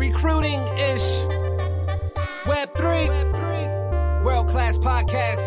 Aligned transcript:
recruiting 0.00 0.62
ish. 0.78 1.26
Web3, 2.48 4.24
world 4.24 4.48
class 4.48 4.78
podcast. 4.78 5.44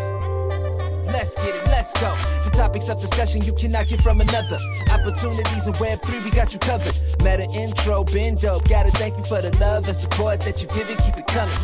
Let's 1.06 1.34
get 1.34 1.56
it, 1.56 1.66
let's 1.66 1.92
go. 2.00 2.14
The 2.44 2.50
topics 2.50 2.88
of 2.88 3.00
discussion 3.00 3.42
you 3.42 3.52
cannot 3.52 3.88
get 3.88 4.00
from 4.00 4.20
another. 4.20 4.58
Opportunities 4.92 5.66
in 5.66 5.72
Web3, 5.74 6.24
we 6.24 6.30
got 6.30 6.52
you 6.52 6.60
covered. 6.60 6.94
Meta 7.24 7.50
intro, 7.50 8.04
been 8.04 8.36
dope. 8.36 8.68
Gotta 8.68 8.92
thank 8.92 9.16
you 9.16 9.24
for 9.24 9.42
the 9.42 9.50
love 9.58 9.88
and 9.88 9.96
support 9.96 10.40
that 10.42 10.62
you 10.62 10.68
give 10.68 10.88
it, 10.88 10.98
keep 10.98 11.16
it 11.16 11.26
coming. 11.26 11.58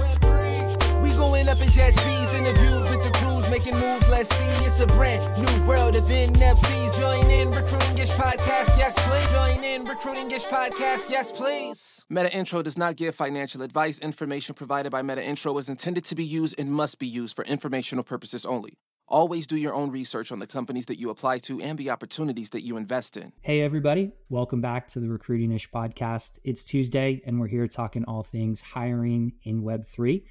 We 1.01 1.11
going 1.11 1.49
up 1.49 1.61
in 1.63 1.71
jet 1.71 1.93
speeds, 1.95 2.35
interviews 2.35 2.91
with 2.91 3.05
the 3.05 3.20
making 3.51 3.75
moves. 3.75 4.09
Let's 4.09 4.35
see, 4.35 4.67
it's 4.67 4.81
a 4.81 4.87
brand 4.87 5.23
new 5.37 5.67
world 5.67 5.97
of 5.97 6.05
NFTs. 6.05 7.01
Join 7.01 7.31
in 7.31 7.51
Recruiting 7.51 7.99
Ish 7.99 8.11
Podcast, 8.11 8.79
yes 8.79 8.95
please. 9.07 9.31
Join 9.33 9.65
in 9.65 9.85
Recruiting 9.85 10.31
Ish 10.31 10.47
Podcast, 10.47 11.11
yes 11.11 11.33
please. 11.33 12.07
Meta 12.09 12.33
Intro 12.33 12.63
does 12.63 12.79
not 12.79 12.97
give 12.97 13.15
financial 13.15 13.63
advice. 13.63 13.99
Information 13.99 14.55
provided 14.55 14.91
by 14.91 15.03
Meta 15.03 15.25
Intro 15.25 15.59
is 15.59 15.69
intended 15.69 16.05
to 16.05 16.15
be 16.15 16.25
used 16.25 16.55
and 16.59 16.73
must 16.73 17.01
be 17.01 17.09
used 17.09 17.35
for 17.35 17.45
informational 17.45 18.05
purposes 18.05 18.47
only. 18.47 18.79
Always 19.09 19.49
do 19.49 19.57
your 19.57 19.75
own 19.75 19.91
research 19.91 20.31
on 20.31 20.39
the 20.39 20.47
companies 20.47 20.87
that 20.87 21.01
you 21.01 21.11
apply 21.11 21.39
to 21.39 21.61
and 21.61 21.77
the 21.77 21.91
opportunities 21.91 22.51
that 22.51 22.65
you 22.65 22.77
invest 22.77 23.17
in. 23.17 23.33
Hey, 23.41 23.61
everybody. 23.63 24.13
Welcome 24.29 24.61
back 24.61 24.87
to 24.89 25.01
the 25.01 25.09
Recruiting 25.09 25.51
Ish 25.51 25.69
podcast. 25.73 26.39
It's 26.45 26.63
Tuesday, 26.63 27.21
and 27.27 27.41
we're 27.41 27.49
here 27.49 27.67
talking 27.67 28.05
all 28.05 28.23
things 28.23 28.61
hiring 28.61 29.33
in 29.43 29.63
Web3. 29.65 30.23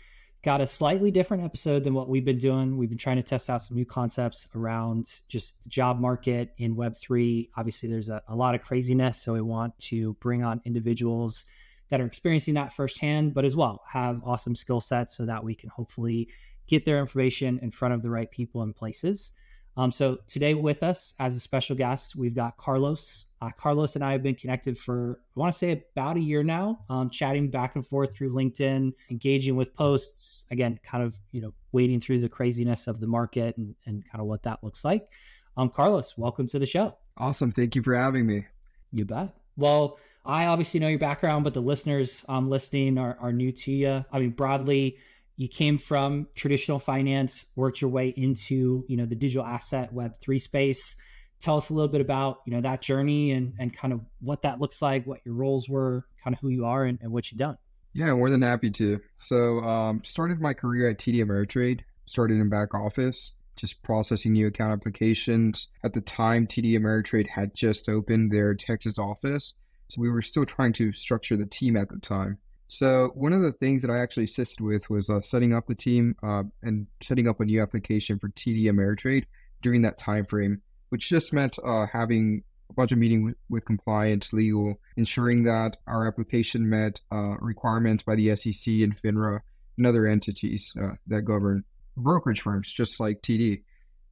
Got 0.41 0.61
a 0.61 0.67
slightly 0.67 1.11
different 1.11 1.43
episode 1.43 1.83
than 1.83 1.93
what 1.93 2.07
we've 2.07 2.23
been 2.23 2.37
doing. 2.37 2.77
We've 2.77 2.87
been 2.87 2.97
trying 2.97 3.17
to 3.17 3.23
test 3.23 3.49
out 3.49 3.61
some 3.61 3.75
new 3.75 3.85
concepts 3.85 4.47
around 4.55 5.19
just 5.27 5.61
the 5.63 5.69
job 5.69 5.99
market 5.99 6.53
in 6.57 6.77
Web3. 6.77 7.49
Obviously, 7.57 7.89
there's 7.89 8.07
a, 8.07 8.21
a 8.29 8.35
lot 8.35 8.55
of 8.55 8.61
craziness, 8.61 9.21
so 9.21 9.33
we 9.33 9.41
want 9.41 9.77
to 9.79 10.13
bring 10.21 10.41
on 10.41 10.61
individuals 10.63 11.45
that 11.89 11.99
are 11.99 12.05
experiencing 12.05 12.53
that 12.53 12.71
firsthand, 12.71 13.33
but 13.33 13.43
as 13.43 13.57
well 13.57 13.83
have 13.91 14.21
awesome 14.23 14.55
skill 14.55 14.79
sets 14.79 15.17
so 15.17 15.25
that 15.25 15.43
we 15.43 15.55
can 15.55 15.69
hopefully 15.69 16.29
get 16.67 16.85
their 16.85 16.99
information 16.99 17.59
in 17.61 17.69
front 17.69 17.93
of 17.93 18.01
the 18.01 18.09
right 18.09 18.31
people 18.31 18.61
and 18.61 18.73
places. 18.73 19.33
Um, 19.77 19.91
so 19.91 20.17
today 20.27 20.53
with 20.53 20.83
us 20.83 21.13
as 21.19 21.35
a 21.35 21.39
special 21.39 21.75
guest, 21.75 22.15
we've 22.15 22.35
got 22.35 22.57
Carlos. 22.57 23.25
Uh, 23.41 23.49
Carlos 23.57 23.95
and 23.95 24.03
I 24.03 24.11
have 24.11 24.21
been 24.21 24.35
connected 24.35 24.77
for, 24.77 25.21
I 25.35 25.39
want 25.39 25.53
to 25.53 25.57
say 25.57 25.85
about 25.95 26.17
a 26.17 26.19
year 26.19 26.43
now, 26.43 26.79
um, 26.89 27.09
chatting 27.09 27.49
back 27.49 27.75
and 27.75 27.85
forth 27.85 28.13
through 28.13 28.33
LinkedIn, 28.33 28.91
engaging 29.09 29.55
with 29.55 29.73
posts, 29.73 30.43
again, 30.51 30.77
kind 30.83 31.03
of, 31.03 31.17
you 31.31 31.41
know, 31.41 31.53
wading 31.71 32.01
through 32.01 32.19
the 32.19 32.27
craziness 32.27 32.87
of 32.87 32.99
the 32.99 33.07
market 33.07 33.55
and, 33.55 33.75
and 33.85 34.03
kind 34.11 34.19
of 34.19 34.27
what 34.27 34.43
that 34.43 34.61
looks 34.63 34.83
like. 34.83 35.07
Um, 35.55 35.69
Carlos, 35.69 36.17
welcome 36.17 36.47
to 36.47 36.59
the 36.59 36.65
show. 36.65 36.97
Awesome. 37.17 37.51
Thank 37.51 37.75
you 37.75 37.83
for 37.83 37.95
having 37.95 38.27
me. 38.27 38.45
You 38.91 39.05
bet. 39.05 39.33
Well, 39.55 39.99
I 40.25 40.47
obviously 40.47 40.79
know 40.81 40.89
your 40.89 40.99
background, 40.99 41.45
but 41.45 41.53
the 41.53 41.61
listeners 41.61 42.25
um, 42.27 42.49
listening 42.49 42.97
are, 42.97 43.17
are 43.21 43.31
new 43.31 43.51
to 43.53 43.71
you. 43.71 44.05
I 44.11 44.19
mean, 44.19 44.31
broadly, 44.31 44.97
you 45.39 45.47
came 45.47 45.77
from 45.77 46.27
traditional 46.35 46.79
finance, 46.79 47.45
worked 47.55 47.79
your 47.79 47.89
way 47.89 48.09
into, 48.09 48.83
you 48.89 48.97
know, 48.97 49.05
the 49.05 49.15
digital 49.15 49.45
asset 49.45 49.93
web 49.93 50.19
three 50.19 50.37
space. 50.37 50.97
Tell 51.39 51.55
us 51.55 51.69
a 51.69 51.73
little 51.73 51.87
bit 51.87 52.01
about, 52.01 52.39
you 52.45 52.51
know, 52.51 52.59
that 52.59 52.81
journey 52.81 53.31
and, 53.31 53.53
and 53.57 53.73
kind 53.73 53.93
of 53.93 54.01
what 54.19 54.41
that 54.41 54.59
looks 54.59 54.81
like, 54.81 55.07
what 55.07 55.21
your 55.23 55.35
roles 55.35 55.69
were, 55.69 56.05
kind 56.21 56.33
of 56.33 56.41
who 56.41 56.49
you 56.49 56.65
are 56.65 56.83
and, 56.83 56.99
and 57.01 57.13
what 57.13 57.31
you've 57.31 57.39
done. 57.39 57.57
Yeah, 57.93 58.13
more 58.15 58.29
than 58.29 58.41
happy 58.41 58.69
to. 58.71 58.99
So 59.15 59.59
um, 59.59 60.03
started 60.03 60.41
my 60.41 60.53
career 60.53 60.89
at 60.89 60.97
TD 60.97 61.23
Ameritrade, 61.23 61.83
started 62.05 62.33
in 62.33 62.49
back 62.49 62.73
office, 62.73 63.31
just 63.55 63.81
processing 63.81 64.33
new 64.33 64.47
account 64.47 64.73
applications. 64.73 65.69
At 65.85 65.93
the 65.93 66.01
time, 66.01 66.47
TD 66.47 66.77
Ameritrade 66.77 67.29
had 67.29 67.55
just 67.55 67.87
opened 67.87 68.29
their 68.29 68.55
Texas 68.55 68.99
office. 68.99 69.53
So 69.87 70.01
we 70.01 70.09
were 70.09 70.21
still 70.21 70.45
trying 70.45 70.73
to 70.73 70.91
structure 70.91 71.37
the 71.37 71.45
team 71.45 71.77
at 71.77 71.87
the 71.87 71.99
time. 71.99 72.39
So 72.69 73.11
one 73.15 73.33
of 73.33 73.41
the 73.41 73.51
things 73.51 73.81
that 73.81 73.89
I 73.89 73.97
actually 73.97 74.25
assisted 74.25 74.61
with 74.61 74.91
was 74.91 75.09
uh, 75.09 75.21
setting 75.21 75.55
up 75.55 75.65
the 75.65 75.73
team 75.73 76.15
uh, 76.21 76.43
and 76.61 76.85
setting 77.01 77.27
up 77.27 77.39
a 77.39 77.45
new 77.45 77.61
application 77.63 78.19
for 78.19 78.29
TD 78.29 78.65
Ameritrade 78.65 79.25
during 79.63 79.81
that 79.81 79.97
time 79.97 80.23
frame, 80.23 80.61
which 80.89 81.09
just 81.09 81.33
meant 81.33 81.57
uh, 81.65 81.87
having 81.91 82.43
a 82.69 82.73
bunch 82.73 82.91
of 82.91 82.99
meetings 82.99 83.25
with, 83.25 83.35
with, 83.49 83.65
compliance, 83.65 84.31
legal, 84.33 84.79
ensuring 84.97 85.43
that 85.45 85.77
our 85.87 86.07
application 86.07 86.69
met 86.69 87.01
uh, 87.11 87.37
requirements 87.39 88.03
by 88.03 88.15
the 88.15 88.35
SEC 88.35 88.71
and 88.71 88.95
FINRA 89.01 89.39
and 89.77 89.87
other 89.87 90.05
entities 90.05 90.71
uh, 90.79 90.91
that 91.07 91.23
govern 91.23 91.63
brokerage 91.97 92.41
firms, 92.41 92.71
just 92.71 92.99
like 92.99 93.23
TD. 93.23 93.63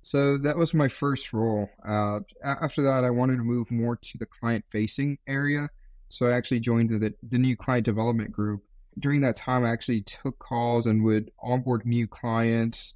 So 0.01 0.39
that 0.39 0.57
was 0.57 0.73
my 0.73 0.87
first 0.87 1.31
role. 1.31 1.69
Uh, 1.87 2.21
after 2.43 2.81
that, 2.81 3.03
I 3.03 3.11
wanted 3.11 3.37
to 3.37 3.43
move 3.43 3.69
more 3.69 3.97
to 3.97 4.17
the 4.17 4.25
client-facing 4.25 5.19
area 5.27 5.69
so 6.09 6.27
I 6.27 6.35
actually 6.35 6.59
joined 6.59 6.89
the, 6.89 7.13
the 7.23 7.37
new 7.37 7.55
client 7.55 7.85
development 7.85 8.31
group. 8.31 8.63
During 8.99 9.21
that 9.21 9.35
time, 9.35 9.63
I 9.63 9.69
actually 9.69 10.01
took 10.01 10.39
calls 10.39 10.87
and 10.87 11.03
would 11.03 11.31
onboard 11.41 11.85
new 11.85 12.07
clients, 12.07 12.95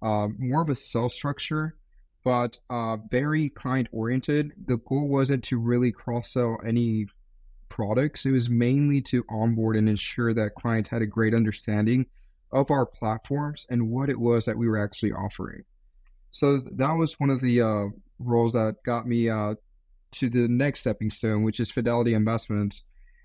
uh, 0.00 0.28
more 0.38 0.62
of 0.62 0.68
a 0.68 0.74
sales 0.74 1.14
structure, 1.14 1.76
but 2.24 2.58
uh, 2.70 2.96
very 3.10 3.48
client 3.48 3.88
oriented. 3.92 4.52
The 4.66 4.78
goal 4.78 5.08
wasn't 5.08 5.44
to 5.44 5.58
really 5.58 5.90
cross 5.90 6.32
sell 6.32 6.58
any 6.64 7.06
products, 7.68 8.26
it 8.26 8.32
was 8.32 8.50
mainly 8.50 9.00
to 9.00 9.24
onboard 9.30 9.76
and 9.76 9.88
ensure 9.88 10.34
that 10.34 10.54
clients 10.54 10.90
had 10.90 11.00
a 11.00 11.06
great 11.06 11.32
understanding 11.32 12.04
of 12.52 12.70
our 12.70 12.84
platforms 12.84 13.66
and 13.70 13.90
what 13.90 14.10
it 14.10 14.20
was 14.20 14.44
that 14.44 14.58
we 14.58 14.68
were 14.68 14.82
actually 14.82 15.12
offering. 15.12 15.64
So 16.30 16.58
that 16.72 16.92
was 16.92 17.18
one 17.18 17.30
of 17.30 17.40
the 17.40 17.62
uh, 17.62 17.84
roles 18.18 18.52
that 18.52 18.76
got 18.84 19.06
me 19.06 19.30
uh, 19.30 19.54
to 20.12 20.30
the 20.30 20.48
next 20.48 20.80
stepping 20.80 21.10
stone, 21.10 21.42
which 21.42 21.60
is 21.60 21.70
Fidelity 21.70 22.14
Investments. 22.14 22.82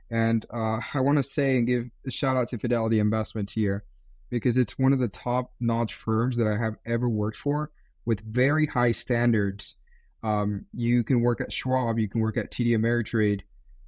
And 0.09 0.45
uh, 0.53 0.79
I 0.93 1.01
want 1.01 1.17
to 1.17 1.23
say 1.23 1.57
and 1.57 1.67
give 1.67 1.89
a 2.05 2.11
shout 2.11 2.37
out 2.37 2.49
to 2.49 2.57
Fidelity 2.57 2.99
Investments 2.99 3.53
here 3.53 3.83
because 4.29 4.57
it's 4.57 4.77
one 4.77 4.93
of 4.93 4.99
the 4.99 5.07
top 5.07 5.51
notch 5.59 5.95
firms 5.95 6.37
that 6.37 6.47
I 6.47 6.57
have 6.57 6.75
ever 6.85 7.09
worked 7.09 7.37
for 7.37 7.71
with 8.05 8.21
very 8.21 8.65
high 8.65 8.91
standards. 8.91 9.75
Um, 10.23 10.65
you 10.73 11.03
can 11.03 11.21
work 11.21 11.41
at 11.41 11.53
Schwab, 11.53 11.99
you 11.99 12.09
can 12.09 12.21
work 12.21 12.37
at 12.37 12.51
TD 12.51 12.69
Ameritrade, 12.69 13.41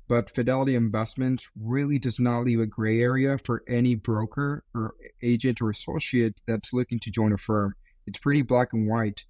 but 0.07 0.29
Fidelity 0.29 0.75
Investments 0.75 1.49
really 1.59 1.99
does 1.99 2.19
not 2.19 2.43
leave 2.43 2.59
a 2.59 2.65
gray 2.65 3.01
area 3.01 3.37
for 3.45 3.63
any 3.67 3.95
broker 3.95 4.63
or 4.73 4.95
agent 5.21 5.61
or 5.61 5.69
associate 5.69 6.39
that's 6.47 6.73
looking 6.73 6.99
to 6.99 7.11
join 7.11 7.33
a 7.33 7.37
firm. 7.37 7.75
It's 8.07 8.19
pretty 8.19 8.41
black 8.41 8.73
and 8.73 8.87
white. 8.87 9.23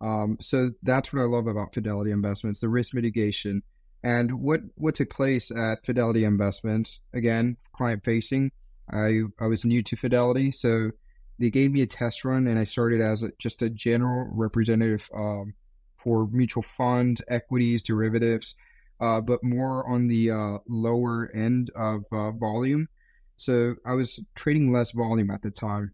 Um, 0.00 0.38
so 0.40 0.70
that's 0.82 1.12
what 1.12 1.22
I 1.22 1.26
love 1.26 1.46
about 1.46 1.74
Fidelity 1.74 2.10
Investments, 2.10 2.60
the 2.60 2.68
risk 2.68 2.94
mitigation. 2.94 3.62
And 4.02 4.40
what, 4.40 4.60
what 4.76 4.94
took 4.94 5.10
place 5.10 5.50
at 5.50 5.84
Fidelity 5.84 6.24
Investments, 6.24 7.00
again, 7.12 7.56
client 7.72 8.04
facing, 8.04 8.50
I, 8.90 9.20
I 9.38 9.46
was 9.46 9.64
new 9.64 9.82
to 9.82 9.96
Fidelity. 9.96 10.52
So 10.52 10.90
they 11.38 11.50
gave 11.50 11.72
me 11.72 11.82
a 11.82 11.86
test 11.86 12.24
run 12.24 12.46
and 12.46 12.58
I 12.58 12.64
started 12.64 13.00
as 13.00 13.22
a, 13.22 13.30
just 13.38 13.62
a 13.62 13.70
general 13.70 14.28
representative 14.32 15.08
um, 15.14 15.54
for 15.96 16.28
mutual 16.28 16.62
funds, 16.62 17.22
equities, 17.28 17.82
derivatives, 17.82 18.56
uh, 19.00 19.20
but 19.20 19.42
more 19.42 19.86
on 19.86 20.08
the 20.08 20.30
uh, 20.30 20.58
lower 20.68 21.30
end 21.34 21.70
of 21.76 22.04
uh, 22.12 22.30
volume. 22.32 22.88
So 23.36 23.74
I 23.86 23.94
was 23.94 24.20
trading 24.34 24.72
less 24.72 24.92
volume 24.92 25.30
at 25.30 25.42
the 25.42 25.50
time. 25.50 25.92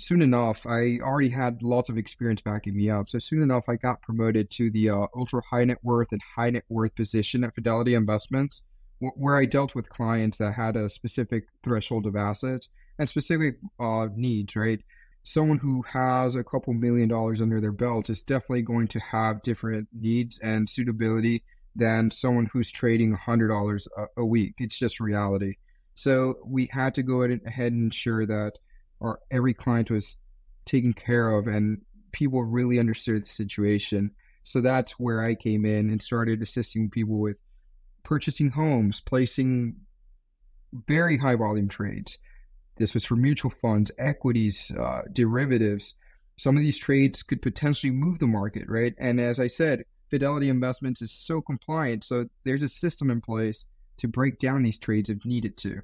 Soon 0.00 0.22
enough, 0.22 0.66
I 0.66 0.98
already 1.02 1.28
had 1.28 1.62
lots 1.62 1.90
of 1.90 1.98
experience 1.98 2.40
backing 2.40 2.74
me 2.74 2.88
up. 2.88 3.08
So 3.08 3.18
soon 3.18 3.42
enough, 3.42 3.68
I 3.68 3.76
got 3.76 4.00
promoted 4.00 4.50
to 4.52 4.70
the 4.70 4.88
uh, 4.88 5.06
ultra 5.14 5.42
high 5.48 5.64
net 5.64 5.78
worth 5.82 6.12
and 6.12 6.20
high 6.22 6.50
net 6.50 6.64
worth 6.70 6.94
position 6.96 7.44
at 7.44 7.54
Fidelity 7.54 7.94
Investments, 7.94 8.62
wh- 9.00 9.16
where 9.16 9.36
I 9.36 9.44
dealt 9.44 9.74
with 9.74 9.90
clients 9.90 10.38
that 10.38 10.54
had 10.54 10.76
a 10.76 10.88
specific 10.88 11.44
threshold 11.62 12.06
of 12.06 12.16
assets 12.16 12.70
and 12.98 13.08
specific 13.08 13.56
uh, 13.78 14.08
needs, 14.14 14.56
right? 14.56 14.80
Someone 15.22 15.58
who 15.58 15.82
has 15.82 16.34
a 16.34 16.44
couple 16.44 16.72
million 16.72 17.08
dollars 17.08 17.42
under 17.42 17.60
their 17.60 17.72
belt 17.72 18.08
is 18.08 18.24
definitely 18.24 18.62
going 18.62 18.88
to 18.88 19.00
have 19.00 19.42
different 19.42 19.86
needs 19.92 20.38
and 20.38 20.68
suitability 20.68 21.44
than 21.76 22.10
someone 22.10 22.48
who's 22.52 22.72
trading 22.72 23.16
$100 23.16 23.86
a, 23.98 24.06
a 24.16 24.24
week. 24.24 24.54
It's 24.58 24.78
just 24.78 24.98
reality. 24.98 25.56
So 25.94 26.36
we 26.46 26.70
had 26.72 26.94
to 26.94 27.02
go 27.02 27.22
ahead 27.22 27.72
and 27.72 27.84
ensure 27.84 28.26
that 28.26 28.52
or 29.00 29.20
every 29.30 29.54
client 29.54 29.90
was 29.90 30.16
taken 30.64 30.92
care 30.92 31.30
of 31.30 31.46
and 31.46 31.80
people 32.12 32.44
really 32.44 32.78
understood 32.78 33.24
the 33.24 33.28
situation. 33.28 34.12
So 34.44 34.60
that's 34.60 34.92
where 34.92 35.22
I 35.22 35.34
came 35.34 35.64
in 35.64 35.90
and 35.90 36.00
started 36.00 36.42
assisting 36.42 36.90
people 36.90 37.20
with 37.20 37.36
purchasing 38.02 38.50
homes, 38.50 39.00
placing 39.00 39.76
very 40.86 41.18
high 41.18 41.36
volume 41.36 41.68
trades. 41.68 42.18
This 42.76 42.94
was 42.94 43.04
for 43.04 43.16
mutual 43.16 43.50
funds, 43.50 43.90
equities, 43.98 44.70
uh, 44.78 45.02
derivatives. 45.12 45.94
Some 46.36 46.56
of 46.56 46.62
these 46.62 46.78
trades 46.78 47.22
could 47.22 47.42
potentially 47.42 47.90
move 47.90 48.18
the 48.18 48.26
market, 48.26 48.64
right? 48.68 48.94
And 48.98 49.20
as 49.20 49.38
I 49.38 49.48
said, 49.48 49.84
Fidelity 50.08 50.48
Investments 50.48 51.02
is 51.02 51.12
so 51.12 51.40
compliant. 51.40 52.04
So 52.04 52.28
there's 52.44 52.62
a 52.62 52.68
system 52.68 53.10
in 53.10 53.20
place 53.20 53.64
to 53.98 54.08
break 54.08 54.38
down 54.38 54.62
these 54.62 54.78
trades 54.78 55.10
if 55.10 55.24
needed 55.24 55.56
to. 55.58 55.82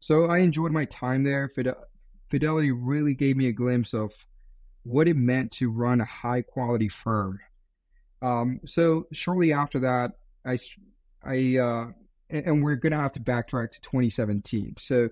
So 0.00 0.26
I 0.26 0.38
enjoyed 0.38 0.72
my 0.72 0.86
time 0.86 1.24
there. 1.24 1.50
Fidelity 2.28 2.70
really 2.70 3.14
gave 3.14 3.36
me 3.36 3.46
a 3.46 3.52
glimpse 3.52 3.94
of 3.94 4.12
what 4.82 5.08
it 5.08 5.16
meant 5.16 5.52
to 5.52 5.70
run 5.70 6.00
a 6.00 6.04
high 6.04 6.42
quality 6.42 6.88
firm. 6.88 7.40
Um, 8.22 8.60
so 8.66 9.06
shortly 9.12 9.52
after 9.52 9.80
that, 9.80 10.12
I, 10.44 10.58
I 11.24 11.58
uh, 11.58 11.92
and 12.30 12.62
we're 12.62 12.76
going 12.76 12.92
to 12.92 12.98
have 12.98 13.12
to 13.12 13.20
backtrack 13.20 13.70
to 13.72 13.80
2017. 13.80 14.74
So 14.78 15.08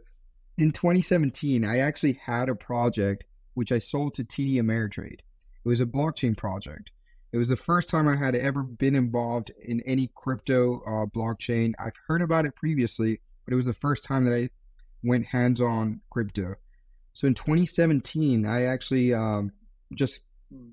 in 0.58 0.70
2017, 0.70 1.64
I 1.64 1.78
actually 1.78 2.14
had 2.14 2.48
a 2.48 2.54
project 2.54 3.24
which 3.54 3.72
I 3.72 3.78
sold 3.78 4.14
to 4.14 4.24
TD 4.24 4.56
Ameritrade. 4.56 5.20
It 5.20 5.68
was 5.68 5.80
a 5.80 5.86
blockchain 5.86 6.36
project. 6.36 6.90
It 7.32 7.38
was 7.38 7.48
the 7.48 7.56
first 7.56 7.88
time 7.88 8.06
I 8.06 8.16
had 8.16 8.34
ever 8.34 8.62
been 8.62 8.94
involved 8.94 9.50
in 9.62 9.80
any 9.82 10.10
crypto 10.14 10.80
uh, 10.86 11.06
blockchain. 11.06 11.72
I've 11.78 11.96
heard 12.06 12.22
about 12.22 12.46
it 12.46 12.54
previously, 12.54 13.20
but 13.44 13.52
it 13.52 13.56
was 13.56 13.66
the 13.66 13.72
first 13.72 14.04
time 14.04 14.24
that 14.26 14.34
I 14.34 14.50
went 15.02 15.26
hands 15.26 15.60
on 15.60 16.00
crypto. 16.10 16.54
So 17.16 17.26
in 17.26 17.34
2017, 17.34 18.46
I 18.46 18.66
actually 18.66 19.14
um, 19.14 19.50
just 19.94 20.20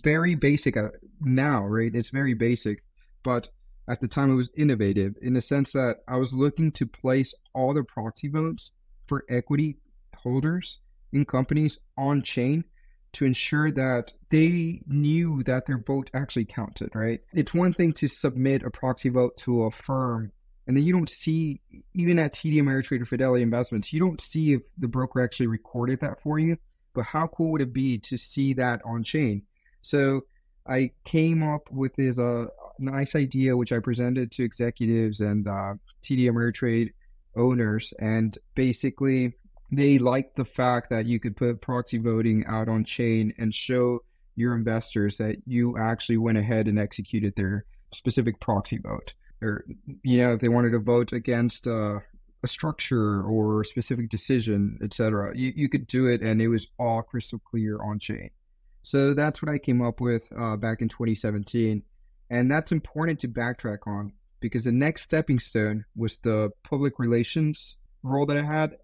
very 0.04 0.36
basic 0.36 0.76
uh, 0.76 0.90
now, 1.22 1.66
right? 1.66 1.94
It's 1.96 2.10
very 2.10 2.34
basic, 2.34 2.84
but 3.24 3.48
at 3.90 4.02
the 4.02 4.10
time 4.10 4.30
it 4.30 4.36
was 4.36 4.50
innovative 4.58 5.16
in 5.22 5.34
the 5.34 5.42
sense 5.42 5.72
that 5.72 5.98
I 6.08 6.18
was 6.18 6.34
looking 6.34 6.72
to 6.74 6.86
place 6.86 7.34
all 7.56 7.74
the 7.74 7.84
proxy 7.84 8.28
votes 8.28 8.72
for 9.08 9.24
equity 9.30 9.78
holders 10.16 10.80
in 11.14 11.24
companies 11.24 11.80
on 11.98 12.22
chain 12.22 12.66
to 13.14 13.26
ensure 13.26 13.72
that 13.72 14.12
they 14.30 14.82
knew 14.86 15.44
that 15.44 15.66
their 15.66 15.78
vote 15.78 16.10
actually 16.14 16.46
counted, 16.46 16.90
right? 16.94 17.22
It's 17.34 17.54
one 17.54 17.72
thing 17.72 17.94
to 17.94 18.10
submit 18.10 18.64
a 18.64 18.70
proxy 18.70 19.10
vote 19.10 19.38
to 19.38 19.64
a 19.64 19.72
firm 19.72 20.34
and 20.68 20.78
then 20.78 20.84
you 20.84 20.94
don't 20.94 21.10
see, 21.10 21.62
even 21.94 22.20
at 22.20 22.34
TD 22.34 22.56
Ameritrade 22.56 23.02
or 23.02 23.06
Fidelity 23.06 23.44
Investments, 23.44 23.92
you 23.92 24.00
don't 24.00 24.22
see 24.22 24.54
if 24.54 24.62
the 24.78 24.88
broker 24.88 25.22
actually 25.22 25.48
recorded 25.48 26.00
that 26.00 26.22
for 26.22 26.40
you. 26.40 26.58
But 26.94 27.06
how 27.06 27.28
cool 27.28 27.52
would 27.52 27.62
it 27.62 27.74
be 27.74 27.98
to 28.00 28.18
see 28.18 28.54
that 28.54 28.82
on 28.86 29.04
chain? 29.04 29.44
So 29.82 30.22
I 30.68 30.92
came 31.04 31.44
up 31.44 31.70
with 31.72 31.96
this 31.96 32.18
uh, 32.18 32.46
nice 32.80 33.16
idea, 33.16 33.58
which 33.58 33.74
I 33.74 33.80
presented 33.80 34.32
to 34.34 34.44
executives 34.44 35.20
and 35.20 35.48
uh, 35.48 35.74
TD 36.02 36.30
Ameritrade 36.30 36.92
owners. 37.36 37.94
And 38.00 38.38
basically, 38.56 39.34
they 39.72 39.98
liked 39.98 40.36
the 40.36 40.46
fact 40.46 40.90
that 40.92 41.08
you 41.08 41.20
could 41.20 41.36
put 41.36 41.62
proxy 41.62 41.98
voting 41.98 42.46
out 42.48 42.70
on 42.70 42.86
chain 42.86 43.34
and 43.38 43.54
show 43.54 44.00
your 44.36 44.56
investors 44.56 45.18
that 45.18 45.38
you 45.46 45.78
actually 45.78 46.18
went 46.18 46.38
ahead 46.38 46.68
and 46.68 46.80
executed 46.80 47.36
their 47.36 47.66
specific 47.92 48.40
proxy 48.40 48.78
vote. 48.78 49.14
Or, 49.44 49.66
you 50.04 50.18
know, 50.18 50.34
if 50.34 50.42
they 50.42 50.50
wanted 50.50 50.72
to 50.72 50.80
vote 50.80 51.14
against 51.14 51.68
a 51.68 52.02
structure 52.46 53.24
or 53.24 53.62
a 53.62 53.66
specific 53.66 54.10
decision, 54.10 54.80
etc., 54.82 55.34
you, 55.36 55.54
you 55.56 55.70
could 55.70 55.88
do 55.88 56.08
it 56.08 56.22
and 56.22 56.42
it 56.42 56.48
was 56.48 56.68
all 56.80 57.02
crystal 57.02 57.40
clear 57.40 57.82
on 57.82 58.00
chain. 58.00 58.30
So 58.84 59.14
that's 59.14 59.42
what 59.42 59.52
I 59.52 59.58
came 59.58 59.82
up 59.82 60.02
with 60.02 60.30
uh, 60.38 60.58
back 60.58 60.82
in 60.82 60.90
2017. 60.90 61.84
And 62.30 62.52
that's 62.52 62.72
important 62.72 63.20
to 63.20 63.28
backtrack 63.28 63.88
on 63.88 64.14
because 64.40 64.66
the 64.66 64.72
next 64.72 65.04
stepping 65.04 65.40
stone 65.40 65.86
was 65.96 66.18
the 66.18 66.52
public 66.64 67.00
relations 67.00 67.78
role 68.04 68.26
that 68.26 68.38
I 68.38 68.44
had, 68.44 68.78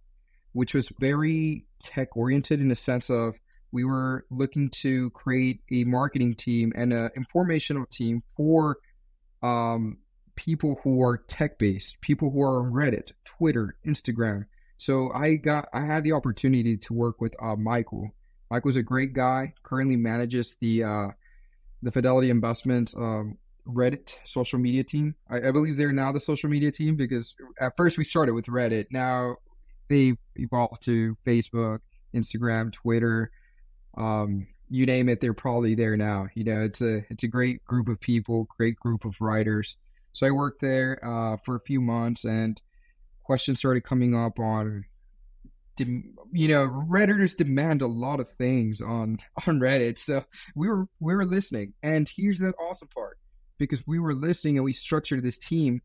which 0.53 0.73
was 0.73 0.89
very 0.99 1.65
tech 1.81 2.15
oriented 2.15 2.61
in 2.61 2.69
the 2.69 2.75
sense 2.75 3.09
of 3.09 3.37
we 3.71 3.83
were 3.83 4.25
looking 4.31 4.69
to 4.69 5.09
create 5.11 5.61
a 5.71 5.83
marketing 5.83 6.35
team 6.35 6.71
and 6.75 6.93
an 6.93 7.11
informational 7.15 7.85
team 7.85 8.23
for 8.35 8.77
um, 9.43 9.97
people 10.39 10.79
who 10.85 11.03
are 11.03 11.17
tech 11.17 11.59
based, 11.59 11.99
people 11.99 12.31
who 12.31 12.41
are 12.41 12.65
on 12.65 12.71
Reddit, 12.71 13.11
Twitter, 13.25 13.75
Instagram. 13.85 14.45
So 14.77 15.11
I 15.11 15.35
got 15.35 15.67
I 15.73 15.81
had 15.81 16.05
the 16.05 16.13
opportunity 16.13 16.77
to 16.77 16.93
work 16.93 17.19
with 17.19 17.35
uh, 17.41 17.57
Michael, 17.57 18.11
was 18.63 18.77
a 18.77 18.83
great 18.83 19.11
guy. 19.11 19.53
Currently 19.63 19.97
manages 19.97 20.55
the 20.61 20.83
uh, 20.85 21.07
the 21.83 21.91
Fidelity 21.91 22.29
Investments 22.29 22.95
um, 22.95 23.37
Reddit 23.67 24.15
social 24.23 24.59
media 24.59 24.81
team. 24.85 25.13
I, 25.29 25.49
I, 25.49 25.51
believe 25.51 25.75
they're 25.75 25.91
now 25.91 26.13
the 26.13 26.21
social 26.21 26.49
media 26.49 26.71
team 26.71 26.95
because 26.95 27.35
at 27.59 27.75
first 27.75 27.97
we 27.97 28.05
started 28.05 28.33
with 28.33 28.45
Reddit. 28.45 28.85
Now 28.91 29.35
they 29.89 30.13
evolved 30.37 30.83
to 30.83 31.17
Facebook, 31.27 31.79
Instagram, 32.15 32.71
Twitter. 32.71 33.29
Um, 33.97 34.47
you 34.69 34.85
name 34.85 35.09
it, 35.09 35.19
they're 35.19 35.33
probably 35.33 35.75
there 35.75 35.97
now. 35.97 36.27
You 36.33 36.45
know, 36.45 36.61
it's 36.61 36.81
a 36.81 37.03
it's 37.09 37.23
a 37.23 37.27
great 37.27 37.65
group 37.65 37.89
of 37.89 37.99
people, 37.99 38.47
great 38.57 38.77
group 38.77 39.03
of 39.03 39.19
writers. 39.19 39.75
So 40.13 40.27
I 40.27 40.31
worked 40.31 40.61
there 40.61 40.99
uh, 41.03 41.37
for 41.43 41.55
a 41.55 41.61
few 41.61 41.81
months, 41.81 42.25
and 42.25 42.61
questions 43.23 43.59
started 43.59 43.81
coming 43.81 44.15
up 44.15 44.39
on 44.39 44.85
you 45.77 46.47
know 46.49 46.67
redditors 46.67 47.37
demand 47.37 47.81
a 47.81 47.87
lot 47.87 48.19
of 48.19 48.29
things 48.31 48.81
on 48.81 49.17
on 49.47 49.61
reddit 49.61 49.97
so 49.97 50.25
we 50.53 50.67
were 50.67 50.87
we 50.99 51.15
were 51.15 51.25
listening. 51.25 51.73
And 51.83 52.09
here's 52.13 52.39
the 52.39 52.53
awesome 52.53 52.89
part 52.89 53.17
because 53.57 53.85
we 53.85 53.99
were 53.99 54.13
listening 54.13 54.57
and 54.57 54.65
we 54.65 54.73
structured 54.73 55.23
this 55.23 55.37
team 55.37 55.81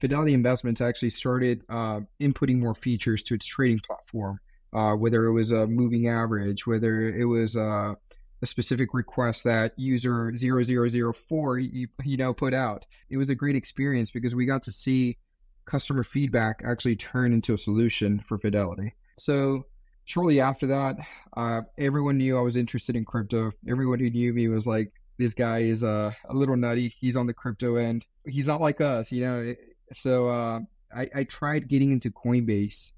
fidelity 0.00 0.34
investments 0.34 0.80
actually 0.80 1.10
started 1.10 1.62
uh, 1.68 2.00
inputting 2.20 2.58
more 2.58 2.74
features 2.74 3.22
to 3.22 3.34
its 3.34 3.46
trading 3.46 3.80
platform 3.86 4.40
uh, 4.74 4.94
whether 4.94 5.24
it 5.26 5.32
was 5.32 5.52
a 5.52 5.66
moving 5.68 6.08
average 6.08 6.66
whether 6.66 7.08
it 7.08 7.24
was 7.24 7.56
uh, 7.56 7.94
a 8.42 8.46
specific 8.46 8.92
request 8.92 9.44
that 9.44 9.72
user 9.78 10.32
0004 10.36 11.58
you, 11.58 11.88
you 12.04 12.16
know 12.16 12.34
put 12.34 12.52
out 12.52 12.84
it 13.08 13.16
was 13.16 13.30
a 13.30 13.34
great 13.34 13.56
experience 13.56 14.10
because 14.10 14.34
we 14.34 14.44
got 14.44 14.62
to 14.62 14.72
see 14.72 15.16
customer 15.64 16.02
feedback 16.02 16.60
actually 16.64 16.96
turn 16.96 17.32
into 17.32 17.54
a 17.54 17.58
solution 17.58 18.18
for 18.18 18.38
fidelity 18.38 18.94
so 19.18 19.64
shortly 20.04 20.40
after 20.40 20.66
that, 20.68 20.96
uh, 21.36 21.62
everyone 21.78 22.18
knew 22.18 22.36
I 22.36 22.42
was 22.42 22.56
interested 22.56 22.96
in 22.96 23.04
crypto. 23.04 23.52
Everyone 23.68 23.98
who 23.98 24.10
knew 24.10 24.32
me 24.32 24.48
was 24.48 24.66
like, 24.66 24.92
this 25.18 25.34
guy 25.34 25.58
is 25.58 25.84
uh, 25.84 26.12
a 26.28 26.34
little 26.34 26.56
nutty. 26.56 26.92
He's 26.98 27.16
on 27.16 27.26
the 27.26 27.34
crypto 27.34 27.76
end. 27.76 28.04
He's 28.26 28.46
not 28.46 28.60
like 28.60 28.80
us, 28.80 29.12
you 29.12 29.24
know. 29.24 29.54
So 29.92 30.28
uh, 30.28 30.60
I, 30.94 31.08
I 31.14 31.24
tried 31.24 31.68
getting 31.68 31.92
into 31.92 32.10
Coinbase. 32.10 32.92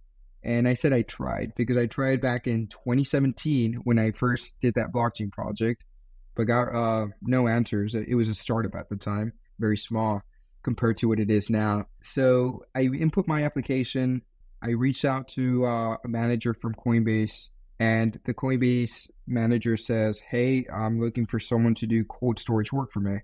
And 0.44 0.68
I 0.68 0.74
said 0.74 0.92
I 0.92 1.02
tried 1.02 1.52
because 1.56 1.78
I 1.78 1.86
tried 1.86 2.20
back 2.20 2.46
in 2.46 2.66
2017 2.66 3.80
when 3.84 3.98
I 3.98 4.10
first 4.10 4.58
did 4.60 4.74
that 4.74 4.92
blockchain 4.92 5.32
project, 5.32 5.84
but 6.34 6.44
got 6.44 6.74
uh, 6.74 7.06
no 7.22 7.48
answers. 7.48 7.94
It 7.94 8.14
was 8.14 8.28
a 8.28 8.34
startup 8.34 8.74
at 8.74 8.90
the 8.90 8.96
time, 8.96 9.32
very 9.58 9.78
small 9.78 10.22
compared 10.62 10.96
to 10.98 11.08
what 11.08 11.20
it 11.20 11.30
is 11.30 11.50
now. 11.50 11.86
So 12.02 12.64
I 12.74 12.82
input 12.82 13.26
my 13.26 13.44
application. 13.44 14.22
I 14.62 14.70
reached 14.70 15.04
out 15.04 15.28
to 15.28 15.64
uh, 15.66 15.96
a 16.04 16.08
manager 16.08 16.54
from 16.54 16.74
Coinbase, 16.74 17.48
and 17.78 18.18
the 18.24 18.34
Coinbase 18.34 19.10
manager 19.26 19.76
says, 19.76 20.20
Hey, 20.20 20.66
I'm 20.74 21.00
looking 21.00 21.26
for 21.26 21.38
someone 21.38 21.74
to 21.76 21.86
do 21.86 22.04
cold 22.04 22.38
storage 22.38 22.72
work 22.72 22.92
for 22.92 23.00
me. 23.00 23.18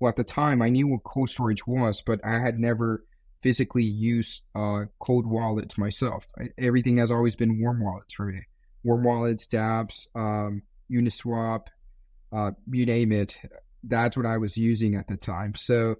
Well, 0.00 0.08
at 0.10 0.16
the 0.16 0.24
time, 0.24 0.60
I 0.62 0.68
knew 0.68 0.88
what 0.88 1.04
cold 1.04 1.30
storage 1.30 1.66
was, 1.66 2.02
but 2.02 2.20
I 2.24 2.38
had 2.38 2.58
never 2.58 3.04
physically 3.46 3.84
use 3.84 4.42
uh, 4.56 4.86
cold 4.98 5.24
wallets 5.24 5.78
myself. 5.78 6.26
I, 6.36 6.46
everything 6.58 6.96
has 6.96 7.12
always 7.12 7.36
been 7.36 7.60
warm 7.60 7.80
wallets 7.80 8.12
for 8.12 8.24
me 8.24 8.40
warm 8.82 9.04
wallets, 9.04 9.46
dApps, 9.46 10.08
um, 10.16 10.62
Uniswap, 10.90 11.66
uh, 12.32 12.50
you 12.70 12.86
name 12.86 13.12
it. 13.12 13.38
That's 13.84 14.16
what 14.16 14.26
I 14.26 14.38
was 14.38 14.56
using 14.56 14.96
at 14.96 15.06
the 15.06 15.16
time. 15.16 15.54
So 15.54 15.96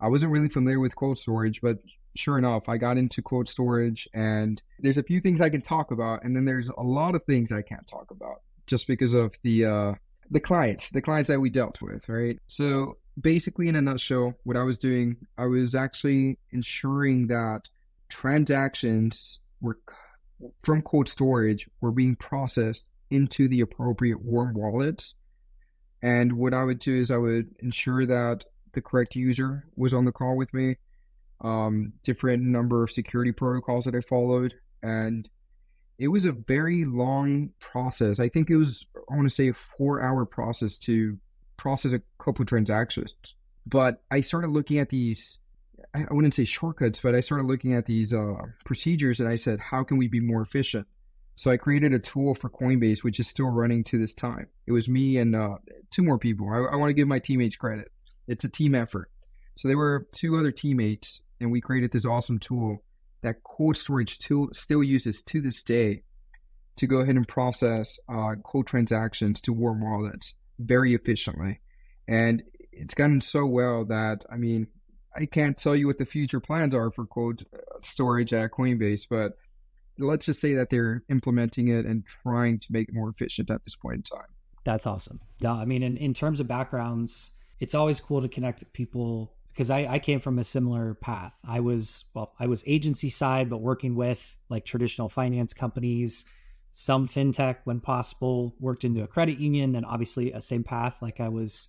I 0.00 0.08
wasn't 0.08 0.32
really 0.32 0.48
familiar 0.48 0.80
with 0.80 0.96
cold 0.96 1.18
storage, 1.18 1.60
but 1.60 1.78
sure 2.14 2.38
enough, 2.38 2.68
I 2.68 2.78
got 2.78 2.96
into 2.96 3.20
cold 3.20 3.46
storage 3.46 4.08
and 4.14 4.62
there's 4.78 4.98
a 4.98 5.02
few 5.02 5.20
things 5.20 5.42
I 5.42 5.50
can 5.50 5.62
talk 5.62 5.90
about 5.90 6.24
and 6.24 6.34
then 6.34 6.46
there's 6.46 6.70
a 6.70 6.82
lot 6.82 7.14
of 7.14 7.24
things 7.24 7.52
I 7.52 7.62
can't 7.62 7.86
talk 7.86 8.10
about 8.10 8.42
just 8.66 8.86
because 8.86 9.12
of 9.14 9.34
the 9.42 9.64
uh 9.66 9.94
the 10.30 10.40
clients, 10.40 10.90
the 10.90 11.02
clients 11.02 11.28
that 11.28 11.40
we 11.40 11.50
dealt 11.50 11.80
with, 11.80 12.08
right? 12.08 12.38
So 12.48 12.96
basically 13.20 13.68
in 13.68 13.76
a 13.76 13.82
nutshell, 13.82 14.34
what 14.44 14.56
I 14.56 14.62
was 14.62 14.78
doing, 14.78 15.16
I 15.38 15.46
was 15.46 15.74
actually 15.74 16.38
ensuring 16.50 17.28
that 17.28 17.62
transactions 18.08 19.40
were 19.60 19.78
from 20.62 20.82
cold 20.82 21.08
storage 21.08 21.68
were 21.80 21.92
being 21.92 22.14
processed 22.14 22.86
into 23.10 23.48
the 23.48 23.62
appropriate 23.62 24.22
warm 24.22 24.54
wallets. 24.54 25.14
And 26.02 26.34
what 26.34 26.52
I 26.52 26.62
would 26.62 26.78
do 26.78 26.94
is 26.94 27.10
I 27.10 27.16
would 27.16 27.54
ensure 27.60 28.04
that 28.04 28.44
the 28.72 28.82
correct 28.82 29.16
user 29.16 29.64
was 29.76 29.94
on 29.94 30.04
the 30.04 30.12
call 30.12 30.36
with 30.36 30.52
me 30.52 30.76
um, 31.40 31.92
different 32.02 32.42
number 32.42 32.82
of 32.82 32.90
security 32.90 33.32
protocols 33.32 33.84
that 33.84 33.94
I 33.94 34.00
followed, 34.00 34.54
and 34.82 35.28
it 35.98 36.08
was 36.08 36.24
a 36.24 36.32
very 36.32 36.84
long 36.84 37.50
process. 37.58 38.20
I 38.20 38.28
think 38.28 38.50
it 38.50 38.56
was 38.56 38.86
I 39.10 39.14
want 39.14 39.28
to 39.28 39.34
say 39.34 39.48
a 39.48 39.54
four 39.54 40.02
hour 40.02 40.24
process 40.24 40.78
to 40.80 41.18
process 41.56 41.92
a 41.92 42.02
couple 42.18 42.44
transactions. 42.44 43.14
But 43.66 44.02
I 44.10 44.20
started 44.20 44.50
looking 44.50 44.78
at 44.78 44.90
these. 44.90 45.38
I 45.94 46.06
wouldn't 46.10 46.34
say 46.34 46.44
shortcuts, 46.44 47.00
but 47.00 47.14
I 47.14 47.20
started 47.20 47.46
looking 47.46 47.74
at 47.74 47.86
these 47.86 48.12
uh, 48.12 48.34
procedures, 48.64 49.20
and 49.20 49.28
I 49.28 49.36
said, 49.36 49.60
"How 49.60 49.82
can 49.82 49.96
we 49.96 50.08
be 50.08 50.20
more 50.20 50.42
efficient?" 50.42 50.86
So 51.36 51.50
I 51.50 51.58
created 51.58 51.92
a 51.92 51.98
tool 51.98 52.34
for 52.34 52.48
Coinbase, 52.48 53.04
which 53.04 53.20
is 53.20 53.28
still 53.28 53.50
running 53.50 53.84
to 53.84 53.98
this 53.98 54.14
time. 54.14 54.48
It 54.66 54.72
was 54.72 54.88
me 54.88 55.18
and 55.18 55.36
uh, 55.36 55.56
two 55.90 56.02
more 56.02 56.18
people. 56.18 56.48
I, 56.48 56.74
I 56.74 56.76
want 56.76 56.88
to 56.88 56.94
give 56.94 57.08
my 57.08 57.18
teammates 57.18 57.56
credit. 57.56 57.92
It's 58.26 58.44
a 58.44 58.48
team 58.48 58.74
effort. 58.74 59.10
So 59.56 59.68
there 59.68 59.76
were 59.76 60.06
two 60.12 60.36
other 60.36 60.50
teammates 60.50 61.20
and 61.40 61.50
we 61.50 61.60
created 61.60 61.92
this 61.92 62.06
awesome 62.06 62.38
tool 62.38 62.82
that 63.22 63.42
cold 63.42 63.76
storage 63.76 64.18
tool 64.18 64.48
still 64.52 64.82
uses 64.82 65.22
to 65.22 65.40
this 65.40 65.62
day 65.62 66.02
to 66.76 66.86
go 66.86 66.98
ahead 66.98 67.16
and 67.16 67.26
process 67.26 67.98
uh, 68.08 68.34
cold 68.44 68.66
transactions 68.66 69.40
to 69.42 69.52
warm 69.52 69.80
wallets 69.80 70.34
very 70.58 70.94
efficiently. 70.94 71.60
And 72.08 72.42
it's 72.72 72.94
gotten 72.94 73.20
so 73.20 73.46
well 73.46 73.84
that, 73.86 74.24
I 74.30 74.36
mean, 74.36 74.68
I 75.16 75.26
can't 75.26 75.56
tell 75.56 75.74
you 75.74 75.86
what 75.86 75.98
the 75.98 76.04
future 76.04 76.40
plans 76.40 76.74
are 76.74 76.90
for 76.90 77.06
cold 77.06 77.44
uh, 77.54 77.58
storage 77.82 78.34
at 78.34 78.50
Coinbase, 78.50 79.06
but 79.08 79.32
let's 79.98 80.26
just 80.26 80.40
say 80.40 80.54
that 80.54 80.68
they're 80.68 81.02
implementing 81.08 81.68
it 81.68 81.86
and 81.86 82.06
trying 82.06 82.58
to 82.58 82.66
make 82.70 82.88
it 82.88 82.94
more 82.94 83.08
efficient 83.08 83.50
at 83.50 83.64
this 83.64 83.76
point 83.76 83.96
in 83.96 84.02
time. 84.02 84.28
That's 84.64 84.86
awesome. 84.86 85.20
Yeah, 85.38 85.54
I 85.54 85.64
mean, 85.64 85.82
in, 85.82 85.96
in 85.96 86.12
terms 86.12 86.40
of 86.40 86.48
backgrounds, 86.48 87.30
it's 87.60 87.74
always 87.74 88.00
cool 88.00 88.20
to 88.20 88.28
connect 88.28 88.70
people 88.72 89.32
because 89.52 89.70
I, 89.70 89.86
I 89.88 89.98
came 90.00 90.20
from 90.20 90.38
a 90.38 90.44
similar 90.44 90.94
path. 90.94 91.32
I 91.42 91.60
was, 91.60 92.04
well, 92.12 92.34
I 92.38 92.46
was 92.46 92.62
agency 92.66 93.08
side, 93.08 93.48
but 93.48 93.62
working 93.62 93.94
with 93.94 94.36
like 94.50 94.66
traditional 94.66 95.08
finance 95.08 95.54
companies, 95.54 96.26
some 96.78 97.08
fintech 97.08 97.56
when 97.64 97.80
possible, 97.80 98.54
worked 98.60 98.84
into 98.84 99.02
a 99.02 99.06
credit 99.06 99.38
union, 99.38 99.72
then 99.72 99.86
obviously 99.86 100.32
a 100.32 100.42
same 100.42 100.62
path. 100.62 101.00
Like 101.00 101.20
I 101.20 101.30
was 101.30 101.68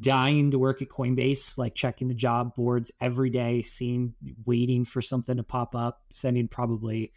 dying 0.00 0.50
to 0.50 0.58
work 0.58 0.82
at 0.82 0.88
Coinbase, 0.88 1.56
like 1.56 1.76
checking 1.76 2.08
the 2.08 2.14
job 2.14 2.56
boards 2.56 2.90
every 3.00 3.30
day, 3.30 3.62
seeing, 3.62 4.14
waiting 4.44 4.84
for 4.84 5.00
something 5.00 5.36
to 5.36 5.44
pop 5.44 5.76
up, 5.76 6.02
sending 6.10 6.48
probably 6.48 7.12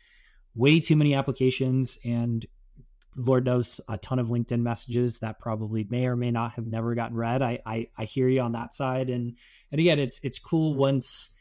way 0.53 0.79
too 0.79 0.95
many 0.95 1.15
applications 1.15 1.97
and 2.05 2.45
Lord 3.15 3.43
knows 3.43 3.81
a 3.89 3.97
ton 3.97 4.19
of 4.19 4.27
LinkedIn 4.27 4.61
messages 4.61 5.17
that 5.19 5.39
probably 5.39 5.87
may 5.89 6.05
or 6.05 6.15
may 6.15 6.29
not 6.29 6.51
have 6.53 6.67
never 6.67 6.93
gotten 6.93 7.17
read. 7.17 7.41
I, 7.41 7.57
I, 7.65 7.87
I 7.97 8.05
hear 8.05 8.27
you 8.27 8.41
on 8.41 8.51
that 8.51 8.75
side. 8.75 9.09
And, 9.09 9.35
and 9.71 9.81
again, 9.81 9.97
it's, 9.97 10.19
it's 10.21 10.37
cool 10.37 10.75
once, 10.75 11.31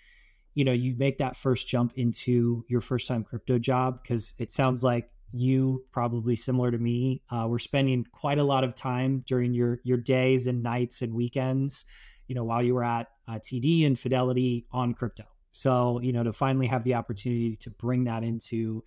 you 0.54 0.64
know, 0.64 0.72
you 0.72 0.94
make 0.96 1.18
that 1.18 1.36
first 1.36 1.68
jump 1.68 1.92
into 1.96 2.64
your 2.68 2.80
first 2.80 3.06
time 3.06 3.22
crypto 3.22 3.58
job. 3.58 3.98
Cause 4.06 4.32
it 4.38 4.50
sounds 4.50 4.82
like 4.82 5.10
you 5.36 5.84
probably 5.90 6.36
similar 6.36 6.70
to 6.70 6.78
me 6.78 7.22
uh, 7.30 7.46
we're 7.48 7.58
spending 7.58 8.06
quite 8.12 8.38
a 8.38 8.44
lot 8.44 8.64
of 8.64 8.74
time 8.74 9.24
during 9.26 9.52
your 9.52 9.80
your 9.82 9.98
days 9.98 10.46
and 10.46 10.62
nights 10.62 11.02
and 11.02 11.12
weekends 11.12 11.86
you 12.26 12.34
know 12.34 12.44
while 12.44 12.62
you 12.62 12.74
were 12.74 12.84
at 12.84 13.08
uh, 13.28 13.38
td 13.38 13.86
and 13.86 13.98
fidelity 13.98 14.66
on 14.72 14.94
crypto. 14.94 15.24
So 15.52 16.00
you 16.02 16.12
know 16.12 16.22
to 16.22 16.32
finally 16.32 16.66
have 16.66 16.84
the 16.84 16.94
opportunity 16.94 17.56
to 17.56 17.70
bring 17.70 18.04
that 18.04 18.22
into 18.22 18.84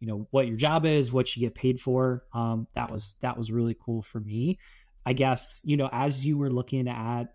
you 0.00 0.06
know 0.06 0.26
what 0.30 0.46
your 0.46 0.56
job 0.56 0.86
is 0.86 1.12
what 1.12 1.34
you 1.36 1.40
get 1.40 1.54
paid 1.54 1.80
for 1.80 2.24
um, 2.32 2.66
that 2.74 2.90
was 2.90 3.16
that 3.20 3.36
was 3.36 3.50
really 3.50 3.76
cool 3.78 4.02
for 4.02 4.20
me. 4.20 4.58
I 5.04 5.12
guess 5.12 5.60
you 5.64 5.76
know 5.76 5.88
as 5.92 6.24
you 6.24 6.38
were 6.38 6.50
looking 6.50 6.88
at 6.88 7.34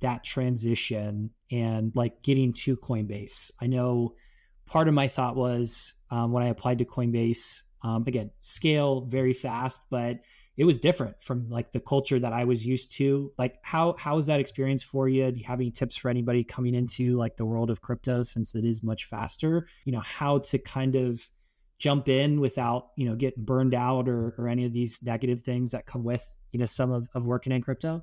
that 0.00 0.24
transition 0.24 1.30
and 1.50 1.92
like 1.94 2.22
getting 2.22 2.52
to 2.52 2.76
coinbase 2.76 3.50
i 3.62 3.66
know 3.66 4.12
part 4.66 4.86
of 4.86 4.92
my 4.92 5.08
thought 5.08 5.34
was 5.34 5.94
um, 6.10 6.30
when 6.32 6.42
i 6.42 6.48
applied 6.48 6.78
to 6.78 6.84
coinbase 6.84 7.62
um, 7.84 8.02
again, 8.06 8.30
scale 8.40 9.02
very 9.02 9.34
fast, 9.34 9.82
but 9.90 10.20
it 10.56 10.64
was 10.64 10.78
different 10.78 11.22
from 11.22 11.50
like 11.50 11.72
the 11.72 11.80
culture 11.80 12.18
that 12.18 12.32
I 12.32 12.44
was 12.44 12.64
used 12.64 12.92
to. 12.92 13.30
Like, 13.38 13.56
how 13.62 13.94
how 13.98 14.16
was 14.16 14.26
that 14.26 14.40
experience 14.40 14.82
for 14.82 15.08
you? 15.08 15.30
Do 15.30 15.38
you 15.38 15.44
have 15.44 15.60
any 15.60 15.70
tips 15.70 15.96
for 15.96 16.08
anybody 16.08 16.42
coming 16.42 16.74
into 16.74 17.16
like 17.16 17.36
the 17.36 17.44
world 17.44 17.70
of 17.70 17.82
crypto 17.82 18.22
since 18.22 18.54
it 18.54 18.64
is 18.64 18.82
much 18.82 19.04
faster? 19.04 19.68
You 19.84 19.92
know, 19.92 20.00
how 20.00 20.38
to 20.38 20.58
kind 20.58 20.96
of 20.96 21.28
jump 21.78 22.08
in 22.08 22.40
without 22.40 22.90
you 22.96 23.06
know 23.06 23.16
getting 23.16 23.44
burned 23.44 23.74
out 23.74 24.08
or 24.08 24.34
or 24.38 24.48
any 24.48 24.64
of 24.64 24.72
these 24.72 25.02
negative 25.02 25.42
things 25.42 25.72
that 25.72 25.84
come 25.86 26.04
with 26.04 26.28
you 26.52 26.58
know 26.58 26.66
some 26.66 26.90
of, 26.90 27.08
of 27.14 27.26
working 27.26 27.52
in 27.52 27.60
crypto. 27.60 28.02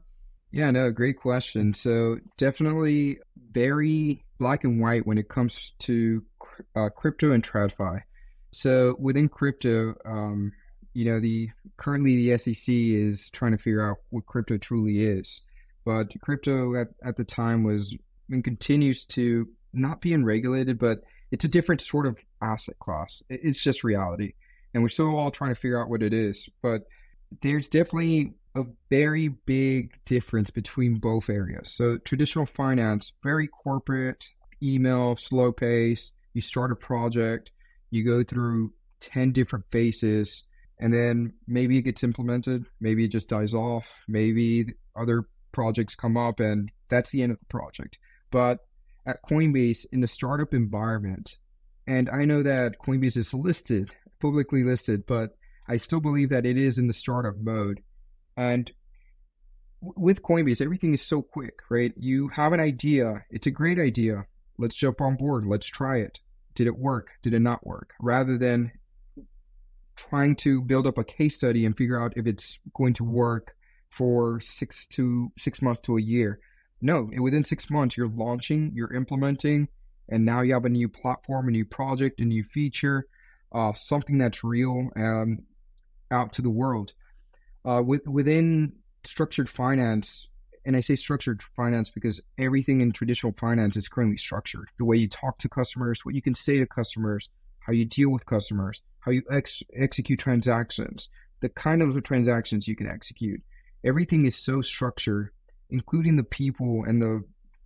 Yeah, 0.52 0.70
no, 0.70 0.92
great 0.92 1.18
question. 1.18 1.74
So 1.74 2.18
definitely 2.38 3.20
very 3.52 4.26
black 4.38 4.66
and 4.66 4.82
white 4.82 5.08
when 5.08 5.18
it 5.18 5.30
comes 5.30 5.74
to 5.80 6.24
uh, 6.76 6.90
crypto 6.90 7.32
and 7.32 7.42
TradFi. 7.42 8.02
So 8.52 8.96
within 9.00 9.30
crypto, 9.30 9.96
um, 10.06 10.52
you 10.94 11.06
know, 11.06 11.20
the 11.20 11.50
currently 11.78 12.16
the 12.28 12.38
SEC 12.38 12.66
is 12.68 13.30
trying 13.30 13.54
to 13.54 13.58
figure 13.58 13.88
out 13.88 13.98
what 14.10 14.26
crypto 14.26 14.58
truly 14.58 15.04
is. 15.04 15.42
But 15.86 16.12
crypto 16.22 16.76
at, 16.80 16.90
at 17.04 17.16
the 17.16 17.24
time 17.24 17.64
was 17.64 17.96
and 18.30 18.44
continues 18.44 19.06
to 19.06 19.48
not 19.74 20.02
being 20.02 20.24
regulated, 20.24 20.80
but 20.80 21.00
it's 21.32 21.46
a 21.46 21.50
different 21.50 21.82
sort 21.82 22.06
of 22.06 22.18
asset 22.42 22.78
class. 22.80 23.22
It's 23.30 23.64
just 23.64 23.84
reality. 23.84 24.34
And 24.74 24.84
we're 24.84 24.90
still 24.90 25.18
all 25.18 25.32
trying 25.32 25.52
to 25.52 25.60
figure 25.60 25.82
out 25.82 25.90
what 25.90 26.04
it 26.04 26.14
is. 26.14 26.50
But 26.62 26.84
there's 27.42 27.70
definitely 27.70 28.34
a 28.56 28.64
very 28.90 29.30
big 29.30 29.94
difference 30.06 30.50
between 30.50 31.00
both 31.00 31.30
areas. 31.30 31.72
So 31.72 31.98
traditional 32.00 32.46
finance, 32.46 33.14
very 33.24 33.48
corporate, 33.48 34.28
email, 34.62 35.16
slow 35.16 35.52
pace. 35.52 36.12
You 36.34 36.42
start 36.42 36.72
a 36.72 36.76
project, 36.76 37.52
you 37.92 38.04
go 38.04 38.24
through 38.24 38.74
10 39.02 39.32
different 39.32 39.66
phases 39.70 40.44
and 40.80 40.94
then 40.94 41.34
maybe 41.48 41.78
it 41.78 41.84
gets 41.84 42.04
implemented 42.04 42.66
maybe 42.80 43.06
it 43.06 43.12
just 43.12 43.30
dies 43.30 43.54
off 43.54 44.04
maybe 44.08 44.66
other 44.96 45.26
projects 45.52 45.96
come 45.96 46.18
up 46.18 46.40
and 46.40 46.72
that's 46.90 47.12
the 47.12 47.22
end 47.22 47.32
of 47.32 47.40
the 47.40 47.46
project. 47.46 47.98
But 48.32 48.60
at 49.06 49.24
coinbase 49.24 49.86
in 49.92 50.02
the 50.02 50.08
startup 50.08 50.54
environment 50.54 51.38
and 51.88 52.08
i 52.10 52.24
know 52.24 52.44
that 52.44 52.78
coinbase 52.78 53.18
is 53.18 53.34
listed 53.34 53.90
publicly 54.22 54.64
listed 54.64 55.04
but 55.08 55.32
i 55.68 55.76
still 55.76 56.00
believe 56.00 56.30
that 56.30 56.46
it 56.46 56.56
is 56.56 56.78
in 56.78 56.88
the 56.88 56.94
startup 56.94 57.36
mode. 57.40 57.82
And 58.38 58.72
with 59.82 60.22
coinbase 60.22 60.62
everything 60.62 60.94
is 60.94 61.02
so 61.02 61.22
quick 61.22 61.60
right? 61.70 61.94
You 61.98 62.30
have 62.30 62.54
an 62.54 62.60
idea. 62.60 63.26
It's 63.30 63.48
a 63.48 63.52
great 63.52 63.80
idea. 63.80 64.26
Let's 64.58 64.76
jump 64.76 65.02
on 65.02 65.16
board. 65.16 65.46
Let's 65.46 65.68
try 65.68 65.98
it 65.98 66.20
did 66.56 66.68
it 66.68 66.78
work? 66.78 67.12
Did 67.22 67.34
it 67.34 67.40
not 67.40 67.66
work? 67.66 67.94
Rather 68.00 68.38
than 68.38 68.72
trying 69.96 70.36
to 70.36 70.62
build 70.62 70.88
up 70.88 70.98
a 70.98 71.04
case 71.04 71.36
study 71.36 71.66
and 71.66 71.78
figure 71.78 72.02
out 72.02 72.14
if 72.16 72.26
it's 72.26 72.60
going 72.76 72.94
to 72.94 73.04
work 73.04 73.56
for 73.90 74.40
six 74.40 74.88
to 74.88 75.32
six 75.38 75.62
months 75.62 75.82
to 75.82 75.98
a 75.98 76.02
year. 76.02 76.40
No, 76.82 77.10
within 77.20 77.44
six 77.44 77.70
months, 77.70 77.96
you're 77.96 78.08
launching, 78.10 78.72
you're 78.74 78.94
implementing, 78.94 79.68
and 80.10 80.26
now 80.26 80.42
you 80.42 80.54
have 80.54 80.66
a 80.66 80.70
new 80.70 80.90
platform, 80.90 81.48
a 81.48 81.52
new 81.52 81.66
project, 81.66 82.20
a 82.20 82.26
new 82.26 82.44
feature, 82.44 83.06
uh, 83.52 83.74
something 83.74 84.18
that's 84.18 84.44
real 84.44 84.90
um, 84.96 85.40
out 86.10 86.34
to 86.34 86.42
the 86.42 86.50
world. 86.50 86.94
Uh, 87.64 87.84
with, 87.86 88.08
within 88.08 88.74
structured 89.04 89.48
finance, 89.48 90.28
and 90.66 90.76
I 90.76 90.82
say 90.82 90.96
structured 90.96 91.42
finance 91.42 91.90
because 91.90 92.22
everything 92.38 92.82
in 92.82 92.92
traditional 92.92 93.34
finance 93.34 93.76
is 93.76 93.88
currently 93.88 94.18
structured. 94.18 94.70
The 94.78 94.86
way 94.86 94.98
you 94.98 95.08
talk 95.08 95.38
to 95.40 95.50
customers, 95.50 96.06
what 96.06 96.16
you 96.16 96.22
can 96.22 96.36
say 96.36 96.60
to 96.60 96.68
customers, 96.68 97.30
how 97.60 97.74
you 97.74 97.86
deal 97.86 98.12
with 98.12 98.26
customers, 98.26 98.82
how 99.00 99.12
you 99.12 99.24
ex- 99.32 99.64
execute 99.76 100.20
transactions, 100.20 101.10
the 101.42 101.50
kind 101.50 101.82
of 101.82 102.02
transactions 102.04 102.68
you 102.68 102.76
can 102.76 102.88
execute. 102.88 103.42
Everything 103.84 104.26
is 104.26 104.38
so 104.38 104.62
structured, 104.62 105.32
including 105.70 106.16
the 106.16 106.24
people 106.24 106.84
and 106.86 107.02
the 107.02 107.24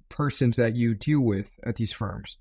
persons 0.09 0.55
that 0.55 0.75
you 0.75 0.95
deal 0.95 1.21
with 1.21 1.51
at 1.65 1.75
these 1.75 1.91
firms. 1.91 2.37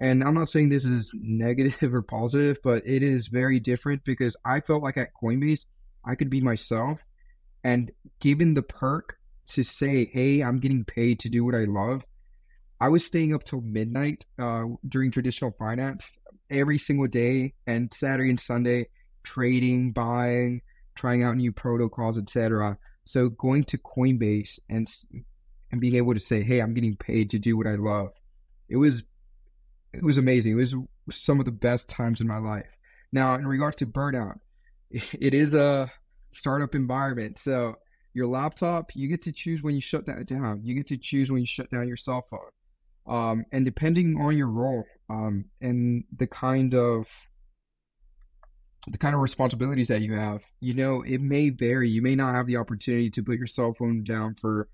And 0.00 0.22
I'm 0.22 0.34
not 0.34 0.48
saying 0.48 0.68
this 0.68 0.84
is 0.84 1.10
negative 1.14 1.82
or 1.94 2.02
positive, 2.02 2.58
but 2.62 2.86
it 2.86 3.02
is 3.02 3.28
very 3.28 3.60
different 3.60 4.04
because 4.04 4.36
I 4.44 4.60
felt 4.60 4.82
like 4.82 4.96
at 4.96 5.10
Coinbase, 5.20 5.66
I 6.04 6.14
could 6.14 6.30
be 6.30 6.40
myself. 6.40 7.00
And 7.64 7.90
given 8.20 8.54
the 8.54 8.62
perk 8.62 9.17
to 9.54 9.62
say, 9.62 10.10
hey, 10.12 10.42
I'm 10.42 10.58
getting 10.58 10.84
paid 10.84 11.20
to 11.20 11.28
do 11.28 11.44
what 11.44 11.54
I 11.54 11.64
love. 11.64 12.02
I 12.80 12.88
was 12.88 13.04
staying 13.04 13.34
up 13.34 13.44
till 13.44 13.60
midnight 13.60 14.24
uh, 14.38 14.64
during 14.88 15.10
traditional 15.10 15.52
finance 15.58 16.18
every 16.50 16.78
single 16.78 17.08
day 17.08 17.54
and 17.66 17.92
Saturday 17.92 18.30
and 18.30 18.40
Sunday 18.40 18.88
trading, 19.24 19.92
buying, 19.92 20.62
trying 20.94 21.22
out 21.22 21.36
new 21.36 21.52
protocols, 21.52 22.18
etc. 22.18 22.78
So 23.04 23.28
going 23.30 23.64
to 23.64 23.78
Coinbase 23.78 24.58
and 24.68 24.88
and 25.70 25.80
being 25.80 25.96
able 25.96 26.14
to 26.14 26.20
say, 26.20 26.42
"Hey, 26.42 26.60
I'm 26.60 26.74
getting 26.74 26.96
paid 26.96 27.30
to 27.30 27.38
do 27.38 27.56
what 27.56 27.66
I 27.66 27.74
love," 27.74 28.10
it 28.68 28.76
was 28.76 29.02
it 29.92 30.02
was 30.02 30.18
amazing. 30.18 30.52
It 30.52 30.56
was 30.56 30.74
some 31.10 31.38
of 31.38 31.46
the 31.46 31.52
best 31.52 31.88
times 31.88 32.20
in 32.20 32.28
my 32.28 32.38
life. 32.38 32.68
Now, 33.12 33.34
in 33.34 33.46
regards 33.46 33.76
to 33.76 33.86
burnout, 33.86 34.38
it 34.90 35.34
is 35.34 35.54
a 35.54 35.90
startup 36.30 36.74
environment, 36.74 37.38
so 37.38 37.76
your 38.14 38.26
laptop, 38.26 38.94
you 38.94 39.08
get 39.08 39.22
to 39.22 39.32
choose 39.32 39.62
when 39.62 39.74
you 39.74 39.80
shut 39.80 40.06
that 40.06 40.26
down. 40.26 40.60
You 40.64 40.74
get 40.74 40.86
to 40.88 40.96
choose 40.96 41.30
when 41.30 41.40
you 41.40 41.46
shut 41.46 41.70
down 41.70 41.88
your 41.88 41.96
cell 41.96 42.22
phone. 42.22 42.40
Um, 43.06 43.44
and 43.52 43.64
depending 43.64 44.20
on 44.20 44.36
your 44.36 44.48
role 44.48 44.84
um, 45.08 45.46
and 45.60 46.04
the 46.14 46.26
kind 46.26 46.74
of 46.74 47.08
the 48.86 48.98
kind 48.98 49.14
of 49.14 49.20
responsibilities 49.20 49.88
that 49.88 50.02
you 50.02 50.14
have, 50.14 50.42
you 50.60 50.74
know, 50.74 51.02
it 51.02 51.20
may 51.20 51.50
vary. 51.50 51.88
You 51.90 52.02
may 52.02 52.14
not 52.14 52.34
have 52.34 52.46
the 52.46 52.56
opportunity 52.56 53.10
to 53.10 53.22
put 53.22 53.38
your 53.38 53.46
cell 53.46 53.74
phone 53.74 54.04
down 54.04 54.34
for 54.34 54.68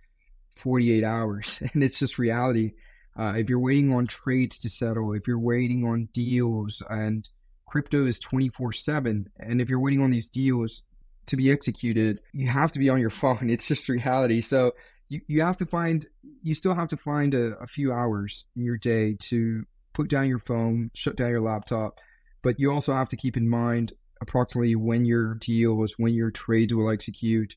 48 0.56 1.04
hours, 1.04 1.62
and 1.72 1.82
it's 1.82 1.98
just 1.98 2.18
reality. 2.18 2.72
Uh, 3.18 3.34
if 3.36 3.48
you're 3.48 3.60
waiting 3.60 3.92
on 3.92 4.06
trades 4.06 4.58
to 4.60 4.68
settle, 4.68 5.12
if 5.14 5.26
you're 5.26 5.38
waiting 5.38 5.84
on 5.84 6.08
deals, 6.12 6.82
and 6.90 7.28
crypto 7.66 8.06
is 8.06 8.18
24 8.18 8.72
7, 8.72 9.30
and 9.38 9.60
if 9.60 9.68
you're 9.68 9.80
waiting 9.80 10.02
on 10.02 10.10
these 10.10 10.28
deals, 10.28 10.82
to 11.26 11.36
be 11.36 11.50
executed, 11.50 12.20
you 12.32 12.48
have 12.48 12.72
to 12.72 12.78
be 12.78 12.88
on 12.88 13.00
your 13.00 13.10
phone. 13.10 13.50
It's 13.50 13.68
just 13.68 13.88
reality. 13.88 14.40
So 14.40 14.72
you, 15.08 15.20
you 15.26 15.42
have 15.42 15.56
to 15.58 15.66
find, 15.66 16.06
you 16.42 16.54
still 16.54 16.74
have 16.74 16.88
to 16.88 16.96
find 16.96 17.34
a, 17.34 17.56
a 17.58 17.66
few 17.66 17.92
hours 17.92 18.44
in 18.56 18.64
your 18.64 18.76
day 18.76 19.16
to 19.20 19.64
put 19.92 20.08
down 20.08 20.28
your 20.28 20.38
phone, 20.38 20.90
shut 20.94 21.16
down 21.16 21.30
your 21.30 21.40
laptop. 21.40 22.00
But 22.42 22.60
you 22.60 22.70
also 22.70 22.92
have 22.92 23.08
to 23.08 23.16
keep 23.16 23.36
in 23.36 23.48
mind 23.48 23.92
approximately 24.20 24.74
when 24.74 25.04
your 25.04 25.34
deals, 25.34 25.94
when 25.96 26.14
your 26.14 26.30
trades 26.30 26.74
will 26.74 26.90
execute, 26.90 27.56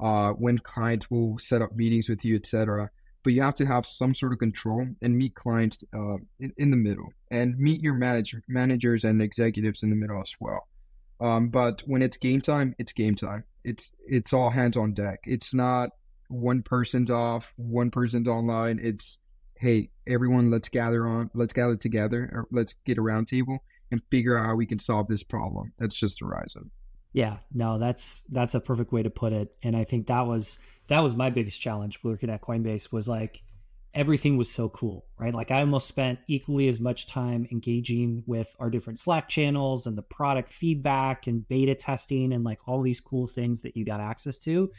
uh, 0.00 0.30
when 0.32 0.58
clients 0.58 1.10
will 1.10 1.38
set 1.38 1.62
up 1.62 1.74
meetings 1.74 2.08
with 2.08 2.24
you, 2.24 2.36
etc. 2.36 2.90
but 3.24 3.32
you 3.32 3.42
have 3.42 3.54
to 3.56 3.66
have 3.66 3.84
some 3.84 4.14
sort 4.14 4.32
of 4.32 4.38
control 4.38 4.86
and 5.02 5.16
meet 5.16 5.34
clients 5.34 5.82
uh, 5.94 6.16
in, 6.38 6.52
in, 6.56 6.70
the 6.70 6.76
middle 6.76 7.08
and 7.30 7.58
meet 7.58 7.80
your 7.80 7.94
manager, 7.94 8.42
managers 8.48 9.04
and 9.04 9.20
executives 9.20 9.82
in 9.82 9.90
the 9.90 9.96
middle 9.96 10.20
as 10.20 10.34
well. 10.38 10.68
Um, 11.20 11.48
but 11.48 11.82
when 11.86 12.02
it's 12.02 12.16
game 12.16 12.40
time, 12.40 12.74
it's 12.78 12.92
game 12.92 13.14
time. 13.14 13.44
It's 13.64 13.94
it's 14.06 14.32
all 14.32 14.50
hands 14.50 14.76
on 14.76 14.94
deck. 14.94 15.20
It's 15.24 15.52
not 15.52 15.90
one 16.28 16.62
person's 16.62 17.10
off, 17.10 17.52
one 17.56 17.90
person's 17.90 18.28
online. 18.28 18.78
It's 18.82 19.18
hey, 19.56 19.90
everyone, 20.06 20.50
let's 20.50 20.68
gather 20.68 21.06
on, 21.06 21.30
let's 21.34 21.52
gather 21.52 21.76
together, 21.76 22.30
or 22.32 22.46
let's 22.52 22.74
get 22.84 22.98
a 22.98 23.00
roundtable 23.00 23.58
and 23.90 24.00
figure 24.10 24.38
out 24.38 24.46
how 24.46 24.54
we 24.54 24.66
can 24.66 24.78
solve 24.78 25.08
this 25.08 25.24
problem 25.24 25.72
that's 25.78 25.96
just 25.96 26.22
arisen. 26.22 26.70
Yeah, 27.12 27.38
no, 27.52 27.78
that's 27.78 28.22
that's 28.30 28.54
a 28.54 28.60
perfect 28.60 28.92
way 28.92 29.02
to 29.02 29.10
put 29.10 29.32
it. 29.32 29.56
And 29.62 29.76
I 29.76 29.84
think 29.84 30.06
that 30.06 30.26
was 30.26 30.58
that 30.88 31.02
was 31.02 31.16
my 31.16 31.30
biggest 31.30 31.60
challenge 31.60 31.98
working 32.04 32.30
at 32.30 32.42
Coinbase 32.42 32.92
was 32.92 33.08
like 33.08 33.42
everything 33.94 34.36
was 34.36 34.50
so 34.50 34.68
cool, 34.68 35.06
right? 35.18 35.34
Like 35.34 35.50
I 35.50 35.60
almost 35.60 35.88
spent 35.88 36.18
equally 36.28 36.68
as 36.68 36.80
much 36.80 37.06
time 37.06 37.46
engaging 37.50 38.22
with 38.26 38.54
our 38.60 38.70
different 38.70 38.98
Slack 38.98 39.28
channels 39.28 39.86
and 39.86 39.96
the 39.96 40.02
product 40.02 40.52
feedback 40.52 41.26
and 41.26 41.48
beta 41.48 41.74
testing 41.74 42.32
and 42.32 42.44
like 42.44 42.60
all 42.66 42.82
these 42.82 43.00
cool 43.00 43.26
things 43.26 43.62
that 43.62 43.76
you 43.76 43.84
got 43.84 44.00
access 44.00 44.38
to 44.40 44.70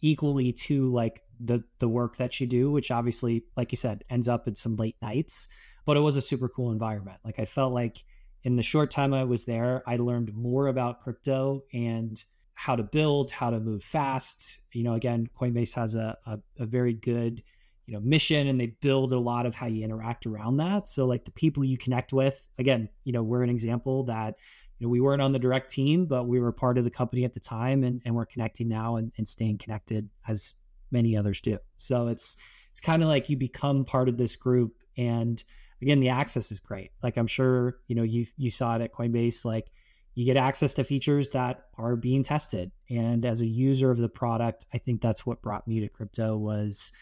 equally 0.00 0.52
to 0.52 0.92
like 0.92 1.22
the 1.40 1.62
the 1.78 1.88
work 1.88 2.16
that 2.16 2.40
you 2.40 2.46
do, 2.46 2.70
which 2.70 2.90
obviously, 2.90 3.44
like 3.56 3.72
you 3.72 3.76
said, 3.76 4.04
ends 4.10 4.28
up 4.28 4.48
in 4.48 4.56
some 4.56 4.76
late 4.76 4.96
nights. 5.00 5.48
But 5.84 5.96
it 5.96 6.00
was 6.00 6.16
a 6.16 6.22
super 6.22 6.48
cool 6.48 6.70
environment. 6.70 7.18
Like 7.24 7.38
I 7.38 7.44
felt 7.44 7.72
like 7.72 8.04
in 8.44 8.56
the 8.56 8.62
short 8.62 8.90
time 8.90 9.14
I 9.14 9.24
was 9.24 9.44
there, 9.44 9.82
I 9.86 9.96
learned 9.96 10.34
more 10.34 10.66
about 10.66 11.02
crypto 11.02 11.62
and 11.72 12.22
how 12.54 12.76
to 12.76 12.82
build, 12.82 13.30
how 13.30 13.50
to 13.50 13.58
move 13.58 13.82
fast. 13.82 14.60
You 14.72 14.84
know, 14.84 14.94
again, 14.94 15.28
Coinbase 15.40 15.74
has 15.74 15.94
a, 15.94 16.16
a, 16.26 16.38
a 16.58 16.66
very 16.66 16.92
good 16.92 17.42
you 17.86 17.94
know 17.94 18.00
mission 18.00 18.46
and 18.46 18.60
they 18.60 18.66
build 18.80 19.12
a 19.12 19.18
lot 19.18 19.46
of 19.46 19.54
how 19.54 19.66
you 19.66 19.84
interact 19.84 20.26
around 20.26 20.58
that. 20.58 20.88
So 20.88 21.06
like 21.06 21.24
the 21.24 21.30
people 21.30 21.64
you 21.64 21.76
connect 21.76 22.12
with 22.12 22.46
again 22.58 22.88
you 23.04 23.12
know 23.12 23.22
we're 23.22 23.42
an 23.42 23.50
example 23.50 24.04
that 24.04 24.36
you 24.78 24.86
know 24.86 24.90
we 24.90 25.00
weren't 25.00 25.22
on 25.22 25.32
the 25.32 25.38
direct 25.38 25.70
team 25.70 26.06
but 26.06 26.26
we 26.26 26.40
were 26.40 26.52
part 26.52 26.78
of 26.78 26.84
the 26.84 26.90
company 26.90 27.24
at 27.24 27.34
the 27.34 27.40
time 27.40 27.84
and, 27.84 28.00
and 28.04 28.14
we're 28.14 28.26
connecting 28.26 28.68
now 28.68 28.96
and, 28.96 29.12
and 29.18 29.26
staying 29.26 29.58
connected 29.58 30.08
as 30.28 30.54
many 30.90 31.16
others 31.16 31.40
do. 31.40 31.58
So 31.76 32.08
it's 32.08 32.36
it's 32.70 32.80
kind 32.80 33.02
of 33.02 33.08
like 33.08 33.28
you 33.28 33.36
become 33.36 33.84
part 33.84 34.08
of 34.08 34.16
this 34.16 34.36
group 34.36 34.74
and 34.96 35.42
again 35.80 36.00
the 36.00 36.08
access 36.08 36.52
is 36.52 36.60
great. 36.60 36.92
Like 37.02 37.16
i'm 37.16 37.26
sure 37.26 37.78
you 37.88 37.96
know 37.96 38.04
you 38.04 38.26
you 38.36 38.50
saw 38.50 38.76
it 38.76 38.82
at 38.82 38.94
coinbase 38.94 39.44
like 39.44 39.70
you 40.14 40.26
get 40.26 40.36
access 40.36 40.74
to 40.74 40.84
features 40.84 41.30
that 41.30 41.64
are 41.78 41.96
being 41.96 42.22
tested. 42.22 42.70
And 42.90 43.24
as 43.24 43.40
a 43.40 43.46
user 43.46 43.90
of 43.90 43.98
the 43.98 44.08
product 44.08 44.66
i 44.72 44.78
think 44.78 45.00
that's 45.00 45.26
what 45.26 45.42
brought 45.42 45.66
me 45.66 45.80
to 45.80 45.88
crypto 45.88 46.36
was 46.36 46.92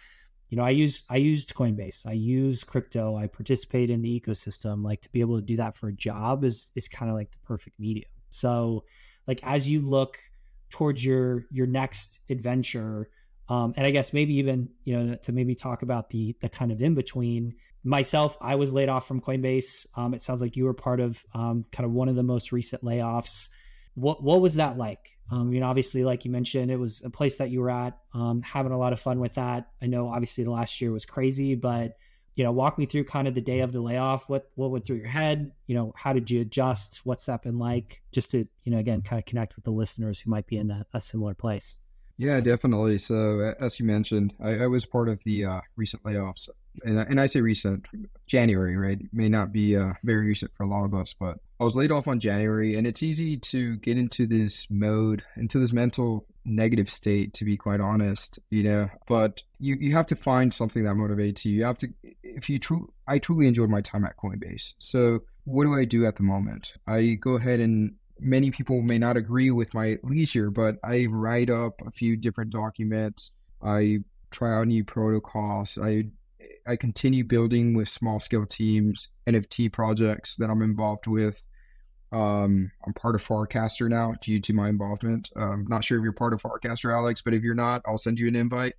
you 0.50 0.57
know, 0.57 0.64
I 0.64 0.71
use 0.71 1.04
I 1.09 1.16
used 1.16 1.54
Coinbase, 1.54 2.04
I 2.07 2.12
use 2.12 2.64
crypto, 2.64 3.16
I 3.16 3.28
participate 3.28 3.88
in 3.88 4.02
the 4.02 4.21
ecosystem. 4.21 4.85
Like 4.85 5.00
to 5.02 5.12
be 5.12 5.21
able 5.21 5.37
to 5.37 5.47
do 5.47 5.57
that 5.57 5.76
for 5.76 5.88
a 5.88 5.92
job 5.92 6.42
is 6.45 6.73
is 6.75 6.88
kind 6.88 7.09
of 7.09 7.16
like 7.16 7.30
the 7.30 7.38
perfect 7.45 7.78
medium. 7.78 8.11
So, 8.30 8.85
like 9.28 9.40
as 9.45 9.69
you 9.69 9.80
look 9.80 10.19
towards 10.69 11.04
your 11.04 11.47
your 11.52 11.69
next 11.69 12.19
adventure, 12.28 13.11
um, 13.49 13.75
and 13.76 13.87
I 13.87 13.90
guess 13.90 14.12
maybe 14.12 14.35
even 14.35 14.69
you 14.85 14.99
know 14.99 15.14
to 15.23 15.33
maybe 15.33 15.54
talk 15.54 15.83
about 15.83 16.11
the 16.11 16.37
the 16.40 16.49
kind 16.49 16.73
of 16.73 16.83
in 16.83 16.95
between. 16.95 17.54
Myself, 17.83 18.37
I 18.42 18.57
was 18.57 18.75
laid 18.75 18.90
off 18.90 19.09
from 19.09 19.23
Coinbase. 19.23 19.87
Um, 19.97 20.12
it 20.12 20.21
sounds 20.21 20.42
like 20.42 20.54
you 20.54 20.64
were 20.64 20.75
part 20.75 21.00
of 21.00 21.25
um, 21.33 21.64
kind 21.73 21.87
of 21.87 21.92
one 21.92 22.11
of 22.11 22.14
the 22.14 22.23
most 22.23 22.52
recent 22.52 22.83
layoffs. 22.83 23.49
What 23.95 24.23
what 24.23 24.40
was 24.40 24.57
that 24.57 24.76
like? 24.76 25.16
Um, 25.30 25.52
you 25.52 25.60
know, 25.60 25.66
obviously, 25.66 26.04
like 26.04 26.25
you 26.25 26.30
mentioned, 26.30 26.70
it 26.70 26.76
was 26.76 27.02
a 27.04 27.10
place 27.10 27.37
that 27.37 27.50
you 27.50 27.60
were 27.60 27.70
at, 27.70 27.99
um, 28.14 28.42
having 28.42 28.72
a 28.72 28.78
lot 28.78 28.92
of 28.92 29.00
fun 29.00 29.20
with 29.20 29.34
that. 29.34 29.70
I 29.80 29.87
know, 29.87 30.08
obviously, 30.08 30.44
the 30.44 30.50
last 30.50 30.80
year 30.80 30.90
was 30.90 31.04
crazy, 31.04 31.54
but 31.54 31.96
you 32.37 32.44
know, 32.44 32.52
walk 32.52 32.78
me 32.78 32.87
through 32.87 33.04
kind 33.04 33.28
of 33.28 33.34
the 33.34 33.40
day 33.40 33.60
of 33.60 33.72
the 33.72 33.80
layoff. 33.80 34.28
What 34.28 34.50
what 34.54 34.70
went 34.70 34.87
through 34.87 34.96
your 34.96 35.08
head? 35.08 35.52
You 35.66 35.75
know, 35.75 35.92
how 35.96 36.12
did 36.12 36.30
you 36.30 36.40
adjust? 36.40 37.00
What's 37.04 37.26
that 37.26 37.42
been 37.42 37.58
like? 37.58 38.00
Just 38.12 38.30
to 38.32 38.46
you 38.64 38.72
know, 38.72 38.78
again, 38.78 39.02
kind 39.02 39.18
of 39.18 39.26
connect 39.26 39.56
with 39.56 39.64
the 39.64 39.72
listeners 39.72 40.20
who 40.20 40.30
might 40.30 40.46
be 40.46 40.56
in 40.56 40.70
a, 40.70 40.86
a 40.95 41.00
similar 41.00 41.34
place. 41.34 41.78
Yeah, 42.16 42.40
definitely. 42.40 42.99
So, 42.99 43.54
as 43.60 43.80
you 43.80 43.86
mentioned, 43.86 44.34
I, 44.43 44.64
I 44.64 44.66
was 44.66 44.84
part 44.84 45.08
of 45.08 45.23
the 45.25 45.45
uh, 45.47 45.60
recent 45.76 46.02
layoffs 46.02 46.49
and, 46.84 46.99
and 46.99 47.21
I 47.21 47.26
say 47.26 47.40
recent, 47.40 47.86
January, 48.26 48.76
right? 48.76 48.99
May 49.12 49.28
not 49.28 49.52
be 49.52 49.76
uh, 49.76 49.95
very 50.04 50.26
recent 50.26 50.52
for 50.56 50.64
a 50.64 50.69
lot 50.69 50.84
of 50.84 50.95
us, 50.95 51.14
but 51.19 51.38
I 51.60 51.64
was 51.64 51.76
laid 51.76 51.92
off 51.92 52.08
on 52.08 52.20
January, 52.20 52.76
and 52.76 52.86
it's 52.86 53.02
easy 53.02 53.36
to 53.36 53.76
get 53.76 53.99
into 53.99 54.26
this 54.26 54.66
mode, 54.70 55.23
into 55.36 55.58
this 55.58 55.75
mental 55.75 56.26
negative 56.46 56.88
state, 56.88 57.34
to 57.34 57.44
be 57.44 57.58
quite 57.58 57.80
honest, 57.80 58.38
you 58.49 58.62
know. 58.62 58.88
But 59.06 59.42
you, 59.58 59.76
you 59.78 59.92
have 59.92 60.06
to 60.06 60.16
find 60.16 60.54
something 60.54 60.84
that 60.84 60.94
motivates 60.94 61.44
you. 61.44 61.52
You 61.52 61.64
have 61.64 61.76
to, 61.78 61.88
if 62.23 62.49
you 62.49 62.58
true, 62.58 62.90
I 63.06 63.18
truly 63.18 63.46
enjoyed 63.46 63.68
my 63.68 63.82
time 63.82 64.06
at 64.06 64.16
Coinbase. 64.16 64.73
So, 64.78 65.20
what 65.44 65.64
do 65.64 65.75
I 65.75 65.84
do 65.84 66.06
at 66.06 66.16
the 66.16 66.23
moment? 66.23 66.73
I 66.86 67.18
go 67.20 67.34
ahead 67.34 67.60
and 67.60 67.94
many 68.18 68.50
people 68.50 68.80
may 68.80 68.99
not 68.99 69.18
agree 69.18 69.50
with 69.50 69.75
my 69.75 69.99
leisure, 70.02 70.50
but 70.50 70.76
I 70.82 71.08
write 71.10 71.50
up 71.50 71.82
a 71.86 71.90
few 71.90 72.16
different 72.16 72.52
documents. 72.52 73.32
I 73.62 73.99
try 74.30 74.54
out 74.54 74.66
new 74.66 74.84
protocols. 74.84 75.76
I 75.76 76.06
I 76.66 76.76
continue 76.76 77.25
building 77.25 77.75
with 77.75 77.88
small 77.88 78.20
scale 78.20 78.46
teams, 78.46 79.08
NFT 79.26 79.73
projects 79.73 80.36
that 80.36 80.50
I'm 80.50 80.62
involved 80.62 81.06
with. 81.06 81.44
Um, 82.12 82.73
I'm 82.84 82.92
part 82.94 83.14
of 83.14 83.26
Farcaster 83.26 83.88
now 83.88 84.14
due 84.20 84.40
to 84.40 84.52
my 84.52 84.68
involvement. 84.68 85.30
Um, 85.36 85.50
I'm 85.50 85.66
not 85.68 85.84
sure 85.84 85.99
if 85.99 86.02
you're 86.02 86.12
part 86.12 86.32
of 86.32 86.42
Farcaster, 86.42 86.92
Alex, 86.94 87.23
but 87.23 87.34
if 87.34 87.42
you're 87.42 87.54
not, 87.54 87.82
I'll 87.86 87.99
send 87.99 88.18
you 88.18 88.28
an 88.28 88.36
invite. 88.36 88.75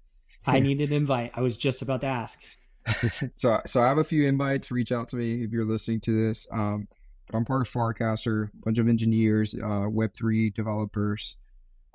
I 0.45 0.59
need 0.61 0.81
an 0.81 0.91
invite. 0.91 1.31
I 1.33 1.41
was 1.41 1.57
just 1.57 1.81
about 1.81 2.01
to 2.01 2.07
ask. 2.07 2.41
so, 3.35 3.61
so 3.65 3.81
I 3.81 3.87
have 3.87 3.99
a 3.99 4.03
few 4.03 4.27
invites. 4.27 4.71
Reach 4.71 4.91
out 4.91 5.09
to 5.09 5.15
me 5.15 5.43
if 5.43 5.51
you're 5.51 5.65
listening 5.65 6.01
to 6.01 6.27
this. 6.27 6.47
Um, 6.51 6.87
but 7.27 7.37
I'm 7.37 7.45
part 7.45 7.61
of 7.61 7.71
Farcaster, 7.71 8.49
a 8.49 8.57
bunch 8.63 8.79
of 8.79 8.87
engineers, 8.87 9.55
uh, 9.55 9.87
Web3 9.87 10.53
developers, 10.53 11.37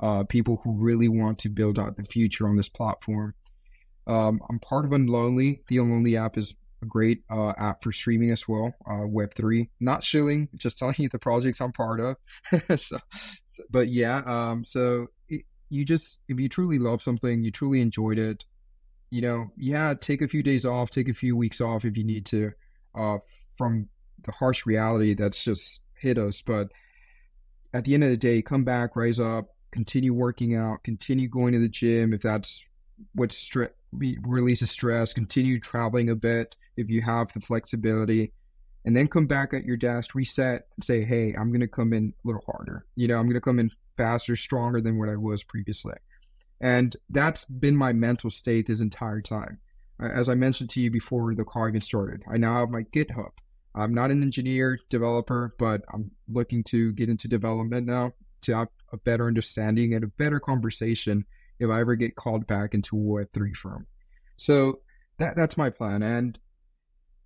uh, 0.00 0.24
people 0.24 0.60
who 0.62 0.78
really 0.78 1.08
want 1.08 1.38
to 1.40 1.48
build 1.48 1.78
out 1.78 1.96
the 1.96 2.04
future 2.04 2.48
on 2.48 2.56
this 2.56 2.68
platform. 2.68 3.34
Um, 4.06 4.40
I'm 4.48 4.60
part 4.60 4.84
of 4.84 4.92
Unlonely. 4.92 5.60
The 5.68 5.78
Unlonely 5.78 6.18
app 6.18 6.38
is 6.38 6.54
great 6.86 7.22
uh, 7.30 7.52
app 7.58 7.82
for 7.82 7.92
streaming 7.92 8.30
as 8.30 8.48
well. 8.48 8.74
Uh, 8.86 9.06
Web3, 9.06 9.68
not 9.80 10.02
shilling, 10.02 10.48
just 10.56 10.78
telling 10.78 10.96
you 10.98 11.08
the 11.08 11.18
projects 11.18 11.60
I'm 11.60 11.72
part 11.72 12.00
of. 12.00 12.16
so, 12.80 12.98
so, 13.44 13.62
but 13.70 13.88
yeah, 13.88 14.22
um, 14.26 14.64
so 14.64 15.08
it, 15.28 15.42
you 15.68 15.84
just 15.84 16.18
if 16.28 16.38
you 16.38 16.48
truly 16.48 16.78
love 16.78 17.02
something, 17.02 17.42
you 17.42 17.50
truly 17.50 17.80
enjoyed 17.80 18.18
it. 18.18 18.44
You 19.10 19.22
know, 19.22 19.46
yeah, 19.56 19.94
take 19.94 20.22
a 20.22 20.28
few 20.28 20.42
days 20.42 20.64
off, 20.64 20.90
take 20.90 21.08
a 21.08 21.14
few 21.14 21.36
weeks 21.36 21.60
off 21.60 21.84
if 21.84 21.96
you 21.96 22.04
need 22.04 22.26
to, 22.26 22.52
uh, 22.94 23.18
from 23.56 23.88
the 24.24 24.32
harsh 24.32 24.66
reality 24.66 25.14
that's 25.14 25.42
just 25.44 25.80
hit 25.94 26.18
us. 26.18 26.42
But 26.42 26.68
at 27.72 27.84
the 27.84 27.94
end 27.94 28.04
of 28.04 28.10
the 28.10 28.16
day, 28.16 28.42
come 28.42 28.64
back, 28.64 28.96
rise 28.96 29.20
up, 29.20 29.54
continue 29.70 30.12
working 30.12 30.56
out, 30.56 30.82
continue 30.82 31.28
going 31.28 31.52
to 31.52 31.60
the 31.60 31.68
gym 31.68 32.12
if 32.12 32.22
that's 32.22 32.64
what's 33.14 33.36
stre- 33.36 33.70
releases 33.92 34.70
stress, 34.70 35.12
continue 35.12 35.60
traveling 35.60 36.10
a 36.10 36.16
bit 36.16 36.56
if 36.76 36.88
you 36.88 37.02
have 37.02 37.32
the 37.32 37.40
flexibility, 37.40 38.32
and 38.84 38.96
then 38.96 39.08
come 39.08 39.26
back 39.26 39.52
at 39.52 39.64
your 39.64 39.76
desk, 39.76 40.14
reset, 40.14 40.68
say, 40.80 41.04
hey, 41.04 41.34
I'm 41.38 41.50
going 41.50 41.60
to 41.60 41.68
come 41.68 41.92
in 41.92 42.14
a 42.24 42.28
little 42.28 42.42
harder. 42.46 42.86
You 42.94 43.08
know, 43.08 43.16
I'm 43.16 43.26
going 43.26 43.34
to 43.34 43.40
come 43.40 43.58
in 43.58 43.70
faster, 43.96 44.36
stronger 44.36 44.80
than 44.80 44.98
what 44.98 45.08
I 45.08 45.16
was 45.16 45.42
previously. 45.42 45.94
And 46.60 46.96
that's 47.10 47.44
been 47.46 47.76
my 47.76 47.92
mental 47.92 48.30
state 48.30 48.66
this 48.66 48.80
entire 48.80 49.20
time. 49.20 49.58
As 50.00 50.28
I 50.28 50.34
mentioned 50.34 50.70
to 50.70 50.80
you 50.80 50.90
before 50.90 51.34
the 51.34 51.44
call 51.44 51.68
even 51.68 51.80
started, 51.80 52.22
I 52.30 52.36
now 52.36 52.60
have 52.60 52.70
my 52.70 52.82
GitHub. 52.82 53.30
I'm 53.74 53.92
not 53.92 54.10
an 54.10 54.22
engineer, 54.22 54.78
developer, 54.88 55.54
but 55.58 55.82
I'm 55.92 56.10
looking 56.28 56.62
to 56.64 56.92
get 56.92 57.08
into 57.08 57.28
development 57.28 57.86
now 57.86 58.12
to 58.42 58.56
have 58.56 58.68
a 58.92 58.96
better 58.98 59.26
understanding 59.26 59.94
and 59.94 60.04
a 60.04 60.08
better 60.08 60.38
conversation 60.38 61.24
if 61.58 61.70
I 61.70 61.80
ever 61.80 61.94
get 61.94 62.16
called 62.16 62.46
back 62.46 62.74
into 62.74 62.96
a 62.96 63.00
Web3 63.00 63.56
firm. 63.56 63.86
So 64.36 64.80
that 65.18 65.36
that's 65.36 65.56
my 65.56 65.70
plan. 65.70 66.02
And 66.02 66.38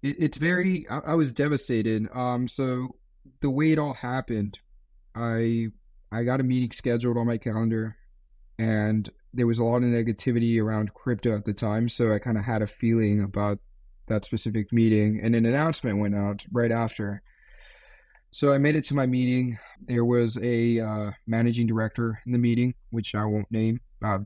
it, 0.02 0.16
it's 0.18 0.38
very, 0.38 0.86
I, 0.88 0.98
I, 0.98 1.14
was 1.14 1.32
devastated. 1.32 2.08
Um, 2.14 2.48
so 2.48 2.96
the 3.40 3.50
way 3.50 3.72
it 3.72 3.78
all 3.78 3.94
happened, 3.94 4.58
I, 5.14 5.68
I 6.12 6.24
got 6.24 6.40
a 6.40 6.44
meeting 6.44 6.70
scheduled 6.70 7.16
on 7.16 7.26
my 7.26 7.38
calendar 7.38 7.96
and 8.58 9.08
there 9.32 9.46
was 9.46 9.58
a 9.58 9.64
lot 9.64 9.76
of 9.76 9.84
negativity 9.84 10.60
around 10.62 10.92
crypto 10.92 11.34
at 11.34 11.44
the 11.44 11.54
time. 11.54 11.88
So 11.88 12.12
I 12.12 12.18
kind 12.18 12.36
of 12.36 12.44
had 12.44 12.62
a 12.62 12.66
feeling 12.66 13.22
about 13.22 13.58
that 14.08 14.24
specific 14.24 14.72
meeting 14.72 15.20
and 15.22 15.34
an 15.34 15.46
announcement 15.46 15.98
went 15.98 16.16
out 16.16 16.44
right 16.52 16.72
after. 16.72 17.22
So 18.32 18.52
I 18.52 18.58
made 18.58 18.76
it 18.76 18.84
to 18.84 18.94
my 18.94 19.06
meeting. 19.06 19.58
There 19.86 20.04
was 20.04 20.38
a 20.42 20.80
uh, 20.80 21.10
managing 21.26 21.66
director 21.66 22.20
in 22.26 22.32
the 22.32 22.38
meeting, 22.38 22.74
which 22.90 23.14
I 23.14 23.24
won't 23.24 23.50
name, 23.50 23.80
uh, 24.04 24.18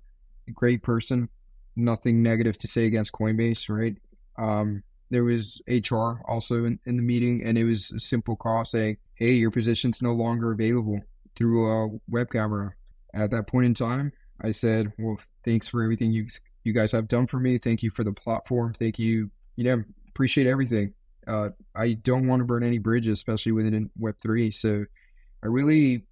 great 0.53 0.83
person. 0.83 1.29
Nothing 1.77 2.23
negative 2.23 2.57
to 2.59 2.69
say 2.69 2.87
against 2.87 3.13
Coinbase, 3.13 3.69
right? 3.69 3.97
Um, 4.39 4.83
there 5.11 5.25
was 5.25 5.61
HR 5.69 6.21
also 6.27 6.65
in, 6.65 6.79
in 6.87 6.97
the 6.97 7.03
meeting, 7.03 7.43
and 7.45 7.57
it 7.59 7.65
was 7.65 7.93
a 7.93 8.01
simple 8.01 8.37
call 8.37 8.65
saying, 8.65 8.97
"Hey, 9.15 9.33
your 9.33 9.51
position's 9.51 10.03
no 10.03 10.13
longer 10.13 10.53
available 10.53 11.01
through 11.37 11.71
a 11.71 11.99
web 12.09 12.31
camera." 12.31 12.75
At 13.15 13.31
that 13.31 13.47
point 13.47 13.67
in 13.67 13.75
time, 13.75 14.13
I 14.41 14.51
said, 14.51 14.93
"Well, 14.99 15.19
thanks 15.45 15.69
for 15.69 15.83
everything 15.83 16.13
you've 16.13 16.41
you 16.65 16.73
guys 16.73 16.93
have 16.93 17.09
done 17.09 17.27
for 17.27 17.39
me. 17.39 17.59
Thank 17.59 17.83
you 17.83 17.91
for 17.91 18.03
the 18.03 18.13
platform. 18.13 18.75
Thank 18.75 18.99
you. 18.99 19.31
You 19.57 19.65
know, 19.65 19.85
appreciate 20.09 20.47
everything. 20.47 20.95
Uh, 21.27 21.51
I 21.77 21.93
don't 21.93 22.27
want 22.27 22.41
to 22.41 22.45
burn 22.45 22.65
any 22.65 22.79
bridges, 22.79 23.19
especially 23.19 23.53
within 23.53 23.91
Web3. 24.01 24.53
So 24.53 24.85
I 25.43 25.47
really 25.47 26.05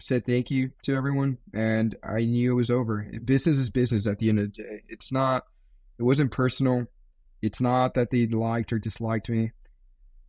said 0.00 0.26
thank 0.26 0.50
you 0.50 0.70
to 0.82 0.94
everyone, 0.94 1.38
and 1.54 1.96
I 2.04 2.24
knew 2.24 2.52
it 2.52 2.56
was 2.56 2.70
over. 2.70 3.08
Business 3.24 3.58
is 3.58 3.70
business 3.70 4.06
at 4.06 4.18
the 4.18 4.28
end 4.28 4.40
of 4.40 4.52
the 4.52 4.62
day. 4.62 4.82
It's 4.88 5.12
not, 5.12 5.44
it 5.98 6.02
wasn't 6.02 6.32
personal. 6.32 6.86
It's 7.44 7.60
not 7.60 7.94
that 7.94 8.10
they 8.10 8.26
liked 8.26 8.72
or 8.72 8.78
disliked 8.78 9.28
me. 9.28 9.52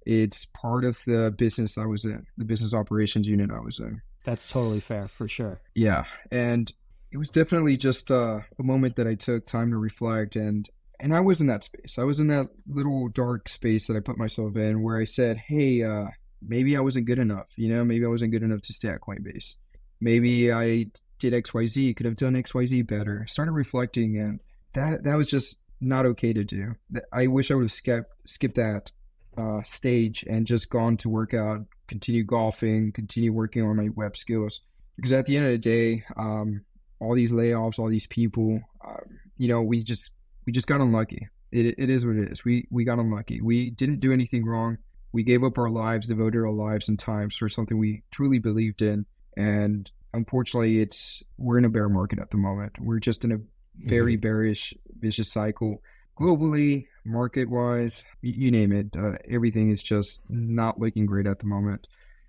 It's 0.06 0.46
part 0.46 0.84
of 0.84 1.00
the 1.06 1.34
business 1.36 1.78
I 1.78 1.86
was 1.86 2.06
in, 2.06 2.26
the 2.38 2.46
business 2.46 2.74
operations 2.74 3.28
unit 3.28 3.50
I 3.52 3.60
was 3.60 3.80
in. 3.80 4.02
That's 4.24 4.50
totally 4.50 4.80
fair, 4.80 5.08
for 5.08 5.28
sure. 5.28 5.62
Yeah. 5.74 6.06
And 6.32 6.72
it 7.12 7.18
was 7.18 7.32
definitely 7.32 7.78
just 7.78 8.12
uh, 8.12 8.40
a 8.60 8.64
moment 8.64 8.98
that 8.98 9.08
I 9.08 9.16
took 9.16 9.46
time 9.46 9.72
to 9.72 9.78
reflect 9.78 10.36
and 10.36 10.70
and 11.00 11.14
I 11.14 11.20
was 11.20 11.42
in 11.42 11.48
that 11.48 11.64
space. 11.64 11.98
I 11.98 12.04
was 12.04 12.20
in 12.20 12.28
that 12.28 12.48
little 12.68 13.10
dark 13.10 13.50
space 13.50 13.88
that 13.88 13.98
I 13.98 14.00
put 14.00 14.18
myself 14.18 14.56
in 14.56 14.82
where 14.82 14.98
I 14.98 15.04
said, 15.04 15.38
"Hey, 15.38 15.84
uh, 15.84 16.06
maybe 16.42 16.78
I 16.78 16.80
wasn't 16.80 17.06
good 17.06 17.20
enough. 17.20 17.48
You 17.58 17.74
know, 17.74 17.84
maybe 17.84 18.06
I 18.06 18.10
wasn't 18.10 18.32
good 18.32 18.44
enough 18.44 18.62
to 18.62 18.74
stay 18.74 18.88
at 18.88 19.02
Coinbase. 19.02 19.56
Maybe 20.00 20.54
I 20.54 20.86
did 21.20 21.34
X, 21.34 21.54
Y, 21.54 21.66
Z. 21.66 21.94
Could 21.96 22.06
have 22.06 22.16
done 22.16 22.36
X, 22.36 22.54
Y, 22.54 22.66
Z 22.66 22.82
better." 22.84 23.26
Started 23.28 23.52
reflecting, 23.52 24.18
and 24.18 24.40
that 24.74 25.04
that 25.04 25.16
was 25.16 25.28
just 25.28 25.58
not 25.86 26.06
okay 26.06 26.34
to 26.34 26.44
do. 26.44 26.76
I 27.14 27.28
wish 27.28 27.52
I 27.52 27.56
would 27.56 27.66
have 27.66 27.72
skipped 27.72 28.12
skipped 28.26 28.56
that 28.56 28.92
uh, 29.38 29.62
stage 29.64 30.24
and 30.30 30.48
just 30.48 30.70
gone 30.70 30.98
to 30.98 31.10
work 31.10 31.34
out, 31.34 31.66
continue 31.88 32.24
golfing, 32.24 32.92
continue 32.92 33.34
working 33.34 33.64
on 33.64 33.78
my 33.78 33.90
web 33.96 34.18
skills. 34.18 34.62
Because 34.96 35.12
at 35.12 35.26
the 35.26 35.38
end 35.38 35.46
of 35.46 35.52
the 35.52 35.58
day, 35.58 36.04
um, 36.16 36.62
all 37.00 37.16
these 37.16 37.34
layoffs, 37.34 37.80
all 37.80 37.90
these 37.90 38.08
people, 38.08 38.62
um, 38.86 39.20
you 39.38 39.48
know, 39.48 39.62
we 39.62 39.84
just 39.84 40.12
we 40.46 40.54
just 40.54 40.68
got 40.68 40.82
unlucky. 40.82 41.28
It, 41.52 41.76
it 41.78 41.90
is 41.90 42.06
what 42.06 42.16
it 42.16 42.32
is. 42.32 42.44
We 42.44 42.68
we 42.72 42.84
got 42.84 43.00
unlucky. 43.00 43.42
We 43.42 43.70
didn't 43.72 44.00
do 44.00 44.14
anything 44.14 44.46
wrong. 44.46 44.78
We 45.12 45.24
gave 45.24 45.44
up 45.44 45.58
our 45.58 45.70
lives, 45.70 46.08
devoted 46.08 46.40
our 46.40 46.52
lives 46.52 46.90
and 46.90 47.00
times 47.00 47.38
for 47.38 47.48
something 47.48 47.78
we 47.78 48.04
truly 48.12 48.40
believed 48.40 48.82
in, 48.82 49.06
and 49.38 49.90
unfortunately, 50.14 50.82
it's 50.82 51.24
we're 51.38 51.58
in 51.58 51.66
a 51.66 51.70
bear 51.70 51.90
market 51.90 52.20
at 52.20 52.32
the 52.32 52.38
moment. 52.38 52.74
We're 52.80 53.00
just 53.00 53.24
in 53.24 53.32
a 53.32 53.38
very 53.80 54.14
mm-hmm. 54.14 54.22
bearish, 54.22 54.74
vicious 55.00 55.32
cycle 55.32 55.82
globally, 56.20 56.88
market 57.04 57.50
wise, 57.50 58.04
you, 58.22 58.34
you, 58.34 58.52
name 58.52 58.72
it. 58.72 58.88
Uh, 58.98 59.18
everything 59.30 59.70
is 59.70 59.84
just 59.84 60.22
not 60.30 60.80
looking 60.80 61.06
great 61.06 61.28
at 61.28 61.40
the 61.40 61.46
moment, 61.46 61.88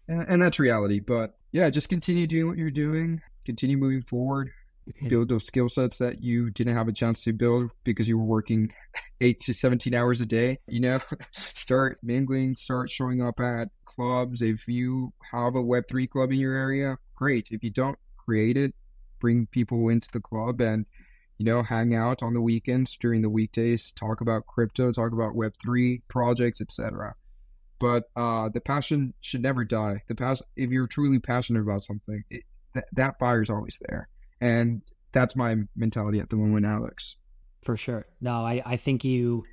and, 0.08 0.26
and 0.28 0.42
that's 0.42 0.58
reality. 0.58 0.98
But 0.98 1.36
yeah, 1.52 1.70
just 1.70 1.88
continue 1.88 2.26
doing 2.26 2.48
what 2.48 2.58
you're 2.58 2.70
doing. 2.70 3.22
Continue 3.44 3.76
moving 3.76 4.02
forward 4.02 4.50
build 5.08 5.28
those 5.28 5.44
skill 5.44 5.68
sets 5.68 5.98
that 5.98 6.22
you 6.22 6.50
didn't 6.50 6.74
have 6.74 6.88
a 6.88 6.92
chance 6.92 7.24
to 7.24 7.32
build 7.32 7.70
because 7.84 8.08
you 8.08 8.18
were 8.18 8.24
working 8.24 8.72
eight 9.20 9.40
to 9.40 9.52
17 9.52 9.94
hours 9.94 10.20
a 10.20 10.26
day. 10.26 10.58
You 10.68 10.80
know, 10.80 11.00
start 11.32 11.98
mingling, 12.02 12.54
start 12.54 12.90
showing 12.90 13.22
up 13.22 13.40
at 13.40 13.68
clubs. 13.84 14.42
If 14.42 14.68
you 14.68 15.12
have 15.32 15.54
a 15.54 15.62
Web3 15.62 16.08
club 16.08 16.32
in 16.32 16.38
your 16.38 16.54
area, 16.54 16.98
great. 17.14 17.48
If 17.50 17.64
you 17.64 17.70
don't, 17.70 17.98
create 18.16 18.56
it, 18.56 18.74
bring 19.20 19.46
people 19.46 19.88
into 19.88 20.08
the 20.12 20.20
club 20.20 20.60
and, 20.60 20.86
you 21.38 21.44
know, 21.44 21.62
hang 21.62 21.94
out 21.94 22.22
on 22.22 22.34
the 22.34 22.40
weekends 22.40 22.96
during 22.96 23.22
the 23.22 23.30
weekdays, 23.30 23.92
talk 23.92 24.20
about 24.20 24.46
crypto, 24.46 24.90
talk 24.92 25.12
about 25.12 25.34
Web3 25.34 26.02
projects, 26.08 26.60
etc. 26.60 27.14
But 27.78 28.04
uh, 28.16 28.48
the 28.48 28.60
passion 28.60 29.12
should 29.20 29.42
never 29.42 29.64
die. 29.64 30.02
The 30.08 30.14
passion, 30.14 30.46
if 30.56 30.70
you're 30.70 30.86
truly 30.86 31.18
passionate 31.18 31.60
about 31.60 31.84
something, 31.84 32.24
it, 32.30 32.44
th- 32.72 32.86
that 32.92 33.18
fire 33.18 33.42
is 33.42 33.50
always 33.50 33.80
there. 33.86 34.08
And 34.40 34.82
that's 35.12 35.36
my 35.36 35.56
mentality 35.74 36.20
at 36.20 36.30
the 36.30 36.36
moment, 36.36 36.64
Alex. 36.64 37.16
For 37.62 37.76
sure. 37.76 38.06
No, 38.20 38.44
I, 38.44 38.62
I 38.64 38.76
think 38.76 39.04
you 39.04 39.44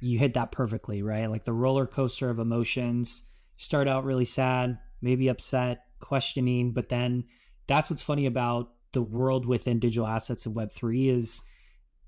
you 0.00 0.18
hit 0.18 0.34
that 0.34 0.50
perfectly, 0.50 1.02
right? 1.02 1.30
Like 1.30 1.44
the 1.44 1.52
roller 1.52 1.86
coaster 1.86 2.28
of 2.28 2.40
emotions. 2.40 3.22
Start 3.56 3.86
out 3.86 4.04
really 4.04 4.24
sad, 4.24 4.78
maybe 5.00 5.28
upset, 5.28 5.84
questioning, 6.00 6.72
but 6.72 6.88
then 6.88 7.24
that's 7.68 7.88
what's 7.88 8.02
funny 8.02 8.26
about 8.26 8.70
the 8.92 9.02
world 9.02 9.46
within 9.46 9.78
digital 9.78 10.06
assets 10.06 10.46
and 10.46 10.54
web3 10.54 11.16
is 11.16 11.42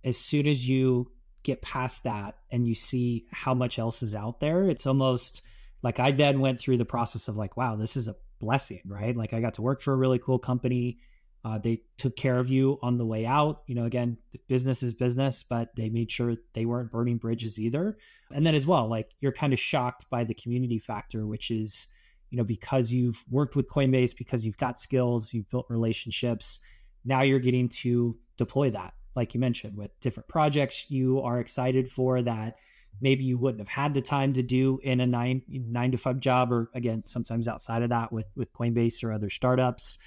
as 0.04 0.18
soon 0.18 0.46
as 0.46 0.68
you 0.68 1.10
get 1.42 1.62
past 1.62 2.04
that 2.04 2.36
and 2.50 2.66
you 2.66 2.74
see 2.74 3.26
how 3.30 3.54
much 3.54 3.78
else 3.78 4.02
is 4.02 4.14
out 4.14 4.40
there, 4.40 4.68
it's 4.68 4.86
almost 4.86 5.42
like 5.82 6.00
I 6.00 6.10
then 6.10 6.40
went 6.40 6.60
through 6.60 6.78
the 6.78 6.84
process 6.84 7.28
of 7.28 7.36
like, 7.36 7.56
wow, 7.56 7.76
this 7.76 7.96
is 7.96 8.08
a 8.08 8.16
blessing, 8.38 8.80
right? 8.86 9.16
Like 9.16 9.32
I 9.32 9.40
got 9.40 9.54
to 9.54 9.62
work 9.62 9.80
for 9.80 9.92
a 9.92 9.96
really 9.96 10.18
cool 10.18 10.38
company 10.38 10.98
uh, 11.44 11.58
they 11.58 11.82
took 11.98 12.16
care 12.16 12.38
of 12.38 12.48
you 12.48 12.78
on 12.82 12.96
the 12.96 13.04
way 13.04 13.26
out. 13.26 13.62
You 13.66 13.74
know, 13.74 13.84
again, 13.84 14.16
business 14.48 14.82
is 14.82 14.94
business, 14.94 15.42
but 15.42 15.68
they 15.76 15.90
made 15.90 16.10
sure 16.10 16.36
they 16.54 16.64
weren't 16.64 16.90
burning 16.90 17.18
bridges 17.18 17.58
either. 17.58 17.98
And 18.32 18.46
then 18.46 18.54
as 18.54 18.66
well, 18.66 18.88
like 18.88 19.10
you're 19.20 19.32
kind 19.32 19.52
of 19.52 19.60
shocked 19.60 20.06
by 20.08 20.24
the 20.24 20.34
community 20.34 20.78
factor, 20.78 21.26
which 21.26 21.50
is, 21.50 21.88
you 22.30 22.38
know, 22.38 22.44
because 22.44 22.92
you've 22.92 23.22
worked 23.30 23.56
with 23.56 23.68
Coinbase, 23.68 24.16
because 24.16 24.46
you've 24.46 24.56
got 24.56 24.80
skills, 24.80 25.34
you've 25.34 25.50
built 25.50 25.66
relationships. 25.68 26.60
Now 27.04 27.22
you're 27.22 27.38
getting 27.38 27.68
to 27.80 28.16
deploy 28.36 28.70
that, 28.70 28.94
like 29.14 29.34
you 29.34 29.40
mentioned, 29.40 29.76
with 29.76 29.98
different 30.00 30.28
projects 30.28 30.90
you 30.90 31.20
are 31.20 31.40
excited 31.40 31.88
for 31.88 32.22
that 32.22 32.56
maybe 33.00 33.24
you 33.24 33.36
wouldn't 33.36 33.60
have 33.60 33.68
had 33.68 33.92
the 33.92 34.00
time 34.00 34.32
to 34.34 34.42
do 34.42 34.78
in 34.84 35.00
a 35.00 35.06
nine 35.06 35.42
nine 35.48 35.90
to 35.90 35.98
five 35.98 36.20
job, 36.20 36.52
or 36.52 36.70
again, 36.74 37.02
sometimes 37.06 37.48
outside 37.48 37.82
of 37.82 37.90
that 37.90 38.12
with 38.12 38.26
with 38.36 38.52
Coinbase 38.52 39.02
or 39.02 39.12
other 39.12 39.30
startups 39.30 39.98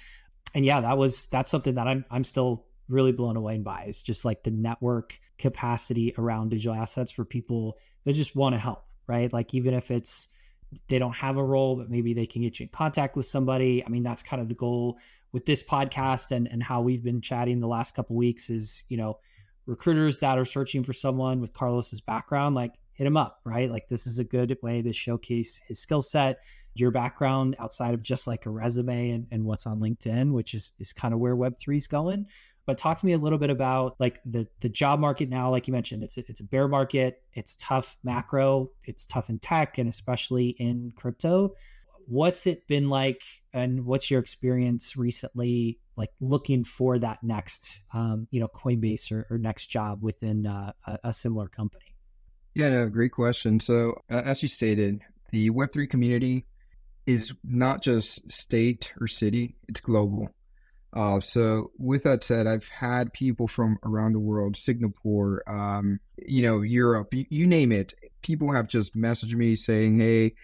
and 0.54 0.64
yeah, 0.64 0.80
that 0.80 0.98
was 0.98 1.26
that's 1.26 1.50
something 1.50 1.74
that 1.74 1.86
I'm 1.86 2.04
I'm 2.10 2.24
still 2.24 2.64
really 2.88 3.12
blown 3.12 3.36
away 3.36 3.58
by. 3.58 3.84
is 3.84 4.02
just 4.02 4.24
like 4.24 4.42
the 4.42 4.50
network 4.50 5.18
capacity 5.38 6.14
around 6.16 6.50
digital 6.50 6.74
assets 6.74 7.12
for 7.12 7.24
people 7.24 7.76
that 8.04 8.14
just 8.14 8.34
want 8.34 8.54
to 8.54 8.58
help, 8.58 8.84
right? 9.06 9.32
Like 9.32 9.54
even 9.54 9.74
if 9.74 9.90
it's 9.90 10.28
they 10.88 10.98
don't 10.98 11.14
have 11.16 11.36
a 11.36 11.44
role, 11.44 11.76
but 11.76 11.90
maybe 11.90 12.12
they 12.12 12.26
can 12.26 12.42
get 12.42 12.60
you 12.60 12.64
in 12.64 12.70
contact 12.70 13.16
with 13.16 13.26
somebody. 13.26 13.84
I 13.84 13.88
mean, 13.88 14.02
that's 14.02 14.22
kind 14.22 14.40
of 14.42 14.48
the 14.48 14.54
goal 14.54 14.98
with 15.32 15.46
this 15.46 15.62
podcast 15.62 16.30
and 16.30 16.48
and 16.48 16.62
how 16.62 16.80
we've 16.80 17.02
been 17.02 17.20
chatting 17.20 17.60
the 17.60 17.68
last 17.68 17.94
couple 17.94 18.16
weeks 18.16 18.50
is, 18.50 18.84
you 18.88 18.96
know, 18.96 19.18
recruiters 19.66 20.18
that 20.20 20.38
are 20.38 20.44
searching 20.44 20.82
for 20.82 20.92
someone 20.92 21.40
with 21.40 21.52
Carlos's 21.52 22.00
background, 22.00 22.54
like 22.54 22.72
hit 22.94 23.06
him 23.06 23.16
up, 23.16 23.40
right? 23.44 23.70
Like 23.70 23.88
this 23.88 24.06
is 24.06 24.18
a 24.18 24.24
good 24.24 24.56
way 24.62 24.82
to 24.82 24.92
showcase 24.92 25.60
his 25.68 25.78
skill 25.78 26.02
set 26.02 26.38
your 26.74 26.90
background 26.90 27.56
outside 27.58 27.94
of 27.94 28.02
just 28.02 28.26
like 28.26 28.46
a 28.46 28.50
resume 28.50 29.10
and, 29.10 29.26
and 29.30 29.44
what's 29.44 29.66
on 29.66 29.80
LinkedIn, 29.80 30.32
which 30.32 30.54
is, 30.54 30.72
is 30.78 30.92
kind 30.92 31.12
of 31.12 31.20
where 31.20 31.36
Web3 31.36 31.76
is 31.76 31.86
going. 31.86 32.26
But 32.66 32.78
talk 32.78 32.98
to 32.98 33.06
me 33.06 33.12
a 33.12 33.18
little 33.18 33.38
bit 33.38 33.50
about 33.50 33.96
like 33.98 34.20
the, 34.26 34.46
the 34.60 34.68
job 34.68 35.00
market 35.00 35.28
now, 35.28 35.50
like 35.50 35.66
you 35.66 35.72
mentioned, 35.72 36.02
it's 36.02 36.18
a, 36.18 36.24
it's 36.28 36.40
a 36.40 36.44
bear 36.44 36.68
market. 36.68 37.22
It's 37.32 37.56
tough 37.56 37.96
macro. 38.04 38.70
It's 38.84 39.06
tough 39.06 39.30
in 39.30 39.38
tech 39.38 39.78
and 39.78 39.88
especially 39.88 40.48
in 40.58 40.92
crypto. 40.94 41.54
What's 42.06 42.46
it 42.46 42.66
been 42.68 42.88
like 42.88 43.22
and 43.52 43.84
what's 43.84 44.10
your 44.10 44.20
experience 44.20 44.96
recently 44.96 45.78
like 45.96 46.10
looking 46.20 46.64
for 46.64 46.98
that 46.98 47.22
next 47.22 47.80
um, 47.92 48.26
you 48.30 48.40
know 48.40 48.48
coinbase 48.48 49.10
or, 49.12 49.26
or 49.30 49.38
next 49.38 49.66
job 49.66 50.02
within 50.02 50.46
uh, 50.46 50.72
a, 50.86 50.98
a, 51.04 51.12
similar 51.12 51.48
company 51.48 51.94
yeah 52.54 52.68
no 52.68 52.88
great 52.88 53.12
question 53.12 53.60
so 53.60 53.94
uh, 54.10 54.22
as 54.24 54.42
you 54.42 54.48
stated 54.48 55.02
the 55.30 55.50
web3 55.50 55.88
community 55.88 56.46
is 57.08 57.34
not 57.42 57.82
just 57.82 58.30
state 58.30 58.92
or 59.00 59.06
city, 59.06 59.56
it's 59.66 59.80
global. 59.80 60.28
Uh, 60.92 61.18
so 61.20 61.70
with 61.78 62.02
that 62.02 62.22
said, 62.22 62.46
I've 62.46 62.68
had 62.68 63.14
people 63.14 63.48
from 63.48 63.78
around 63.82 64.12
the 64.12 64.20
world, 64.20 64.58
Singapore, 64.58 65.42
um, 65.48 66.00
you 66.18 66.42
know, 66.42 66.60
Europe, 66.60 67.14
you, 67.14 67.24
you, 67.30 67.46
name 67.46 67.72
it. 67.72 67.94
People 68.20 68.52
have 68.52 68.68
just 68.68 68.94
messaged 68.94 69.34
me 69.34 69.56
saying, 69.56 69.98
"Hey, 69.98 70.34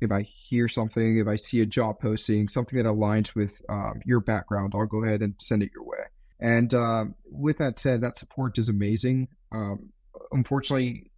if 0.00 0.10
I 0.12 0.22
hear 0.22 0.68
something, 0.68 1.18
if 1.18 1.26
I 1.26 1.36
see 1.36 1.60
a 1.60 1.66
job 1.66 2.00
posting, 2.00 2.48
something 2.48 2.76
that 2.76 2.88
aligns 2.88 3.34
with 3.34 3.60
um, 3.68 4.00
your 4.04 4.20
background, 4.20 4.72
I'll 4.74 4.86
go 4.86 5.04
ahead 5.04 5.22
and 5.22 5.34
send 5.40 5.62
it 5.62 5.70
your 5.74 5.84
way." 5.84 6.04
And 6.40 6.72
um, 6.74 7.14
with 7.30 7.58
that 7.58 7.78
said, 7.78 8.02
that 8.02 8.18
support 8.18 8.58
is 8.58 8.68
amazing. 8.68 9.28
Um, 9.52 9.90
unfortunately, 10.32 11.10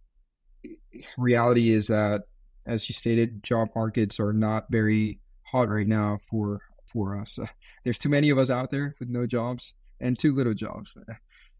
reality 1.17 1.71
is 1.71 1.87
that 1.87 2.23
as 2.65 2.87
you 2.87 2.93
stated, 2.93 3.43
job 3.43 3.69
markets 3.75 4.19
are 4.19 4.33
not 4.33 4.65
very 4.69 5.19
hot 5.43 5.69
right 5.69 5.87
now 5.87 6.19
for 6.29 6.61
for 6.91 7.19
us. 7.19 7.39
Uh, 7.39 7.45
there's 7.83 7.99
too 7.99 8.09
many 8.09 8.29
of 8.29 8.37
us 8.37 8.49
out 8.49 8.69
there 8.71 8.95
with 8.99 9.09
no 9.09 9.25
jobs 9.25 9.73
and 9.99 10.17
too 10.17 10.33
little 10.33 10.53
jobs. 10.53 10.95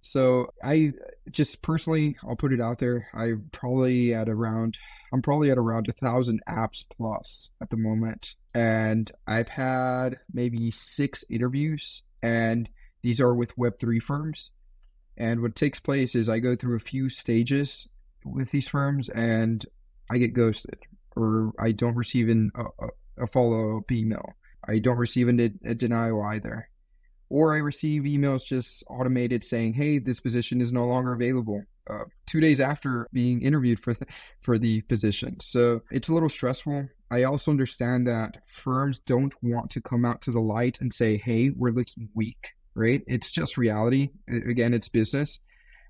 So 0.01 0.53
I 0.63 0.93
just 1.29 1.61
personally, 1.61 2.15
I'll 2.23 2.37
put 2.37 2.53
it 2.53 2.61
out 2.61 2.79
there. 2.79 3.09
I'm 3.13 3.49
probably 3.51 4.13
at 4.13 4.29
around, 4.29 4.77
I'm 5.11 5.21
probably 5.21 5.51
at 5.51 5.57
around 5.57 5.87
a 5.87 5.93
thousand 5.93 6.41
apps 6.47 6.85
plus 6.95 7.51
at 7.61 7.69
the 7.69 7.77
moment, 7.77 8.35
and 8.53 9.11
I've 9.27 9.49
had 9.49 10.19
maybe 10.33 10.71
six 10.71 11.23
interviews, 11.29 12.03
and 12.21 12.69
these 13.01 13.19
are 13.21 13.33
with 13.33 13.57
Web 13.57 13.79
three 13.79 13.99
firms. 13.99 14.51
And 15.17 15.41
what 15.41 15.55
takes 15.55 15.79
place 15.79 16.15
is 16.15 16.29
I 16.29 16.39
go 16.39 16.55
through 16.55 16.75
a 16.77 16.79
few 16.79 17.09
stages 17.09 17.87
with 18.23 18.51
these 18.51 18.67
firms, 18.69 19.09
and 19.09 19.65
I 20.09 20.17
get 20.17 20.33
ghosted 20.33 20.79
or 21.15 21.53
I 21.59 21.71
don't 21.71 21.95
receive 21.95 22.29
an, 22.29 22.51
a, 22.55 23.23
a 23.23 23.27
follow 23.27 23.77
up 23.77 23.91
email. 23.91 24.35
I 24.67 24.79
don't 24.79 24.97
receive 24.97 25.27
a, 25.27 25.51
a 25.65 25.75
denial 25.75 26.21
either. 26.23 26.69
or 27.29 27.53
I 27.53 27.57
receive 27.59 28.03
emails 28.03 28.45
just 28.45 28.83
automated 28.89 29.43
saying, 29.43 29.73
"Hey, 29.73 29.99
this 29.99 30.19
position 30.19 30.61
is 30.61 30.73
no 30.73 30.85
longer 30.85 31.13
available." 31.13 31.63
Uh, 31.89 32.03
two 32.27 32.39
days 32.39 32.59
after 32.59 33.07
being 33.11 33.41
interviewed 33.41 33.79
for 33.79 33.93
the, 33.95 34.05
for 34.41 34.59
the 34.59 34.81
position, 34.81 35.39
so 35.39 35.81
it's 35.89 36.07
a 36.09 36.13
little 36.13 36.29
stressful. 36.29 36.87
I 37.09 37.23
also 37.23 37.49
understand 37.49 38.05
that 38.05 38.43
firms 38.45 38.99
don't 38.99 39.33
want 39.41 39.71
to 39.71 39.81
come 39.81 40.05
out 40.05 40.21
to 40.21 40.31
the 40.31 40.39
light 40.39 40.81
and 40.81 40.93
say, 40.93 41.17
"Hey, 41.17 41.49
we're 41.49 41.71
looking 41.71 42.09
weak." 42.13 42.49
Right? 42.75 43.01
It's 43.07 43.31
just 43.31 43.57
reality. 43.57 44.09
Again, 44.29 44.73
it's 44.73 44.89
business. 44.89 45.39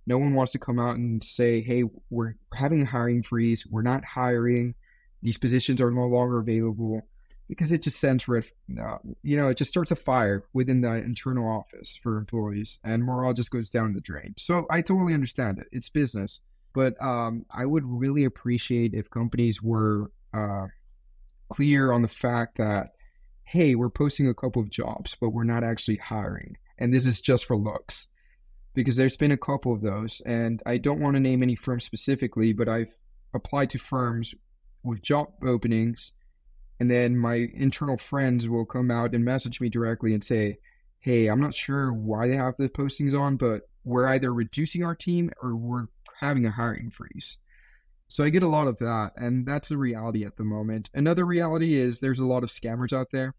No 0.07 0.17
one 0.17 0.33
wants 0.33 0.53
to 0.53 0.59
come 0.59 0.79
out 0.79 0.95
and 0.95 1.21
say, 1.23 1.61
"Hey, 1.61 1.83
we're 2.09 2.35
having 2.53 2.83
a 2.83 2.85
hiring 2.85 3.21
freeze. 3.21 3.67
We're 3.69 3.81
not 3.81 4.05
hiring. 4.05 4.75
These 5.21 5.37
positions 5.37 5.81
are 5.81 5.91
no 5.91 6.07
longer 6.07 6.39
available." 6.39 7.08
Because 7.49 7.71
it 7.71 7.81
just 7.81 7.99
sends 7.99 8.27
you 8.27 9.35
know, 9.35 9.49
it 9.49 9.57
just 9.57 9.71
starts 9.71 9.89
a 9.89 9.95
fire 9.95 10.45
within 10.53 10.81
the 10.81 10.93
internal 10.93 11.49
office 11.49 11.99
for 12.01 12.17
employees, 12.17 12.79
and 12.83 13.03
morale 13.03 13.33
just 13.33 13.49
goes 13.49 13.71
down 13.71 13.93
the 13.93 14.01
drain. 14.01 14.35
So 14.37 14.67
I 14.69 14.81
totally 14.81 15.15
understand 15.15 15.57
it; 15.57 15.67
it's 15.71 15.89
business, 15.89 16.39
but 16.73 16.93
um, 17.01 17.45
I 17.51 17.65
would 17.65 17.83
really 17.85 18.23
appreciate 18.23 18.93
if 18.93 19.09
companies 19.09 19.61
were 19.63 20.11
uh, 20.31 20.67
clear 21.49 21.91
on 21.91 22.03
the 22.03 22.07
fact 22.07 22.59
that, 22.59 22.91
hey, 23.43 23.73
we're 23.73 23.89
posting 23.89 24.27
a 24.27 24.35
couple 24.35 24.61
of 24.61 24.69
jobs, 24.69 25.17
but 25.19 25.31
we're 25.31 25.43
not 25.43 25.63
actually 25.63 25.97
hiring, 25.97 26.55
and 26.77 26.93
this 26.93 27.07
is 27.07 27.19
just 27.19 27.45
for 27.45 27.57
looks. 27.57 28.07
Because 28.75 28.95
there's 28.95 29.17
been 29.17 29.31
a 29.31 29.37
couple 29.37 29.73
of 29.73 29.81
those, 29.81 30.21
and 30.23 30.61
I 30.67 30.77
don't 30.77 31.01
want 31.01 31.15
to 31.15 31.19
name 31.19 31.41
any 31.41 31.55
firms 31.55 31.83
specifically, 31.83 32.53
but 32.53 32.69
I've 32.69 32.95
applied 33.33 33.71
to 33.71 33.79
firms 33.79 34.35
with 34.83 35.01
job 35.01 35.29
openings 35.43 36.13
and 36.79 36.89
then 36.89 37.17
my 37.17 37.47
internal 37.53 37.97
friends 37.97 38.47
will 38.47 38.65
come 38.65 38.91
out 38.91 39.13
and 39.13 39.23
message 39.25 39.59
me 39.59 39.69
directly 39.69 40.13
and 40.13 40.23
say, 40.23 40.57
"Hey, 40.99 41.27
I'm 41.27 41.41
not 41.41 41.53
sure 41.53 41.91
why 41.91 42.27
they 42.27 42.35
have 42.35 42.55
the 42.57 42.69
postings 42.69 43.17
on, 43.17 43.37
but 43.37 43.63
we're 43.83 44.07
either 44.07 44.33
reducing 44.33 44.83
our 44.83 44.95
team 44.95 45.31
or 45.41 45.55
we're 45.55 45.87
having 46.19 46.45
a 46.45 46.51
hiring 46.51 46.91
freeze." 46.91 47.37
So 48.07 48.23
I 48.23 48.29
get 48.29 48.43
a 48.43 48.47
lot 48.47 48.67
of 48.67 48.77
that, 48.79 49.11
and 49.17 49.45
that's 49.45 49.69
the 49.69 49.77
reality 49.77 50.25
at 50.25 50.35
the 50.35 50.43
moment. 50.43 50.89
Another 50.95 51.25
reality 51.25 51.75
is 51.75 51.99
there's 51.99 52.19
a 52.19 52.25
lot 52.25 52.43
of 52.43 52.49
scammers 52.49 52.91
out 52.91 53.07
there. 53.11 53.35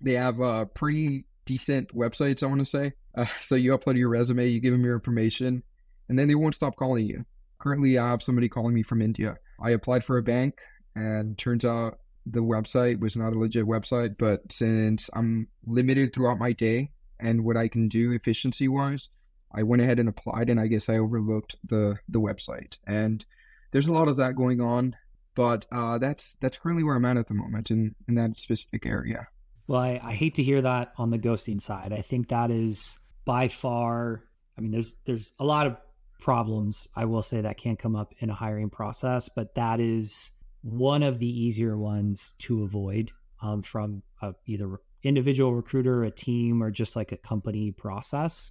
They 0.00 0.14
have 0.14 0.40
uh, 0.40 0.64
pretty 0.66 1.26
decent 1.44 1.94
websites, 1.94 2.42
I 2.42 2.46
want 2.46 2.60
to 2.60 2.64
say. 2.64 2.92
Uh, 3.14 3.26
so 3.40 3.54
you 3.54 3.76
upload 3.76 3.96
your 3.96 4.08
resume, 4.08 4.48
you 4.48 4.60
give 4.60 4.72
them 4.72 4.84
your 4.84 4.94
information, 4.94 5.62
and 6.08 6.18
then 6.18 6.26
they 6.28 6.34
won't 6.34 6.56
stop 6.56 6.76
calling 6.76 7.06
you. 7.06 7.24
Currently, 7.60 7.98
I 7.98 8.08
have 8.08 8.22
somebody 8.22 8.48
calling 8.48 8.74
me 8.74 8.82
from 8.82 9.00
India. 9.00 9.36
I 9.62 9.70
applied 9.70 10.04
for 10.04 10.18
a 10.18 10.22
bank, 10.22 10.58
and 10.96 11.38
turns 11.38 11.64
out 11.64 11.98
the 12.32 12.40
website 12.40 13.00
was 13.00 13.16
not 13.16 13.32
a 13.32 13.38
legit 13.38 13.66
website, 13.66 14.16
but 14.18 14.52
since 14.52 15.08
I'm 15.12 15.48
limited 15.66 16.12
throughout 16.12 16.38
my 16.38 16.52
day 16.52 16.90
and 17.20 17.44
what 17.44 17.56
I 17.56 17.68
can 17.68 17.88
do 17.88 18.12
efficiency 18.12 18.68
wise, 18.68 19.08
I 19.52 19.62
went 19.62 19.82
ahead 19.82 19.98
and 19.98 20.08
applied 20.08 20.50
and 20.50 20.60
I 20.60 20.66
guess 20.66 20.88
I 20.88 20.98
overlooked 20.98 21.56
the 21.64 21.98
the 22.08 22.20
website. 22.20 22.76
And 22.86 23.24
there's 23.72 23.88
a 23.88 23.92
lot 23.92 24.08
of 24.08 24.16
that 24.16 24.36
going 24.36 24.60
on, 24.60 24.96
but 25.34 25.66
uh, 25.72 25.98
that's 25.98 26.36
that's 26.40 26.58
currently 26.58 26.84
where 26.84 26.96
I'm 26.96 27.04
at 27.04 27.16
at 27.16 27.28
the 27.28 27.34
moment 27.34 27.70
in 27.70 27.94
in 28.06 28.14
that 28.16 28.38
specific 28.38 28.86
area. 28.86 29.28
Well, 29.66 29.80
I, 29.80 30.00
I 30.02 30.12
hate 30.14 30.36
to 30.36 30.42
hear 30.42 30.62
that 30.62 30.92
on 30.96 31.10
the 31.10 31.18
ghosting 31.18 31.60
side. 31.60 31.92
I 31.92 32.02
think 32.02 32.28
that 32.28 32.50
is 32.50 32.98
by 33.24 33.48
far. 33.48 34.24
I 34.56 34.60
mean, 34.60 34.70
there's 34.70 34.96
there's 35.04 35.32
a 35.38 35.44
lot 35.44 35.66
of 35.66 35.76
problems 36.20 36.88
I 36.96 37.04
will 37.04 37.22
say 37.22 37.42
that 37.42 37.58
can 37.58 37.76
come 37.76 37.94
up 37.94 38.14
in 38.18 38.30
a 38.30 38.34
hiring 38.34 38.70
process, 38.70 39.28
but 39.28 39.54
that 39.54 39.80
is 39.80 40.32
one 40.62 41.02
of 41.02 41.18
the 41.18 41.28
easier 41.28 41.76
ones 41.76 42.34
to 42.40 42.62
avoid 42.62 43.10
um, 43.42 43.62
from 43.62 44.02
a, 44.20 44.34
either 44.46 44.80
individual 45.02 45.54
recruiter, 45.54 46.04
a 46.04 46.10
team, 46.10 46.62
or 46.62 46.70
just 46.70 46.96
like 46.96 47.12
a 47.12 47.16
company 47.16 47.70
process. 47.72 48.50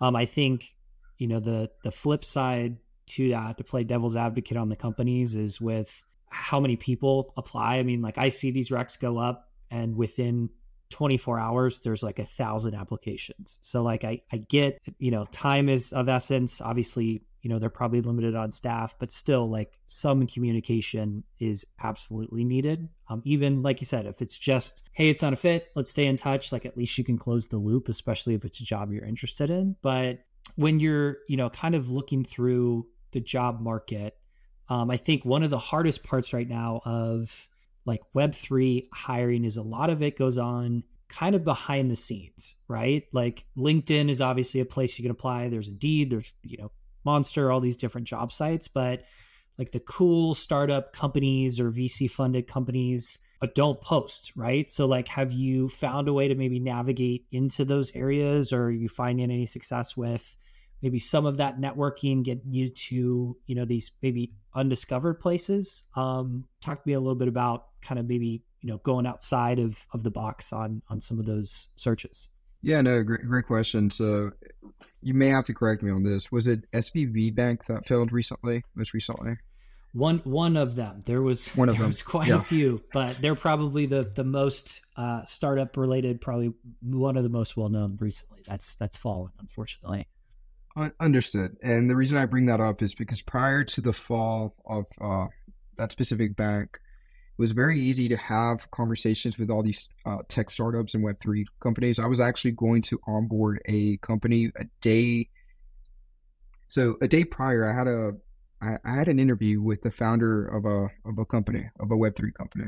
Um, 0.00 0.16
I 0.16 0.26
think 0.26 0.74
you 1.18 1.28
know 1.28 1.40
the 1.40 1.70
the 1.84 1.90
flip 1.90 2.24
side 2.24 2.78
to 3.06 3.30
that 3.30 3.58
to 3.58 3.64
play 3.64 3.84
devil's 3.84 4.16
advocate 4.16 4.56
on 4.56 4.68
the 4.68 4.76
companies 4.76 5.34
is 5.36 5.60
with 5.60 6.02
how 6.28 6.60
many 6.60 6.76
people 6.76 7.32
apply. 7.36 7.76
I 7.76 7.82
mean, 7.82 8.02
like 8.02 8.18
I 8.18 8.30
see 8.30 8.50
these 8.50 8.70
recs 8.70 8.98
go 8.98 9.18
up, 9.18 9.50
and 9.70 9.96
within 9.96 10.50
24 10.90 11.38
hours 11.38 11.80
there's 11.80 12.02
like 12.02 12.18
a 12.18 12.24
thousand 12.26 12.74
applications 12.74 13.58
so 13.62 13.82
like 13.82 14.04
I, 14.04 14.20
I 14.30 14.36
get 14.36 14.78
you 14.98 15.10
know 15.10 15.24
time 15.32 15.70
is 15.70 15.90
of 15.94 16.06
essence 16.06 16.60
obviously 16.60 17.22
you 17.42 17.50
know 17.50 17.58
they're 17.58 17.68
probably 17.68 18.00
limited 18.00 18.34
on 18.34 18.50
staff 18.50 18.94
but 18.98 19.12
still 19.12 19.48
like 19.48 19.78
some 19.86 20.26
communication 20.26 21.22
is 21.38 21.66
absolutely 21.82 22.44
needed. 22.44 22.88
Um, 23.08 23.22
even 23.24 23.62
like 23.62 23.80
you 23.80 23.86
said 23.86 24.06
if 24.06 24.22
it's 24.22 24.38
just 24.38 24.88
hey 24.92 25.10
it's 25.10 25.22
not 25.22 25.32
a 25.32 25.36
fit 25.36 25.68
let's 25.74 25.90
stay 25.90 26.06
in 26.06 26.16
touch 26.16 26.52
like 26.52 26.64
at 26.64 26.76
least 26.76 26.96
you 26.96 27.04
can 27.04 27.18
close 27.18 27.48
the 27.48 27.58
loop 27.58 27.88
especially 27.88 28.34
if 28.34 28.44
it's 28.44 28.60
a 28.60 28.64
job 28.64 28.92
you're 28.92 29.04
interested 29.04 29.50
in. 29.50 29.76
But 29.82 30.20
when 30.56 30.80
you're 30.80 31.18
you 31.28 31.36
know 31.36 31.50
kind 31.50 31.74
of 31.74 31.90
looking 31.90 32.24
through 32.24 32.86
the 33.12 33.20
job 33.20 33.60
market 33.60 34.16
um, 34.68 34.90
i 34.90 34.96
think 34.96 35.24
one 35.24 35.42
of 35.42 35.50
the 35.50 35.58
hardest 35.58 36.02
parts 36.02 36.32
right 36.32 36.48
now 36.48 36.80
of 36.84 37.48
like 37.84 38.00
web3 38.16 38.88
hiring 38.92 39.44
is 39.44 39.56
a 39.56 39.62
lot 39.62 39.90
of 39.90 40.02
it 40.02 40.18
goes 40.18 40.38
on 40.38 40.82
kind 41.08 41.34
of 41.36 41.44
behind 41.44 41.90
the 41.90 41.96
scenes 41.96 42.54
right? 42.72 43.04
Like 43.12 43.44
linkedin 43.56 44.10
is 44.10 44.20
obviously 44.20 44.60
a 44.60 44.64
place 44.64 44.98
you 44.98 45.02
can 45.04 45.10
apply. 45.10 45.48
There's 45.48 45.68
indeed 45.68 46.10
there's 46.10 46.32
you 46.42 46.56
know 46.56 46.72
Monster, 47.04 47.50
all 47.50 47.60
these 47.60 47.76
different 47.76 48.06
job 48.06 48.32
sites, 48.32 48.68
but 48.68 49.02
like 49.58 49.72
the 49.72 49.80
cool 49.80 50.34
startup 50.34 50.92
companies 50.92 51.60
or 51.60 51.70
VC 51.70 52.10
funded 52.10 52.46
companies 52.46 53.18
don't 53.54 53.80
post, 53.80 54.32
right? 54.36 54.70
So 54.70 54.86
like 54.86 55.08
have 55.08 55.32
you 55.32 55.68
found 55.68 56.08
a 56.08 56.12
way 56.12 56.28
to 56.28 56.34
maybe 56.34 56.60
navigate 56.60 57.26
into 57.32 57.64
those 57.64 57.94
areas 57.94 58.52
or 58.52 58.70
you 58.70 58.88
finding 58.88 59.30
any 59.30 59.46
success 59.46 59.96
with 59.96 60.36
maybe 60.80 60.98
some 60.98 61.26
of 61.26 61.38
that 61.38 61.60
networking 61.60 62.22
getting 62.22 62.52
you 62.52 62.70
to, 62.70 63.36
you 63.46 63.54
know, 63.54 63.64
these 63.64 63.90
maybe 64.02 64.32
undiscovered 64.54 65.20
places? 65.20 65.84
Um, 65.96 66.44
talk 66.60 66.82
to 66.82 66.88
me 66.88 66.94
a 66.94 67.00
little 67.00 67.16
bit 67.16 67.28
about 67.28 67.66
kind 67.82 67.98
of 67.98 68.06
maybe, 68.06 68.44
you 68.60 68.70
know, 68.70 68.78
going 68.78 69.06
outside 69.06 69.58
of 69.58 69.86
of 69.92 70.02
the 70.02 70.10
box 70.10 70.52
on 70.52 70.82
on 70.88 71.00
some 71.00 71.18
of 71.18 71.26
those 71.26 71.68
searches. 71.76 72.28
Yeah, 72.62 72.80
no, 72.80 73.02
great, 73.02 73.26
great 73.26 73.46
question. 73.46 73.90
So 73.90 74.30
you 75.02 75.14
may 75.14 75.28
have 75.28 75.44
to 75.44 75.54
correct 75.54 75.82
me 75.82 75.90
on 75.90 76.04
this. 76.04 76.30
Was 76.30 76.46
it 76.46 76.70
SVB 76.72 77.34
Bank 77.34 77.66
that 77.66 77.86
failed 77.86 78.12
recently, 78.12 78.62
most 78.74 78.94
recently? 78.94 79.36
One 79.94 80.18
one 80.24 80.56
of 80.56 80.74
them. 80.74 81.02
There 81.04 81.20
was 81.20 81.48
one 81.48 81.68
of 81.68 81.74
there 81.74 81.82
them. 81.82 81.90
was 81.90 82.00
quite 82.02 82.28
yeah. 82.28 82.36
a 82.36 82.40
few, 82.40 82.82
but 82.94 83.20
they're 83.20 83.34
probably 83.34 83.84
the 83.84 84.04
the 84.04 84.24
most 84.24 84.80
uh, 84.96 85.24
startup 85.26 85.76
related. 85.76 86.20
Probably 86.20 86.54
one 86.80 87.18
of 87.18 87.24
the 87.24 87.28
most 87.28 87.58
well 87.58 87.68
known 87.68 87.98
recently. 88.00 88.40
That's 88.46 88.74
that's 88.76 88.96
fallen, 88.96 89.32
unfortunately. 89.38 90.08
Understood. 90.98 91.58
And 91.62 91.90
the 91.90 91.96
reason 91.96 92.16
I 92.16 92.24
bring 92.24 92.46
that 92.46 92.60
up 92.60 92.80
is 92.80 92.94
because 92.94 93.20
prior 93.20 93.62
to 93.64 93.80
the 93.82 93.92
fall 93.92 94.54
of 94.64 94.86
uh, 94.98 95.26
that 95.76 95.92
specific 95.92 96.34
bank, 96.34 96.78
was 97.42 97.50
very 97.50 97.80
easy 97.80 98.08
to 98.08 98.16
have 98.16 98.70
conversations 98.70 99.36
with 99.36 99.50
all 99.50 99.64
these 99.64 99.88
uh, 100.06 100.18
tech 100.28 100.48
startups 100.48 100.94
and 100.94 101.04
Web3 101.04 101.44
companies. 101.58 101.98
I 101.98 102.06
was 102.06 102.20
actually 102.20 102.52
going 102.52 102.82
to 102.82 103.00
onboard 103.04 103.60
a 103.66 103.96
company 103.96 104.52
a 104.56 104.64
day. 104.80 105.28
So 106.68 106.98
a 107.02 107.08
day 107.08 107.24
prior, 107.24 107.68
I 107.68 107.76
had 107.76 107.88
a 107.88 108.12
I, 108.62 108.78
I 108.88 108.96
had 108.96 109.08
an 109.08 109.18
interview 109.18 109.60
with 109.60 109.82
the 109.82 109.90
founder 109.90 110.46
of 110.46 110.64
a 110.66 110.88
of 111.04 111.18
a 111.18 111.26
company 111.26 111.68
of 111.80 111.90
a 111.90 111.96
Web3 111.96 112.32
company, 112.32 112.66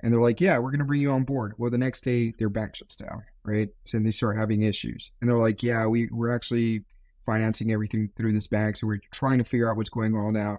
and 0.00 0.12
they're 0.12 0.22
like, 0.22 0.40
"Yeah, 0.40 0.58
we're 0.58 0.70
going 0.70 0.78
to 0.78 0.84
bring 0.84 1.00
you 1.00 1.10
on 1.10 1.24
board." 1.24 1.54
Well, 1.58 1.72
the 1.72 1.76
next 1.76 2.02
day, 2.02 2.32
their 2.38 2.48
bank 2.48 2.76
shuts 2.76 2.94
down, 2.94 3.24
right? 3.42 3.68
So 3.84 3.98
they 3.98 4.12
start 4.12 4.38
having 4.38 4.62
issues, 4.62 5.10
and 5.20 5.28
they're 5.28 5.36
like, 5.36 5.64
"Yeah, 5.64 5.88
we 5.88 6.08
we're 6.12 6.32
actually 6.32 6.84
financing 7.26 7.72
everything 7.72 8.10
through 8.16 8.32
this 8.32 8.46
bank, 8.46 8.76
so 8.76 8.86
we're 8.86 9.00
trying 9.10 9.38
to 9.38 9.44
figure 9.44 9.68
out 9.68 9.76
what's 9.76 9.90
going 9.90 10.14
on 10.14 10.34
now." 10.34 10.58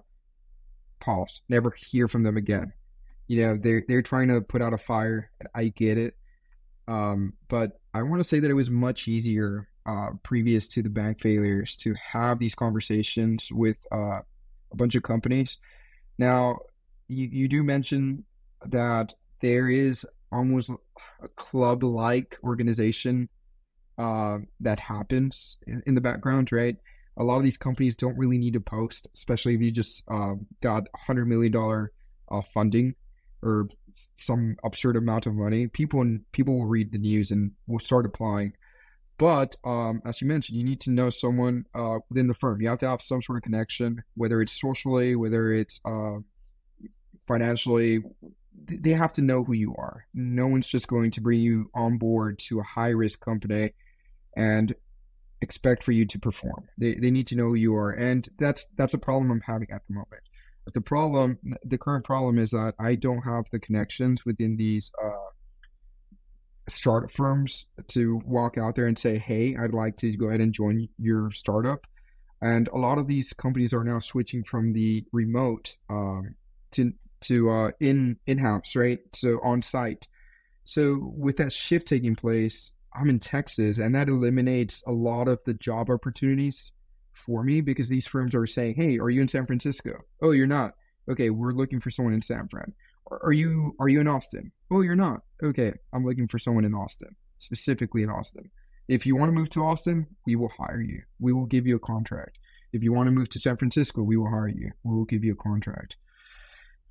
Pause. 1.00 1.42
Never 1.48 1.74
hear 1.78 2.10
from 2.10 2.24
them 2.24 2.36
again 2.36 2.74
you 3.30 3.46
know 3.46 3.58
they're 3.62 3.84
they're 3.88 4.02
trying 4.02 4.28
to 4.28 4.42
put 4.42 4.62
out 4.62 4.74
a 4.74 4.78
fire. 4.78 5.30
I 5.54 5.68
get 5.68 5.98
it, 6.00 6.16
um, 6.88 7.34
but 7.48 7.80
I 7.94 8.02
want 8.02 8.20
to 8.20 8.28
say 8.28 8.40
that 8.40 8.50
it 8.50 8.56
was 8.56 8.72
much 8.72 9.08
easier 9.08 9.70
uh, 9.86 10.10
previous 10.24 10.68
to 10.70 10.82
the 10.82 10.90
bank 10.90 11.22
failures 11.22 11.78
to 11.78 11.94
have 11.94 12.40
these 12.40 12.56
conversations 12.56 13.50
with 13.52 13.78
uh, 13.92 14.20
a 14.72 14.76
bunch 14.76 14.96
of 14.96 15.04
companies. 15.04 15.60
Now, 16.18 16.58
you 17.08 17.30
you 17.32 17.48
do 17.48 17.62
mention 17.62 18.26
that 18.66 19.14
there 19.42 19.70
is 19.70 20.06
almost 20.32 20.72
a 21.22 21.28
club 21.36 21.84
like 21.84 22.36
organization 22.44 23.30
uh, 24.00 24.40
that 24.60 24.80
happens 24.80 25.58
in, 25.68 25.84
in, 25.86 25.96
the 25.96 26.02
background, 26.02 26.52
right? 26.52 26.78
A 27.18 27.24
lot 27.24 27.38
of 27.38 27.44
these 27.44 27.58
companies 27.58 27.96
don't 27.96 28.18
really 28.18 28.38
need 28.38 28.54
to 28.54 28.60
post, 28.60 29.08
especially 29.14 29.54
if 29.54 29.62
you 29.62 29.72
just 29.72 30.04
uh, 30.10 30.36
got 30.62 30.84
$100 31.08 31.28
million 31.28 31.54
uh, 32.32 32.42
funding 32.54 32.96
or 33.42 33.68
some 34.18 34.58
absurd 34.64 34.96
amount 34.96 35.26
of 35.26 35.34
money, 35.34 35.68
people 35.68 36.02
and 36.02 36.30
people 36.32 36.58
will 36.58 36.68
read 36.68 36.92
the 36.92 36.98
news 36.98 37.32
and 37.32 37.52
will 37.68 37.80
start 37.80 38.06
applying. 38.06 38.54
But 39.18 39.58
um, 39.66 40.02
as 40.06 40.22
you 40.22 40.28
mentioned, 40.28 40.58
you 40.58 40.64
need 40.64 40.80
to 40.82 40.92
know 40.92 41.10
someone 41.10 41.66
uh, 41.76 42.00
within 42.10 42.28
the 42.28 42.34
firm. 42.34 42.62
You 42.62 42.70
have 42.70 42.80
to 42.80 42.90
have 42.90 43.02
some 43.02 43.22
sort 43.22 43.38
of 43.38 43.44
connection, 43.44 44.02
whether 44.16 44.42
it's 44.42 44.60
socially, 44.60 45.16
whether 45.16 45.52
it's 45.52 45.82
uh, 45.84 46.20
financially. 47.28 48.02
They 48.66 48.92
have 48.92 49.14
to 49.14 49.22
know 49.22 49.44
who 49.44 49.54
you 49.54 49.76
are. 49.78 50.06
No 50.14 50.48
one's 50.48 50.70
just 50.70 50.88
going 50.88 51.12
to 51.12 51.22
bring 51.22 51.40
you 51.40 51.70
on 51.74 51.98
board 51.98 52.40
to 52.48 52.60
a 52.60 52.64
high 52.64 52.90
risk 52.90 53.24
company 53.24 53.74
and 54.38 54.74
expect 55.42 55.84
for 55.84 55.92
you 55.92 56.06
to 56.06 56.20
perform. 56.20 56.70
They, 56.78 56.96
they 56.96 57.12
need 57.12 57.28
to 57.28 57.36
know 57.36 57.48
who 57.48 57.56
you 57.56 57.76
are. 57.76 57.92
And 57.92 58.28
that's 58.38 58.68
that's 58.78 58.94
a 58.94 58.98
problem 58.98 59.32
I'm 59.32 59.42
having 59.42 59.70
at 59.72 59.82
the 59.88 59.94
moment. 59.96 60.24
The 60.74 60.82
problem, 60.82 61.40
the 61.64 61.78
current 61.78 62.06
problem 62.06 62.38
is 62.38 62.52
that 62.52 62.76
I 62.80 62.96
don't 62.96 63.22
have 63.22 63.46
the 63.52 63.60
connections 63.60 64.24
within 64.26 64.56
these 64.56 64.92
uh, 65.04 65.10
startup 66.68 67.12
firms 67.12 67.66
to 67.88 68.22
walk 68.26 68.58
out 68.58 68.76
there 68.76 68.86
and 68.86 68.98
say, 68.98 69.18
hey, 69.18 69.56
I'd 69.56 69.74
like 69.74 69.98
to 69.98 70.16
go 70.16 70.28
ahead 70.28 70.42
and 70.42 70.54
join 70.54 70.88
your 70.98 71.32
startup. 71.32 71.86
And 72.42 72.68
a 72.70 72.78
lot 72.78 72.98
of 72.98 73.08
these 73.08 73.34
companies 73.34 73.74
are 73.74 73.84
now 73.84 74.00
switching 74.00 74.44
from 74.44 74.70
the 74.70 75.04
remote 75.12 75.76
um, 75.90 76.36
to 76.72 76.94
to 77.22 77.50
uh, 77.50 77.72
in 77.82 78.18
in 78.28 78.38
house, 78.38 78.76
right? 78.76 79.00
So 79.14 79.40
on 79.44 79.62
site. 79.62 80.08
So 80.64 81.00
with 81.18 81.38
that 81.38 81.52
shift 81.52 81.88
taking 81.88 82.16
place, 82.16 82.74
I'm 82.94 83.10
in 83.10 83.20
Texas, 83.20 83.80
and 83.80 83.94
that 83.96 84.08
eliminates 84.08 84.84
a 84.88 84.92
lot 84.92 85.28
of 85.28 85.44
the 85.44 85.54
job 85.56 85.90
opportunities 85.90 86.72
for 87.20 87.44
me 87.44 87.62
because 87.62 87.90
these 87.90 88.08
firms 88.08 88.34
are 88.34 88.46
saying, 88.46 88.76
"Hey, 88.76 88.98
are 88.98 89.10
you 89.10 89.22
in 89.22 89.28
San 89.28 89.46
Francisco? 89.46 90.00
Oh, 90.22 90.32
you're 90.32 90.48
not. 90.48 90.74
Okay, 91.10 91.30
we're 91.30 91.54
looking 91.54 91.80
for 91.80 91.92
someone 91.92 92.14
in 92.14 92.22
San 92.22 92.48
Fran. 92.48 92.74
Are 93.12 93.32
you 93.32 93.76
are 93.80 93.90
you 93.90 94.00
in 94.00 94.08
Austin? 94.08 94.52
Oh, 94.72 94.82
you're 94.82 94.96
not. 94.96 95.22
Okay, 95.44 95.74
I'm 95.94 96.06
looking 96.06 96.28
for 96.28 96.38
someone 96.38 96.66
in 96.66 96.74
Austin, 96.74 97.16
specifically 97.40 98.04
in 98.04 98.10
Austin. 98.10 98.50
If 98.88 99.06
you 99.06 99.16
want 99.16 99.30
to 99.30 99.34
move 99.34 99.50
to 99.52 99.64
Austin, 99.64 100.08
we 100.26 100.36
will 100.36 100.50
hire 100.50 100.82
you. 100.82 101.02
We 101.20 101.34
will 101.34 101.46
give 101.46 101.66
you 101.68 101.76
a 101.76 101.80
contract. 101.80 102.38
If 102.72 102.84
you 102.84 102.94
want 102.94 103.08
to 103.08 103.12
move 103.12 103.30
to 103.30 103.40
San 103.40 103.58
Francisco, 103.58 104.04
we 104.04 104.18
will 104.18 104.30
hire 104.30 104.48
you. 104.48 104.72
We 104.84 104.96
will 104.96 105.06
give 105.06 105.24
you 105.24 105.34
a 105.34 105.44
contract. 105.44 105.98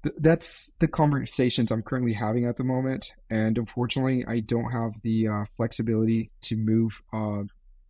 Th- 0.03 0.15
that's 0.19 0.73
the 0.81 0.89
conversations 0.89 1.71
I'm 1.71 1.83
currently 1.83 2.13
having 2.13 2.47
at 2.47 2.57
the 2.57 2.65
moment, 2.65 3.13
and 3.31 3.59
unfortunately, 3.59 4.25
I 4.27 4.41
don't 4.41 4.71
have 4.71 4.93
the 5.03 5.29
uh, 5.29 5.45
flexibility 5.57 6.31
to 6.43 6.57
move 6.57 7.01
uh, 7.13 7.43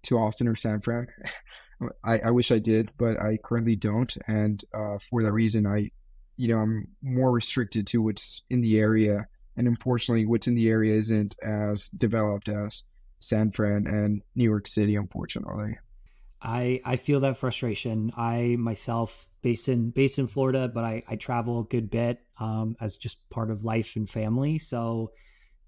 to 0.05 0.19
Austin 0.19 0.49
or 0.49 0.57
San 0.57 0.81
Fran. 0.81 1.07
I, 2.05 2.19
I 2.19 2.31
wish 2.31 2.51
I 2.51 2.59
did, 2.59 2.91
but 2.99 3.21
I 3.21 3.39
currently 3.43 3.77
don't, 3.77 4.15
and 4.27 4.65
uh, 4.75 4.99
for 5.11 5.23
that 5.23 5.33
reason, 5.33 5.67
I 5.67 5.91
you 6.39 6.49
know, 6.49 6.59
I'm 6.61 6.89
more 7.03 7.33
restricted 7.33 7.87
to 7.89 8.01
what's 8.01 8.43
in 8.49 8.63
the 8.63 8.79
area. 8.79 9.27
And 9.57 9.67
unfortunately, 9.67 10.25
what's 10.25 10.47
in 10.47 10.55
the 10.55 10.69
area 10.69 10.95
isn't 10.95 11.35
as 11.45 11.89
developed 11.89 12.49
as 12.49 12.85
San 13.19 13.51
Fran 13.51 13.89
and 13.89 14.23
New 14.37 14.45
York 14.45 14.69
City, 14.69 14.95
unfortunately. 14.95 15.77
I, 16.41 16.81
I 16.85 16.97
feel 16.97 17.21
that 17.21 17.37
frustration. 17.37 18.13
I 18.17 18.55
myself 18.57 19.27
based 19.43 19.69
in 19.69 19.91
based 19.91 20.21
in 20.21 20.29
Florida, 20.29 20.71
but 20.73 20.85
I, 20.85 21.03
I 21.09 21.17
travel 21.17 21.61
a 21.61 21.65
good 21.65 21.91
bit 21.91 22.21
um, 22.39 22.77
as 22.81 22.97
just 22.97 23.19
part 23.31 23.51
of 23.51 23.65
life 23.65 23.97
and 23.97 24.09
family. 24.09 24.59
So, 24.59 25.11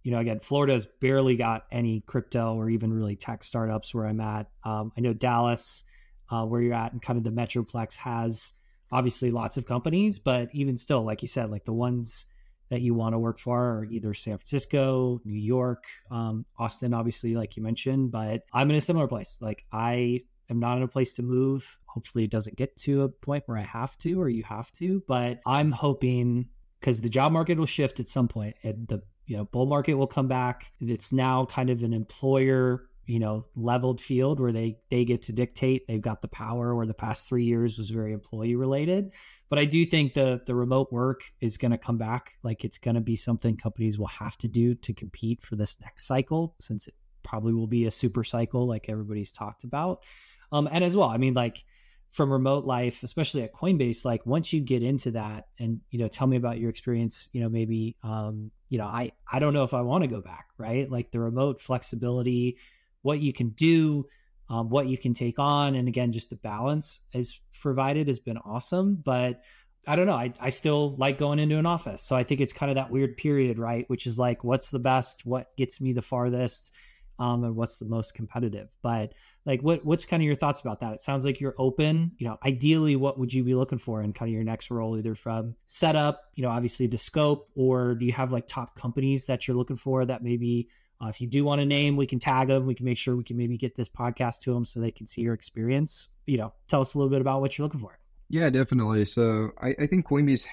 you 0.04 0.12
know, 0.12 0.18
again, 0.20 0.38
Florida's 0.38 0.86
barely 1.00 1.34
got 1.34 1.64
any 1.72 2.00
crypto 2.06 2.54
or 2.54 2.70
even 2.70 2.92
really 2.92 3.16
tech 3.16 3.42
startups 3.42 3.92
where 3.92 4.06
I'm 4.06 4.20
at. 4.20 4.46
Um, 4.62 4.92
I 4.96 5.00
know 5.00 5.12
Dallas, 5.12 5.82
uh, 6.30 6.44
where 6.44 6.60
you're 6.60 6.74
at, 6.74 6.92
and 6.92 7.02
kind 7.02 7.16
of 7.16 7.24
the 7.24 7.30
Metroplex 7.30 7.96
has 7.96 8.52
obviously 8.92 9.30
lots 9.30 9.56
of 9.56 9.66
companies, 9.66 10.18
but 10.18 10.48
even 10.52 10.76
still, 10.76 11.02
like 11.02 11.22
you 11.22 11.28
said, 11.28 11.50
like 11.50 11.64
the 11.64 11.72
ones 11.72 12.26
that 12.70 12.80
you 12.80 12.94
want 12.94 13.14
to 13.14 13.18
work 13.18 13.38
for 13.38 13.58
are 13.58 13.84
either 13.90 14.14
San 14.14 14.38
Francisco, 14.38 15.20
New 15.24 15.38
York, 15.38 15.84
um, 16.10 16.44
Austin, 16.58 16.94
obviously, 16.94 17.34
like 17.34 17.56
you 17.56 17.62
mentioned. 17.62 18.12
But 18.12 18.44
I'm 18.52 18.70
in 18.70 18.76
a 18.76 18.80
similar 18.80 19.08
place. 19.08 19.36
Like 19.40 19.64
I 19.72 20.22
am 20.48 20.60
not 20.60 20.76
in 20.76 20.82
a 20.82 20.88
place 20.88 21.14
to 21.14 21.22
move. 21.22 21.78
Hopefully, 21.86 22.24
it 22.24 22.30
doesn't 22.30 22.56
get 22.56 22.76
to 22.78 23.02
a 23.02 23.08
point 23.08 23.44
where 23.46 23.58
I 23.58 23.62
have 23.62 23.98
to 23.98 24.20
or 24.20 24.28
you 24.28 24.44
have 24.44 24.70
to. 24.72 25.02
But 25.08 25.40
I'm 25.44 25.72
hoping 25.72 26.48
because 26.80 27.00
the 27.00 27.08
job 27.08 27.32
market 27.32 27.58
will 27.58 27.66
shift 27.66 28.00
at 28.00 28.08
some 28.08 28.28
point, 28.28 28.56
and 28.62 28.86
the 28.86 29.02
you 29.26 29.36
know 29.36 29.44
bull 29.46 29.66
market 29.66 29.94
will 29.94 30.06
come 30.06 30.28
back. 30.28 30.72
It's 30.80 31.12
now 31.12 31.46
kind 31.46 31.70
of 31.70 31.82
an 31.82 31.92
employer 31.92 32.88
you 33.10 33.18
know 33.18 33.44
leveled 33.56 34.00
field 34.00 34.38
where 34.38 34.52
they 34.52 34.78
they 34.88 35.04
get 35.04 35.22
to 35.22 35.32
dictate. 35.32 35.86
They've 35.88 36.00
got 36.00 36.22
the 36.22 36.28
power 36.28 36.76
where 36.76 36.86
the 36.86 36.94
past 36.94 37.28
three 37.28 37.44
years 37.44 37.76
was 37.76 37.90
very 37.90 38.12
employee 38.12 38.54
related. 38.54 39.12
But 39.48 39.58
i 39.58 39.64
do 39.64 39.84
think 39.84 40.14
the 40.14 40.40
the 40.46 40.54
remote 40.54 40.92
work 40.92 41.22
is 41.40 41.58
going 41.58 41.72
to 41.72 41.78
come 41.78 41.98
back. 41.98 42.34
Like 42.44 42.64
it's 42.64 42.78
going 42.78 42.94
to 42.94 43.00
be 43.00 43.16
something 43.16 43.56
companies 43.56 43.98
will 43.98 44.06
have 44.06 44.38
to 44.38 44.48
do 44.48 44.76
to 44.76 44.94
compete 44.94 45.42
for 45.42 45.56
this 45.56 45.76
next 45.80 46.06
cycle 46.06 46.54
since 46.60 46.86
it 46.86 46.94
probably 47.24 47.52
will 47.52 47.66
be 47.66 47.86
a 47.86 47.90
super 47.90 48.22
cycle 48.22 48.68
like 48.68 48.88
everybody's 48.88 49.32
talked 49.32 49.64
about. 49.64 50.04
Um 50.52 50.68
and 50.70 50.84
as 50.84 50.96
well 50.96 51.08
i 51.08 51.16
mean 51.16 51.34
like 51.34 51.64
from 52.10 52.32
remote 52.32 52.64
life 52.64 53.04
especially 53.04 53.42
at 53.44 53.54
coinbase 53.54 54.04
like 54.04 54.26
once 54.26 54.52
you 54.52 54.60
get 54.60 54.82
into 54.82 55.12
that 55.12 55.46
and 55.60 55.80
you 55.90 55.98
know 56.00 56.08
tell 56.08 56.26
me 56.26 56.36
about 56.36 56.58
your 56.58 56.68
experience 56.68 57.28
you 57.32 57.40
know 57.40 57.48
maybe 57.48 57.94
um 58.02 58.50
you 58.68 58.78
know 58.78 58.84
i 58.84 59.12
i 59.30 59.38
don't 59.38 59.54
know 59.54 59.62
if 59.62 59.74
i 59.74 59.80
want 59.80 60.02
to 60.02 60.08
go 60.08 60.20
back 60.20 60.50
right? 60.60 60.90
Like 60.90 61.10
the 61.10 61.18
remote 61.18 61.60
flexibility 61.60 62.58
what 63.02 63.20
you 63.20 63.32
can 63.32 63.50
do, 63.50 64.06
um, 64.48 64.68
what 64.68 64.88
you 64.88 64.98
can 64.98 65.14
take 65.14 65.38
on, 65.38 65.74
and 65.74 65.88
again, 65.88 66.12
just 66.12 66.30
the 66.30 66.36
balance 66.36 67.00
is 67.12 67.38
provided 67.60 68.08
has 68.08 68.18
been 68.18 68.38
awesome. 68.38 68.96
But 68.96 69.40
I 69.86 69.96
don't 69.96 70.06
know. 70.06 70.14
I, 70.14 70.32
I 70.38 70.50
still 70.50 70.96
like 70.96 71.18
going 71.18 71.38
into 71.38 71.58
an 71.58 71.66
office. 71.66 72.02
So 72.02 72.14
I 72.14 72.24
think 72.24 72.40
it's 72.40 72.52
kind 72.52 72.70
of 72.70 72.76
that 72.76 72.90
weird 72.90 73.16
period, 73.16 73.58
right? 73.58 73.88
Which 73.88 74.06
is 74.06 74.18
like, 74.18 74.44
what's 74.44 74.70
the 74.70 74.78
best? 74.78 75.24
What 75.24 75.56
gets 75.56 75.80
me 75.80 75.92
the 75.92 76.02
farthest? 76.02 76.72
Um, 77.18 77.44
and 77.44 77.54
what's 77.56 77.78
the 77.78 77.86
most 77.86 78.14
competitive? 78.14 78.68
But 78.82 79.12
like, 79.46 79.62
what 79.62 79.84
what's 79.84 80.04
kind 80.04 80.22
of 80.22 80.26
your 80.26 80.34
thoughts 80.34 80.60
about 80.60 80.80
that? 80.80 80.94
It 80.94 81.00
sounds 81.00 81.24
like 81.24 81.40
you're 81.40 81.54
open. 81.58 82.12
You 82.18 82.28
know, 82.28 82.36
ideally, 82.44 82.96
what 82.96 83.18
would 83.18 83.32
you 83.32 83.42
be 83.44 83.54
looking 83.54 83.78
for 83.78 84.02
in 84.02 84.12
kind 84.12 84.28
of 84.28 84.34
your 84.34 84.44
next 84.44 84.70
role, 84.70 84.98
either 84.98 85.14
from 85.14 85.54
setup, 85.66 86.22
you 86.34 86.42
know, 86.42 86.50
obviously 86.50 86.86
the 86.86 86.98
scope, 86.98 87.48
or 87.54 87.94
do 87.94 88.04
you 88.04 88.12
have 88.12 88.32
like 88.32 88.46
top 88.46 88.74
companies 88.74 89.26
that 89.26 89.46
you're 89.46 89.56
looking 89.56 89.76
for 89.76 90.04
that 90.04 90.22
maybe 90.22 90.68
uh, 91.02 91.08
if 91.08 91.20
you 91.20 91.26
do 91.26 91.44
want 91.44 91.60
a 91.60 91.64
name, 91.64 91.96
we 91.96 92.06
can 92.06 92.18
tag 92.18 92.48
them. 92.48 92.66
We 92.66 92.74
can 92.74 92.84
make 92.84 92.98
sure 92.98 93.16
we 93.16 93.24
can 93.24 93.36
maybe 93.36 93.56
get 93.56 93.74
this 93.74 93.88
podcast 93.88 94.40
to 94.40 94.52
them 94.52 94.64
so 94.64 94.80
they 94.80 94.90
can 94.90 95.06
see 95.06 95.22
your 95.22 95.34
experience. 95.34 96.10
You 96.26 96.38
know, 96.38 96.52
tell 96.68 96.80
us 96.80 96.94
a 96.94 96.98
little 96.98 97.10
bit 97.10 97.20
about 97.20 97.40
what 97.40 97.56
you're 97.56 97.66
looking 97.66 97.80
for. 97.80 97.98
Yeah, 98.28 98.50
definitely. 98.50 99.06
So 99.06 99.50
I, 99.60 99.74
I 99.80 99.86
think 99.86 100.06
Coinbase 100.06 100.46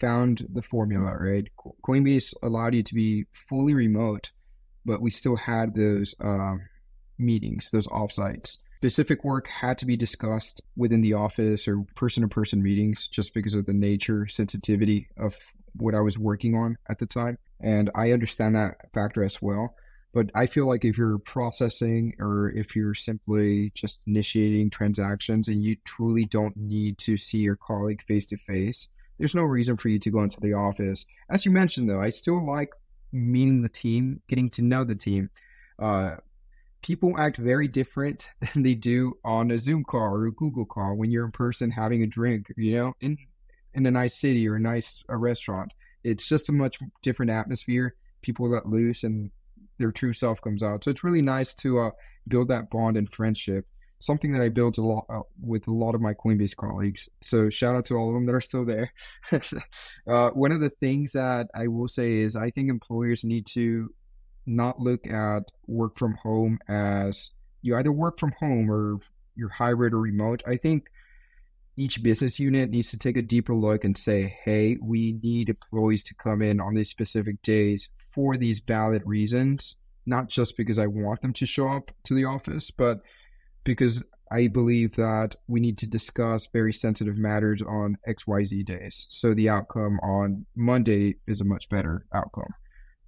found 0.00 0.46
the 0.52 0.62
formula, 0.62 1.16
right? 1.18 1.48
Coinbase 1.84 2.34
allowed 2.42 2.74
you 2.74 2.82
to 2.82 2.94
be 2.94 3.24
fully 3.32 3.74
remote, 3.74 4.30
but 4.84 5.00
we 5.00 5.10
still 5.10 5.36
had 5.36 5.74
those 5.74 6.14
uh, 6.20 6.56
meetings, 7.18 7.70
those 7.70 7.88
offsites. 7.88 8.58
Specific 8.76 9.24
work 9.24 9.48
had 9.48 9.78
to 9.78 9.86
be 9.86 9.96
discussed 9.96 10.60
within 10.76 11.00
the 11.00 11.14
office 11.14 11.66
or 11.66 11.84
person 11.94 12.22
to 12.22 12.28
person 12.28 12.62
meetings 12.62 13.08
just 13.08 13.32
because 13.32 13.54
of 13.54 13.64
the 13.64 13.72
nature, 13.72 14.28
sensitivity 14.28 15.08
of 15.16 15.36
what 15.76 15.94
I 15.94 16.00
was 16.00 16.18
working 16.18 16.54
on 16.54 16.76
at 16.90 16.98
the 16.98 17.06
time. 17.06 17.38
And 17.60 17.90
I 17.94 18.12
understand 18.12 18.54
that 18.54 18.92
factor 18.92 19.24
as 19.24 19.40
well. 19.40 19.74
But 20.14 20.30
I 20.32 20.46
feel 20.46 20.68
like 20.68 20.84
if 20.84 20.96
you're 20.96 21.18
processing 21.18 22.14
or 22.20 22.52
if 22.52 22.76
you're 22.76 22.94
simply 22.94 23.72
just 23.74 24.00
initiating 24.06 24.70
transactions 24.70 25.48
and 25.48 25.62
you 25.62 25.76
truly 25.84 26.24
don't 26.24 26.56
need 26.56 26.98
to 26.98 27.16
see 27.16 27.38
your 27.38 27.56
colleague 27.56 28.00
face 28.00 28.24
to 28.26 28.36
face, 28.36 28.86
there's 29.18 29.34
no 29.34 29.42
reason 29.42 29.76
for 29.76 29.88
you 29.88 29.98
to 29.98 30.10
go 30.10 30.22
into 30.22 30.40
the 30.40 30.52
office. 30.52 31.04
As 31.28 31.44
you 31.44 31.50
mentioned, 31.50 31.90
though, 31.90 32.00
I 32.00 32.10
still 32.10 32.46
like 32.46 32.70
meeting 33.12 33.62
the 33.62 33.68
team, 33.68 34.20
getting 34.28 34.50
to 34.50 34.62
know 34.62 34.84
the 34.84 34.94
team. 34.94 35.30
Uh, 35.80 36.16
people 36.80 37.18
act 37.18 37.36
very 37.36 37.66
different 37.66 38.28
than 38.52 38.62
they 38.62 38.74
do 38.74 39.14
on 39.24 39.50
a 39.50 39.58
Zoom 39.58 39.82
call 39.82 40.14
or 40.14 40.26
a 40.26 40.32
Google 40.32 40.64
call 40.64 40.94
when 40.94 41.10
you're 41.10 41.24
in 41.24 41.32
person 41.32 41.72
having 41.72 42.04
a 42.04 42.06
drink, 42.06 42.52
you 42.56 42.76
know, 42.76 42.94
in 43.00 43.18
in 43.74 43.84
a 43.86 43.90
nice 43.90 44.16
city 44.16 44.48
or 44.48 44.54
a 44.54 44.60
nice 44.60 45.02
a 45.08 45.16
restaurant. 45.16 45.74
It's 46.04 46.28
just 46.28 46.48
a 46.48 46.52
much 46.52 46.78
different 47.02 47.32
atmosphere. 47.32 47.96
People 48.22 48.48
let 48.48 48.68
loose 48.68 49.02
and 49.02 49.32
their 49.78 49.92
true 49.92 50.12
self 50.12 50.40
comes 50.40 50.62
out. 50.62 50.84
So 50.84 50.90
it's 50.90 51.04
really 51.04 51.22
nice 51.22 51.54
to 51.56 51.80
uh, 51.80 51.90
build 52.28 52.48
that 52.48 52.70
bond 52.70 52.96
and 52.96 53.10
friendship. 53.10 53.66
Something 53.98 54.32
that 54.32 54.42
I 54.42 54.48
built 54.50 54.78
a 54.78 54.82
lot 54.82 55.06
uh, 55.08 55.20
with 55.40 55.66
a 55.66 55.72
lot 55.72 55.94
of 55.94 56.00
my 56.00 56.12
Coinbase 56.14 56.56
colleagues. 56.56 57.08
So 57.22 57.48
shout 57.48 57.74
out 57.74 57.86
to 57.86 57.94
all 57.94 58.08
of 58.08 58.14
them 58.14 58.26
that 58.26 58.34
are 58.34 58.40
still 58.40 58.64
there. 58.64 58.92
uh, 59.32 60.30
one 60.30 60.52
of 60.52 60.60
the 60.60 60.70
things 60.70 61.12
that 61.12 61.48
I 61.54 61.68
will 61.68 61.88
say 61.88 62.18
is 62.18 62.36
I 62.36 62.50
think 62.50 62.68
employers 62.68 63.24
need 63.24 63.46
to 63.52 63.92
not 64.46 64.78
look 64.78 65.06
at 65.06 65.44
work 65.66 65.98
from 65.98 66.14
home 66.22 66.58
as 66.68 67.30
you 67.62 67.76
either 67.76 67.92
work 67.92 68.18
from 68.18 68.34
home 68.38 68.70
or 68.70 68.98
you're 69.36 69.48
hybrid 69.48 69.94
or 69.94 70.00
remote. 70.00 70.42
I 70.46 70.58
think 70.58 70.90
each 71.76 72.02
business 72.02 72.38
unit 72.38 72.70
needs 72.70 72.90
to 72.90 72.98
take 72.98 73.16
a 73.16 73.22
deeper 73.22 73.54
look 73.54 73.84
and 73.84 73.96
say, 73.96 74.36
hey, 74.44 74.76
we 74.80 75.18
need 75.22 75.48
employees 75.48 76.04
to 76.04 76.14
come 76.14 76.42
in 76.42 76.60
on 76.60 76.74
these 76.74 76.90
specific 76.90 77.42
days 77.42 77.88
for 78.14 78.36
these 78.36 78.60
valid 78.60 79.02
reasons, 79.04 79.76
not 80.06 80.28
just 80.28 80.56
because 80.56 80.78
I 80.78 80.86
want 80.86 81.22
them 81.22 81.32
to 81.34 81.46
show 81.46 81.68
up 81.68 81.90
to 82.04 82.14
the 82.14 82.24
office, 82.24 82.70
but 82.70 83.00
because 83.64 84.02
I 84.30 84.48
believe 84.48 84.96
that 84.96 85.36
we 85.48 85.60
need 85.60 85.78
to 85.78 85.86
discuss 85.86 86.48
very 86.52 86.72
sensitive 86.72 87.16
matters 87.16 87.62
on 87.62 87.98
XYZ 88.08 88.64
days. 88.64 89.06
So 89.10 89.34
the 89.34 89.48
outcome 89.48 89.98
on 90.00 90.46
Monday 90.56 91.16
is 91.26 91.40
a 91.40 91.44
much 91.44 91.68
better 91.68 92.06
outcome. 92.14 92.54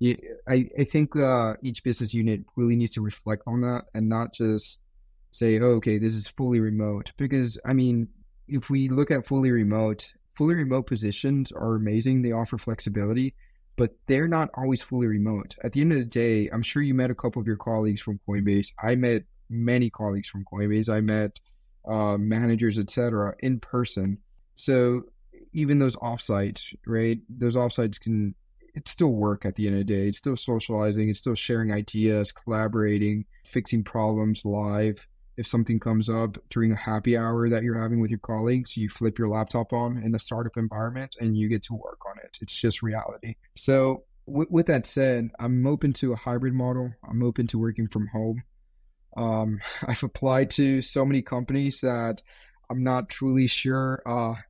I, 0.03 0.69
I 0.79 0.85
think 0.85 1.17
uh, 1.17 1.55
each 1.63 1.83
business 1.83 2.13
unit 2.13 2.43
really 2.55 2.77
needs 2.77 2.93
to 2.93 3.01
reflect 3.01 3.43
on 3.47 3.63
that 3.63 3.85
and 3.95 4.09
not 4.09 4.35
just 4.35 4.83
say, 5.31 5.59
oh, 5.59 5.77
okay, 5.77 5.99
this 5.99 6.15
is 6.15 6.29
fully 6.29 6.61
remote. 6.61 7.13
Because, 7.17 7.59
I 7.65 7.73
mean, 7.73 8.09
if 8.47 8.69
we 8.69 8.89
look 8.89 9.11
at 9.11 9.27
fully 9.27 9.51
remote, 9.51 10.13
fully 10.35 10.55
remote 10.55 10.87
positions 10.87 11.51
are 11.51 11.77
amazing. 11.77 12.23
They 12.23 12.33
offer 12.33 12.59
flexibility 12.59 13.35
but 13.77 13.91
they're 14.07 14.29
not 14.29 14.51
always 14.55 14.83
fully 14.83 15.07
remote. 15.07 15.57
At 15.63 15.73
the 15.73 15.81
end 15.81 15.93
of 15.93 15.99
the 15.99 16.05
day, 16.05 16.49
I'm 16.53 16.63
sure 16.63 16.83
you 16.83 16.95
met 16.95 17.11
a 17.11 17.15
couple 17.15 17.41
of 17.41 17.47
your 17.47 17.57
colleagues 17.57 18.01
from 18.01 18.21
Coinbase. 18.29 18.73
I 18.83 18.95
met 18.95 19.25
many 19.49 19.91
colleagues 19.91 20.29
from 20.29 20.45
Coinbase. 20.45 20.89
I 20.89 21.01
met 21.01 21.39
uh, 21.87 22.17
managers, 22.17 22.79
etc., 22.79 23.35
in 23.41 23.61
person. 23.61 24.19
So 24.55 25.03
even 25.53 25.79
those 25.79 25.97
offsites, 25.97 26.75
right? 26.87 27.19
Those 27.29 27.57
offsites 27.57 28.01
can 28.01 28.35
it's 28.77 28.91
still 28.91 29.13
work 29.13 29.47
at 29.47 29.57
the 29.57 29.67
end 29.67 29.81
of 29.81 29.87
the 29.87 29.95
day. 29.95 30.07
It's 30.09 30.19
still 30.19 30.37
socializing. 30.37 31.09
It's 31.09 31.19
still 31.19 31.35
sharing 31.35 31.73
ideas, 31.73 32.31
collaborating, 32.31 33.25
fixing 33.43 33.83
problems 33.83 34.45
live. 34.45 35.07
If 35.37 35.47
something 35.47 35.79
comes 35.79 36.09
up 36.09 36.39
during 36.51 36.73
a 36.73 36.77
happy 36.77 37.17
hour 37.17 37.49
that 37.49 37.63
you're 37.63 37.81
having 37.81 38.01
with 38.01 38.11
your 38.11 38.21
colleagues, 38.21 38.77
you 38.77 38.89
flip 38.89 39.19
your 39.19 39.29
laptop 39.29 39.73
on 39.73 40.03
in 40.03 40.13
the 40.13 40.19
startup 40.19 40.57
environment 40.57 41.17
and 41.21 41.37
you 41.37 41.49
get 41.49 41.63
to 41.65 41.75
work 41.75 41.99
on 42.09 42.17
it. 42.25 42.39
It's 42.41 42.57
just 42.57 42.83
reality. 42.83 43.37
So, 43.55 44.05
with, 44.27 44.51
with 44.51 44.67
that 44.67 44.87
said, 44.87 45.31
I'm 45.39 45.67
open 45.67 45.93
to 45.95 46.13
a 46.13 46.17
hybrid 46.17 46.55
model. 46.55 46.93
I'm 47.09 47.23
open 47.23 47.47
to 47.49 47.59
working 47.59 47.89
from 47.89 48.09
home. 48.09 48.43
Um, 49.17 49.61
I've 49.87 50.03
applied 50.03 50.51
to 50.53 50.83
so 50.83 51.05
many 51.05 51.23
companies 51.23 51.81
that 51.83 52.23
I'm 52.71 52.83
not 52.83 53.09
truly 53.09 53.47
sure 53.47 54.03
uh, 54.07 54.41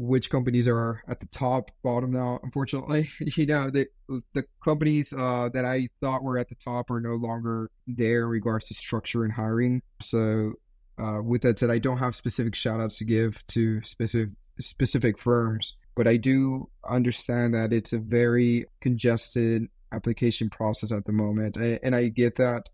which 0.00 0.30
companies 0.30 0.66
are 0.66 1.02
at 1.06 1.20
the 1.20 1.26
top, 1.26 1.70
bottom 1.82 2.10
now. 2.10 2.40
Unfortunately, 2.42 3.10
you 3.20 3.44
know 3.44 3.70
the 3.70 3.86
the 4.32 4.44
companies 4.64 5.12
uh, 5.12 5.50
that 5.52 5.64
I 5.64 5.88
thought 6.00 6.22
were 6.22 6.38
at 6.38 6.48
the 6.48 6.54
top 6.54 6.90
are 6.90 7.00
no 7.00 7.14
longer 7.14 7.70
there 7.86 8.22
in 8.22 8.28
regards 8.28 8.68
to 8.68 8.74
structure 8.74 9.24
and 9.24 9.32
hiring. 9.32 9.82
So, 10.00 10.54
uh, 10.98 11.20
with 11.22 11.42
that 11.42 11.58
said, 11.58 11.70
I 11.70 11.78
don't 11.78 11.98
have 11.98 12.14
specific 12.14 12.54
shout 12.54 12.80
outs 12.80 12.96
to 12.98 13.04
give 13.04 13.46
to 13.48 13.82
specific 13.84 14.30
specific 14.58 15.18
firms, 15.18 15.76
but 15.94 16.08
I 16.08 16.16
do 16.16 16.70
understand 16.88 17.52
that 17.54 17.72
it's 17.72 17.92
a 17.92 17.98
very 17.98 18.64
congested 18.80 19.66
application 19.92 20.48
process 20.48 20.92
at 20.92 21.04
the 21.04 21.12
moment, 21.12 21.56
and 21.56 21.94
I 21.94 22.08
get 22.08 22.36
that. 22.36 22.70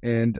And 0.00 0.38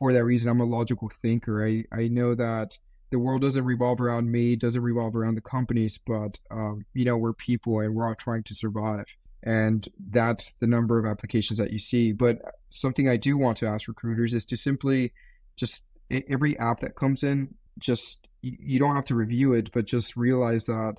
for 0.00 0.12
that 0.12 0.24
reason, 0.24 0.50
I'm 0.50 0.60
a 0.60 0.64
logical 0.64 1.08
thinker. 1.22 1.64
I 1.64 1.84
I 1.92 2.08
know 2.08 2.34
that 2.34 2.76
the 3.10 3.18
world 3.18 3.42
doesn't 3.42 3.64
revolve 3.64 4.00
around 4.00 4.30
me, 4.30 4.56
doesn't 4.56 4.82
revolve 4.82 5.16
around 5.16 5.34
the 5.34 5.40
companies, 5.40 5.98
but 5.98 6.38
um, 6.50 6.84
you 6.94 7.04
know 7.04 7.16
we're 7.16 7.32
people 7.32 7.80
and 7.80 7.94
we're 7.94 8.06
all 8.06 8.14
trying 8.14 8.42
to 8.44 8.54
survive, 8.54 9.06
and 9.42 9.88
that's 10.10 10.52
the 10.60 10.66
number 10.66 10.98
of 10.98 11.06
applications 11.10 11.58
that 11.58 11.72
you 11.72 11.78
see. 11.78 12.12
But 12.12 12.38
something 12.70 13.08
I 13.08 13.16
do 13.16 13.38
want 13.38 13.58
to 13.58 13.66
ask 13.66 13.88
recruiters 13.88 14.34
is 14.34 14.44
to 14.46 14.56
simply 14.56 15.12
just 15.56 15.84
every 16.28 16.58
app 16.58 16.80
that 16.80 16.96
comes 16.96 17.22
in, 17.22 17.54
just 17.78 18.28
you 18.42 18.78
don't 18.78 18.94
have 18.94 19.06
to 19.06 19.14
review 19.14 19.54
it, 19.54 19.72
but 19.72 19.86
just 19.86 20.16
realize 20.16 20.66
that 20.66 20.96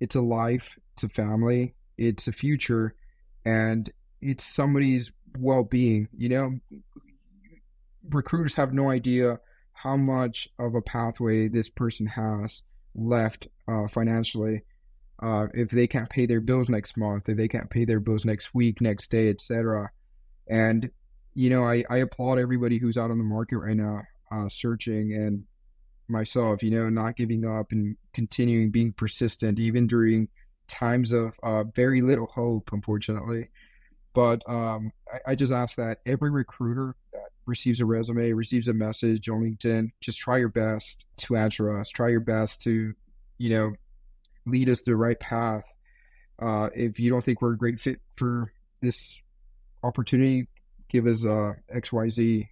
it's 0.00 0.14
a 0.14 0.20
life, 0.20 0.78
it's 0.94 1.02
a 1.02 1.08
family, 1.08 1.74
it's 1.96 2.28
a 2.28 2.32
future, 2.32 2.94
and 3.44 3.90
it's 4.20 4.44
somebody's 4.44 5.12
well-being. 5.38 6.08
You 6.16 6.28
know, 6.28 6.58
recruiters 8.08 8.54
have 8.54 8.72
no 8.72 8.90
idea 8.90 9.40
how 9.82 9.96
much 9.96 10.48
of 10.58 10.74
a 10.74 10.82
pathway 10.82 11.46
this 11.46 11.68
person 11.68 12.06
has 12.06 12.62
left 12.96 13.46
uh, 13.68 13.86
financially. 13.86 14.62
Uh, 15.22 15.46
if 15.54 15.70
they 15.70 15.86
can't 15.86 16.10
pay 16.10 16.26
their 16.26 16.40
bills 16.40 16.68
next 16.68 16.96
month, 16.96 17.28
if 17.28 17.36
they 17.36 17.48
can't 17.48 17.70
pay 17.70 17.84
their 17.84 18.00
bills 18.00 18.24
next 18.24 18.54
week, 18.54 18.80
next 18.80 19.10
day, 19.10 19.28
etc. 19.28 19.90
And 20.48 20.90
you 21.34 21.50
know, 21.50 21.64
I, 21.64 21.84
I 21.88 21.98
applaud 21.98 22.38
everybody 22.38 22.78
who's 22.78 22.98
out 22.98 23.12
on 23.12 23.18
the 23.18 23.24
market 23.24 23.58
right 23.58 23.76
now, 23.76 24.02
uh, 24.32 24.48
searching, 24.48 25.12
and 25.12 25.44
myself, 26.08 26.62
you 26.62 26.70
know, 26.70 26.88
not 26.88 27.16
giving 27.16 27.44
up 27.44 27.70
and 27.70 27.96
continuing 28.12 28.70
being 28.70 28.92
persistent, 28.92 29.60
even 29.60 29.86
during 29.86 30.28
times 30.66 31.12
of 31.12 31.38
uh, 31.42 31.64
very 31.74 32.02
little 32.02 32.26
hope, 32.26 32.70
unfortunately. 32.72 33.48
But 34.14 34.42
um, 34.48 34.90
I, 35.12 35.32
I 35.32 35.34
just 35.36 35.52
ask 35.52 35.76
that 35.76 35.98
every 36.04 36.30
recruiter 36.30 36.96
receives 37.48 37.80
a 37.80 37.86
resume, 37.86 38.32
receives 38.32 38.68
a 38.68 38.74
message 38.74 39.28
on 39.28 39.40
LinkedIn, 39.40 39.90
just 40.00 40.18
try 40.18 40.38
your 40.38 40.48
best 40.48 41.06
to 41.16 41.36
answer 41.36 41.80
us. 41.80 41.88
Try 41.88 42.10
your 42.10 42.20
best 42.20 42.62
to, 42.62 42.92
you 43.38 43.50
know, 43.50 43.72
lead 44.46 44.68
us 44.68 44.82
the 44.82 44.94
right 44.94 45.18
path. 45.18 45.64
Uh, 46.40 46.68
if 46.74 47.00
you 47.00 47.10
don't 47.10 47.24
think 47.24 47.42
we're 47.42 47.54
a 47.54 47.58
great 47.58 47.80
fit 47.80 48.00
for 48.16 48.52
this 48.80 49.22
opportunity, 49.82 50.46
give 50.88 51.06
us 51.06 51.26
uh, 51.26 51.54
XYZ. 51.74 52.46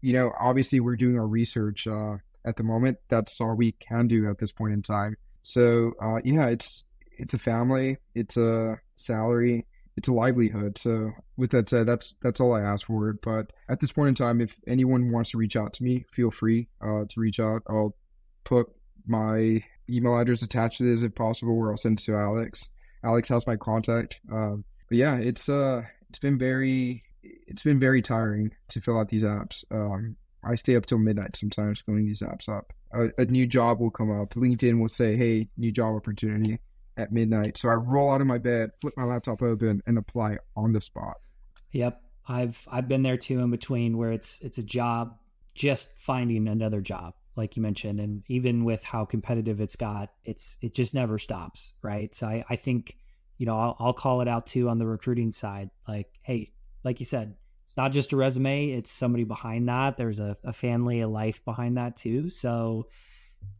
You 0.00 0.12
know, 0.12 0.32
obviously, 0.38 0.78
we're 0.78 0.96
doing 0.96 1.18
our 1.18 1.26
research 1.26 1.88
uh, 1.88 2.18
at 2.44 2.56
the 2.56 2.62
moment. 2.62 2.98
That's 3.08 3.40
all 3.40 3.54
we 3.54 3.72
can 3.72 4.06
do 4.06 4.30
at 4.30 4.38
this 4.38 4.52
point 4.52 4.72
in 4.72 4.82
time. 4.82 5.16
So, 5.42 5.92
uh, 6.00 6.20
yeah, 6.24 6.46
it's 6.46 6.84
it's 7.16 7.34
a 7.34 7.38
family, 7.38 7.98
it's 8.14 8.36
a 8.36 8.76
salary, 8.94 9.66
it's 9.98 10.08
a 10.08 10.12
livelihood. 10.12 10.78
So 10.78 11.10
with 11.36 11.50
that 11.50 11.68
said, 11.68 11.86
that's 11.86 12.14
that's 12.22 12.40
all 12.40 12.54
I 12.54 12.60
ask 12.60 12.86
for. 12.86 13.12
But 13.20 13.52
at 13.68 13.80
this 13.80 13.90
point 13.90 14.10
in 14.10 14.14
time, 14.14 14.40
if 14.40 14.56
anyone 14.66 15.10
wants 15.10 15.32
to 15.32 15.38
reach 15.38 15.56
out 15.56 15.72
to 15.74 15.82
me, 15.82 16.06
feel 16.12 16.30
free 16.30 16.68
uh, 16.80 17.04
to 17.08 17.20
reach 17.20 17.40
out. 17.40 17.62
I'll 17.68 17.96
put 18.44 18.68
my 19.06 19.62
email 19.90 20.16
address 20.16 20.42
attached 20.42 20.78
to 20.78 20.84
this 20.84 21.02
if 21.02 21.16
possible, 21.16 21.58
or 21.58 21.72
I'll 21.72 21.76
send 21.76 21.98
it 21.98 22.04
to 22.04 22.14
Alex. 22.14 22.70
Alex 23.02 23.28
has 23.28 23.46
my 23.46 23.56
contact. 23.56 24.20
Um, 24.32 24.64
but 24.88 24.98
yeah, 24.98 25.16
it's 25.16 25.48
uh 25.48 25.82
it's 26.08 26.20
been 26.20 26.38
very 26.38 27.02
it's 27.22 27.64
been 27.64 27.80
very 27.80 28.00
tiring 28.00 28.52
to 28.68 28.80
fill 28.80 29.00
out 29.00 29.08
these 29.08 29.24
apps. 29.24 29.64
Um, 29.72 30.14
I 30.44 30.54
stay 30.54 30.76
up 30.76 30.86
till 30.86 30.98
midnight 30.98 31.36
sometimes 31.36 31.80
filling 31.80 32.06
these 32.06 32.22
apps 32.22 32.48
up. 32.48 32.72
A, 32.94 33.08
a 33.18 33.24
new 33.24 33.48
job 33.48 33.80
will 33.80 33.90
come 33.90 34.16
up. 34.16 34.34
LinkedIn 34.34 34.78
will 34.78 34.88
say, 34.88 35.16
"Hey, 35.16 35.48
new 35.56 35.72
job 35.72 35.96
opportunity." 35.96 36.60
At 36.98 37.12
midnight. 37.12 37.56
So 37.56 37.68
I 37.68 37.74
roll 37.74 38.12
out 38.12 38.20
of 38.20 38.26
my 38.26 38.38
bed, 38.38 38.70
flip 38.80 38.94
my 38.96 39.04
laptop 39.04 39.40
open, 39.40 39.82
and 39.86 39.96
apply 39.96 40.38
on 40.56 40.72
the 40.72 40.80
spot. 40.80 41.16
Yep, 41.72 42.02
I've 42.26 42.66
I've 42.70 42.88
been 42.88 43.02
there 43.02 43.16
too 43.16 43.40
in 43.40 43.50
between 43.50 43.96
where 43.96 44.12
it's 44.12 44.40
it's 44.40 44.58
a 44.58 44.62
job 44.62 45.16
just 45.54 45.96
finding 45.98 46.48
another 46.48 46.80
job, 46.80 47.14
like 47.36 47.56
you 47.56 47.62
mentioned, 47.62 48.00
and 48.00 48.22
even 48.28 48.64
with 48.64 48.84
how 48.84 49.04
competitive 49.04 49.60
it's 49.60 49.76
got, 49.76 50.10
it's 50.24 50.58
it 50.60 50.74
just 50.74 50.94
never 50.94 51.18
stops, 51.18 51.72
right? 51.82 52.14
So 52.14 52.26
I 52.26 52.44
I 52.50 52.56
think 52.56 52.96
you 53.38 53.46
know 53.46 53.58
I'll, 53.58 53.76
I'll 53.78 53.92
call 53.92 54.20
it 54.20 54.28
out 54.28 54.46
too 54.46 54.68
on 54.68 54.78
the 54.78 54.86
recruiting 54.86 55.32
side, 55.32 55.70
like 55.86 56.08
hey, 56.22 56.52
like 56.84 57.00
you 57.00 57.06
said. 57.06 57.36
It's 57.64 57.76
not 57.76 57.92
just 57.92 58.14
a 58.14 58.16
resume, 58.16 58.70
it's 58.70 58.90
somebody 58.90 59.24
behind 59.24 59.68
that. 59.68 59.98
There's 59.98 60.20
a, 60.20 60.38
a 60.42 60.54
family, 60.54 61.02
a 61.02 61.08
life 61.08 61.44
behind 61.44 61.76
that 61.76 61.98
too. 61.98 62.30
So 62.30 62.86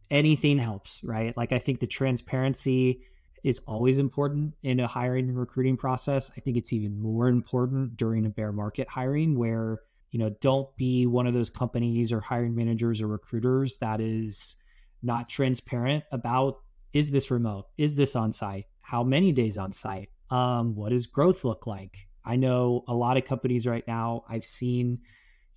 anything 0.09 0.57
helps, 0.57 0.99
right? 1.03 1.37
Like 1.37 1.51
I 1.51 1.59
think 1.59 1.79
the 1.79 1.85
transparency 1.85 3.03
is 3.43 3.59
always 3.67 3.99
important 3.99 4.53
in 4.63 4.79
a 4.79 4.87
hiring 4.87 5.29
and 5.29 5.39
recruiting 5.39 5.77
process. 5.77 6.31
I 6.35 6.41
think 6.41 6.57
it's 6.57 6.73
even 6.73 6.99
more 6.99 7.27
important 7.27 7.97
during 7.97 8.25
a 8.25 8.29
bear 8.29 8.51
market 8.51 8.87
hiring 8.89 9.37
where, 9.37 9.81
you 10.11 10.19
know, 10.19 10.29
don't 10.41 10.75
be 10.77 11.05
one 11.05 11.27
of 11.27 11.33
those 11.33 11.49
companies 11.49 12.11
or 12.11 12.19
hiring 12.19 12.55
managers 12.55 13.01
or 13.01 13.07
recruiters 13.07 13.77
that 13.77 14.01
is 14.01 14.55
not 15.01 15.29
transparent 15.29 16.03
about 16.11 16.57
is 16.93 17.11
this 17.11 17.31
remote? 17.31 17.67
Is 17.77 17.95
this 17.95 18.15
on 18.15 18.33
site? 18.33 18.65
How 18.81 19.03
many 19.03 19.31
days 19.31 19.57
on 19.57 19.71
site? 19.71 20.09
Um, 20.31 20.75
what 20.75 20.89
does 20.89 21.07
growth 21.07 21.43
look 21.43 21.67
like? 21.67 22.07
I 22.25 22.35
know 22.35 22.83
a 22.87 22.93
lot 22.93 23.17
of 23.17 23.25
companies 23.25 23.67
right 23.67 23.87
now 23.87 24.23
I've 24.27 24.43
seen, 24.43 24.99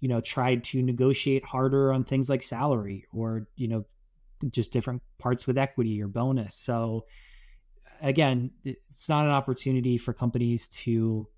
you 0.00 0.08
know, 0.08 0.20
tried 0.20 0.64
to 0.64 0.82
negotiate 0.82 1.44
harder 1.44 1.92
on 1.92 2.04
things 2.04 2.28
like 2.28 2.42
salary 2.42 3.06
or, 3.12 3.48
you 3.56 3.68
know, 3.68 3.84
just 4.50 4.72
different 4.72 5.02
parts 5.18 5.46
with 5.46 5.58
equity 5.58 6.02
or 6.02 6.08
bonus. 6.08 6.54
So 6.54 7.06
again, 8.02 8.50
it's 8.64 9.08
not 9.08 9.24
an 9.24 9.32
opportunity 9.32 9.96
for 9.96 10.12
companies 10.12 10.68
to, 10.68 11.28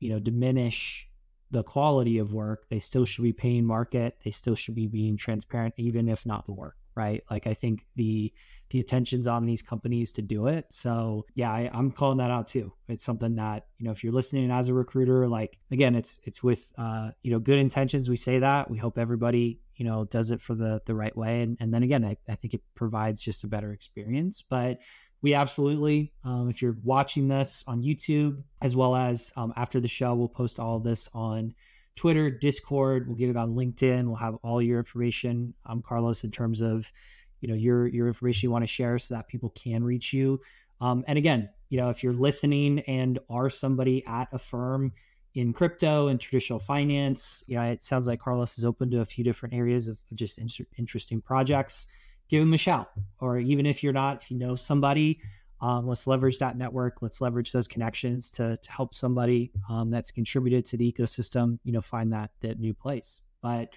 you 0.00 0.10
know, 0.10 0.18
diminish 0.18 1.08
the 1.50 1.62
quality 1.62 2.18
of 2.18 2.32
work. 2.32 2.66
They 2.68 2.80
still 2.80 3.04
should 3.04 3.22
be 3.22 3.32
paying 3.32 3.64
market. 3.64 4.18
They 4.24 4.30
still 4.30 4.56
should 4.56 4.74
be 4.74 4.86
being 4.86 5.16
transparent, 5.16 5.74
even 5.76 6.08
if 6.08 6.26
not 6.26 6.46
the 6.46 6.52
work, 6.52 6.76
right? 6.96 7.22
Like 7.30 7.46
I 7.46 7.54
think 7.54 7.86
the 7.96 8.32
the 8.70 8.80
attention's 8.80 9.28
on 9.28 9.46
these 9.46 9.62
companies 9.62 10.12
to 10.14 10.22
do 10.22 10.48
it. 10.48 10.66
So 10.70 11.26
yeah, 11.34 11.52
I, 11.52 11.70
I'm 11.72 11.92
calling 11.92 12.18
that 12.18 12.30
out 12.30 12.48
too. 12.48 12.72
It's 12.88 13.04
something 13.04 13.36
that 13.36 13.66
you 13.78 13.84
know 13.84 13.92
if 13.92 14.02
you're 14.02 14.12
listening 14.12 14.50
as 14.50 14.68
a 14.68 14.74
recruiter, 14.74 15.28
like 15.28 15.58
again, 15.70 15.94
it's 15.94 16.20
it's 16.24 16.42
with 16.42 16.72
uh, 16.76 17.10
you 17.22 17.30
know 17.30 17.38
good 17.38 17.58
intentions. 17.58 18.08
We 18.08 18.16
say 18.16 18.40
that 18.40 18.70
we 18.70 18.78
hope 18.78 18.98
everybody 18.98 19.60
you 19.76 19.84
know 19.84 20.04
does 20.06 20.30
it 20.30 20.40
for 20.40 20.54
the 20.54 20.80
the 20.86 20.94
right 20.94 21.16
way, 21.16 21.42
and 21.42 21.56
and 21.60 21.72
then 21.72 21.82
again, 21.82 22.04
I, 22.04 22.16
I 22.28 22.34
think 22.34 22.54
it 22.54 22.62
provides 22.74 23.20
just 23.20 23.44
a 23.44 23.48
better 23.48 23.72
experience. 23.72 24.42
But 24.48 24.80
we 25.24 25.32
absolutely, 25.32 26.12
um, 26.22 26.50
if 26.50 26.60
you're 26.60 26.76
watching 26.84 27.28
this 27.28 27.64
on 27.66 27.82
YouTube, 27.82 28.42
as 28.60 28.76
well 28.76 28.94
as 28.94 29.32
um, 29.36 29.54
after 29.56 29.80
the 29.80 29.88
show, 29.88 30.14
we'll 30.14 30.28
post 30.28 30.60
all 30.60 30.76
of 30.76 30.84
this 30.84 31.08
on 31.14 31.54
Twitter, 31.96 32.30
Discord. 32.30 33.08
We'll 33.08 33.16
get 33.16 33.30
it 33.30 33.36
on 33.36 33.54
LinkedIn. 33.54 34.04
We'll 34.04 34.16
have 34.16 34.34
all 34.42 34.60
your 34.60 34.78
information, 34.78 35.54
um, 35.64 35.80
Carlos, 35.80 36.24
in 36.24 36.30
terms 36.30 36.60
of 36.60 36.92
you 37.40 37.48
know 37.48 37.54
your 37.54 37.86
your 37.86 38.06
information 38.06 38.48
you 38.48 38.50
want 38.50 38.64
to 38.64 38.68
share, 38.68 38.98
so 38.98 39.14
that 39.14 39.26
people 39.26 39.48
can 39.56 39.82
reach 39.82 40.12
you. 40.12 40.42
Um, 40.82 41.06
and 41.08 41.16
again, 41.16 41.48
you 41.70 41.78
know, 41.78 41.88
if 41.88 42.02
you're 42.02 42.12
listening 42.12 42.80
and 42.80 43.18
are 43.30 43.48
somebody 43.48 44.04
at 44.04 44.28
a 44.30 44.38
firm 44.38 44.92
in 45.34 45.54
crypto 45.54 46.08
and 46.08 46.20
traditional 46.20 46.58
finance, 46.58 47.42
you 47.46 47.56
know, 47.56 47.62
it 47.62 47.82
sounds 47.82 48.06
like 48.06 48.20
Carlos 48.20 48.58
is 48.58 48.64
open 48.66 48.90
to 48.90 49.00
a 49.00 49.06
few 49.06 49.24
different 49.24 49.54
areas 49.54 49.88
of 49.88 49.98
just 50.14 50.36
inter- 50.36 50.66
interesting 50.76 51.22
projects 51.22 51.86
give 52.28 52.40
them 52.40 52.54
a 52.54 52.58
shout. 52.58 52.90
Or 53.20 53.38
even 53.38 53.66
if 53.66 53.82
you're 53.82 53.92
not, 53.92 54.22
if 54.22 54.30
you 54.30 54.38
know 54.38 54.54
somebody, 54.54 55.20
um, 55.60 55.86
let's 55.86 56.06
leverage 56.06 56.38
that 56.38 56.58
network. 56.58 57.00
Let's 57.00 57.20
leverage 57.20 57.52
those 57.52 57.68
connections 57.68 58.30
to, 58.32 58.56
to 58.56 58.70
help 58.70 58.94
somebody 58.94 59.50
um, 59.70 59.90
that's 59.90 60.10
contributed 60.10 60.64
to 60.66 60.76
the 60.76 60.92
ecosystem, 60.92 61.58
you 61.64 61.72
know, 61.72 61.80
find 61.80 62.12
that 62.12 62.30
that 62.40 62.58
new 62.58 62.74
place. 62.74 63.22
But 63.40 63.70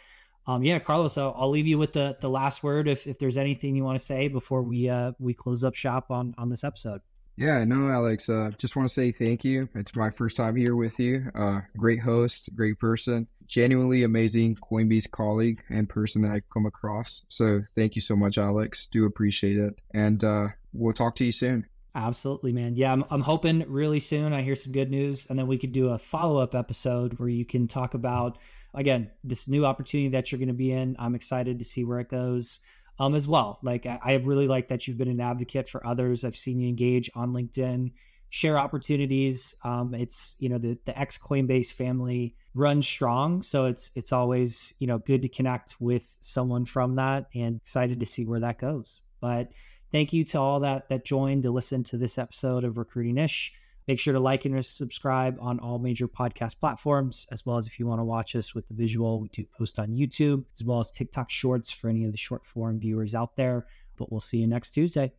um, 0.48 0.64
yeah, 0.64 0.80
Carlos, 0.80 1.18
I'll, 1.18 1.36
I'll, 1.38 1.50
leave 1.50 1.68
you 1.68 1.78
with 1.78 1.94
the 1.94 2.18
the 2.20 2.30
last 2.30 2.64
word 2.64 2.88
if, 2.88 3.06
if 3.06 3.20
there's 3.20 3.38
anything 3.38 3.76
you 3.76 3.84
want 3.84 3.98
to 3.98 4.04
say 4.04 4.28
before 4.28 4.64
we 4.64 4.90
uh, 4.90 5.12
we 5.20 5.34
close 5.34 5.64
up 5.64 5.76
shop 5.76 6.10
on 6.10 6.34
on 6.38 6.50
this 6.50 6.64
episode. 6.64 7.02
Yeah, 7.38 7.64
no, 7.66 7.90
Alex. 7.90 8.30
Uh, 8.30 8.50
just 8.58 8.76
want 8.76 8.90
to 8.90 8.94
say 8.94 9.12
thank 9.12 9.46
you. 9.46 9.70
It's 9.76 9.96
my 9.96 10.10
first 10.10 10.38
time 10.38 10.56
here 10.56 10.76
with 10.76 11.00
you. 11.00 11.30
Uh, 11.36 11.62
great 11.78 12.02
host, 12.02 12.50
great 12.56 12.80
person, 12.80 13.28
genuinely 13.46 14.04
amazing 14.04 14.56
Coinbase 14.56 15.10
colleague 15.12 15.62
and 15.70 15.88
person 15.88 16.24
that 16.24 16.32
I've 16.32 16.50
come 16.52 16.66
across. 16.66 17.22
So 17.28 17.62
thank 17.76 17.96
you 17.96 18.02
so 18.02 18.16
much, 18.16 18.40
Alex. 18.40 18.88
Do 18.88 19.06
appreciate 19.06 19.58
it, 19.58 19.76
and 19.94 20.24
uh, 20.24 20.48
we'll 20.74 20.94
talk 20.94 21.16
to 21.18 21.26
you 21.26 21.32
soon. 21.32 21.68
Absolutely, 21.94 22.54
man. 22.54 22.76
Yeah, 22.76 22.92
I'm, 22.92 23.06
I'm 23.12 23.22
hoping 23.22 23.64
really 23.68 24.00
soon 24.00 24.34
I 24.34 24.42
hear 24.42 24.56
some 24.56 24.72
good 24.72 24.90
news, 24.90 25.28
and 25.30 25.38
then 25.38 25.46
we 25.46 25.60
could 25.60 25.72
do 25.72 25.90
a 25.90 26.00
follow 26.00 26.40
up 26.40 26.56
episode 26.56 27.20
where 27.20 27.30
you 27.30 27.46
can 27.46 27.68
talk 27.68 27.94
about 27.94 28.40
again 28.74 29.12
this 29.24 29.48
new 29.48 29.64
opportunity 29.64 30.10
that 30.10 30.32
you're 30.32 30.40
going 30.40 30.48
to 30.48 30.56
be 30.56 30.72
in. 30.72 30.96
I'm 30.98 31.14
excited 31.14 31.60
to 31.60 31.66
see 31.66 31.84
where 31.84 32.00
it 32.00 32.10
goes 32.10 32.62
um, 33.00 33.16
as 33.16 33.28
well. 33.28 33.60
Like 33.62 33.86
I, 33.86 34.00
I 34.04 34.14
really 34.16 34.48
like 34.48 34.70
that 34.70 34.88
you've 34.88 34.98
been 34.98 35.08
an 35.08 35.22
advocate 35.22 35.70
for 35.70 35.86
others. 35.86 36.24
I've 36.24 36.38
seen 36.38 36.60
you 36.60 36.68
engage 36.68 37.10
on 37.16 37.34
LinkedIn, 37.34 37.92
share 38.30 38.58
opportunities. 38.58 39.56
Um, 39.64 39.94
it's 39.94 40.36
you 40.40 40.50
know 40.50 40.58
the 40.58 40.78
the 40.86 40.98
ex 40.98 41.18
Coinbase 41.18 41.72
family 41.72 42.36
runs 42.54 42.88
strong, 42.88 43.44
so 43.44 43.66
it's 43.66 43.92
it's 43.96 44.12
always 44.12 44.74
you 44.80 44.88
know 44.88 44.98
good 44.98 45.22
to 45.22 45.30
connect 45.30 45.76
with 45.80 46.16
someone 46.22 46.66
from 46.66 46.96
that, 46.96 47.28
and 47.36 47.58
excited 47.58 48.00
to 48.00 48.06
see 48.06 48.26
where 48.26 48.40
that 48.40 48.60
goes. 48.60 49.02
But 49.22 49.50
thank 49.92 50.14
you 50.14 50.24
to 50.26 50.40
all 50.40 50.60
that 50.62 50.90
that 50.90 51.06
joined 51.06 51.44
to 51.44 51.52
listen 51.52 51.84
to 51.86 51.98
this 51.98 52.18
episode 52.18 52.64
of 52.64 52.78
Recruiting 52.78 53.18
Ish. 53.18 53.54
Make 53.88 54.00
sure 54.00 54.14
to 54.14 54.20
like 54.20 54.46
and 54.46 54.66
subscribe 54.66 55.38
on 55.40 55.60
all 55.60 55.80
major 55.80 56.08
podcast 56.08 56.60
platforms, 56.60 57.26
as 57.32 57.46
well 57.46 57.58
as 57.58 57.68
if 57.68 57.80
you 57.80 57.88
want 57.88 58.00
to 58.00 58.04
watch 58.04 58.36
us 58.36 58.54
with 58.54 58.68
the 58.68 58.74
visual, 58.74 59.22
we 59.22 59.30
do 59.30 59.46
post 59.58 59.80
on 59.80 59.90
YouTube, 59.90 60.44
as 60.60 60.66
well 60.66 60.80
as 60.80 60.92
TikTok 60.92 61.30
Shorts 61.30 61.72
for 61.72 61.90
any 61.90 62.04
of 62.04 62.12
the 62.12 62.18
short 62.18 62.46
form 62.46 62.80
viewers 62.80 63.16
out 63.16 63.36
there. 63.38 63.66
But 63.98 64.12
we'll 64.12 64.20
see 64.20 64.40
you 64.40 64.48
next 64.48 64.72
Tuesday. 64.72 65.14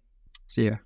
See 0.46 0.66
ya. 0.66 0.76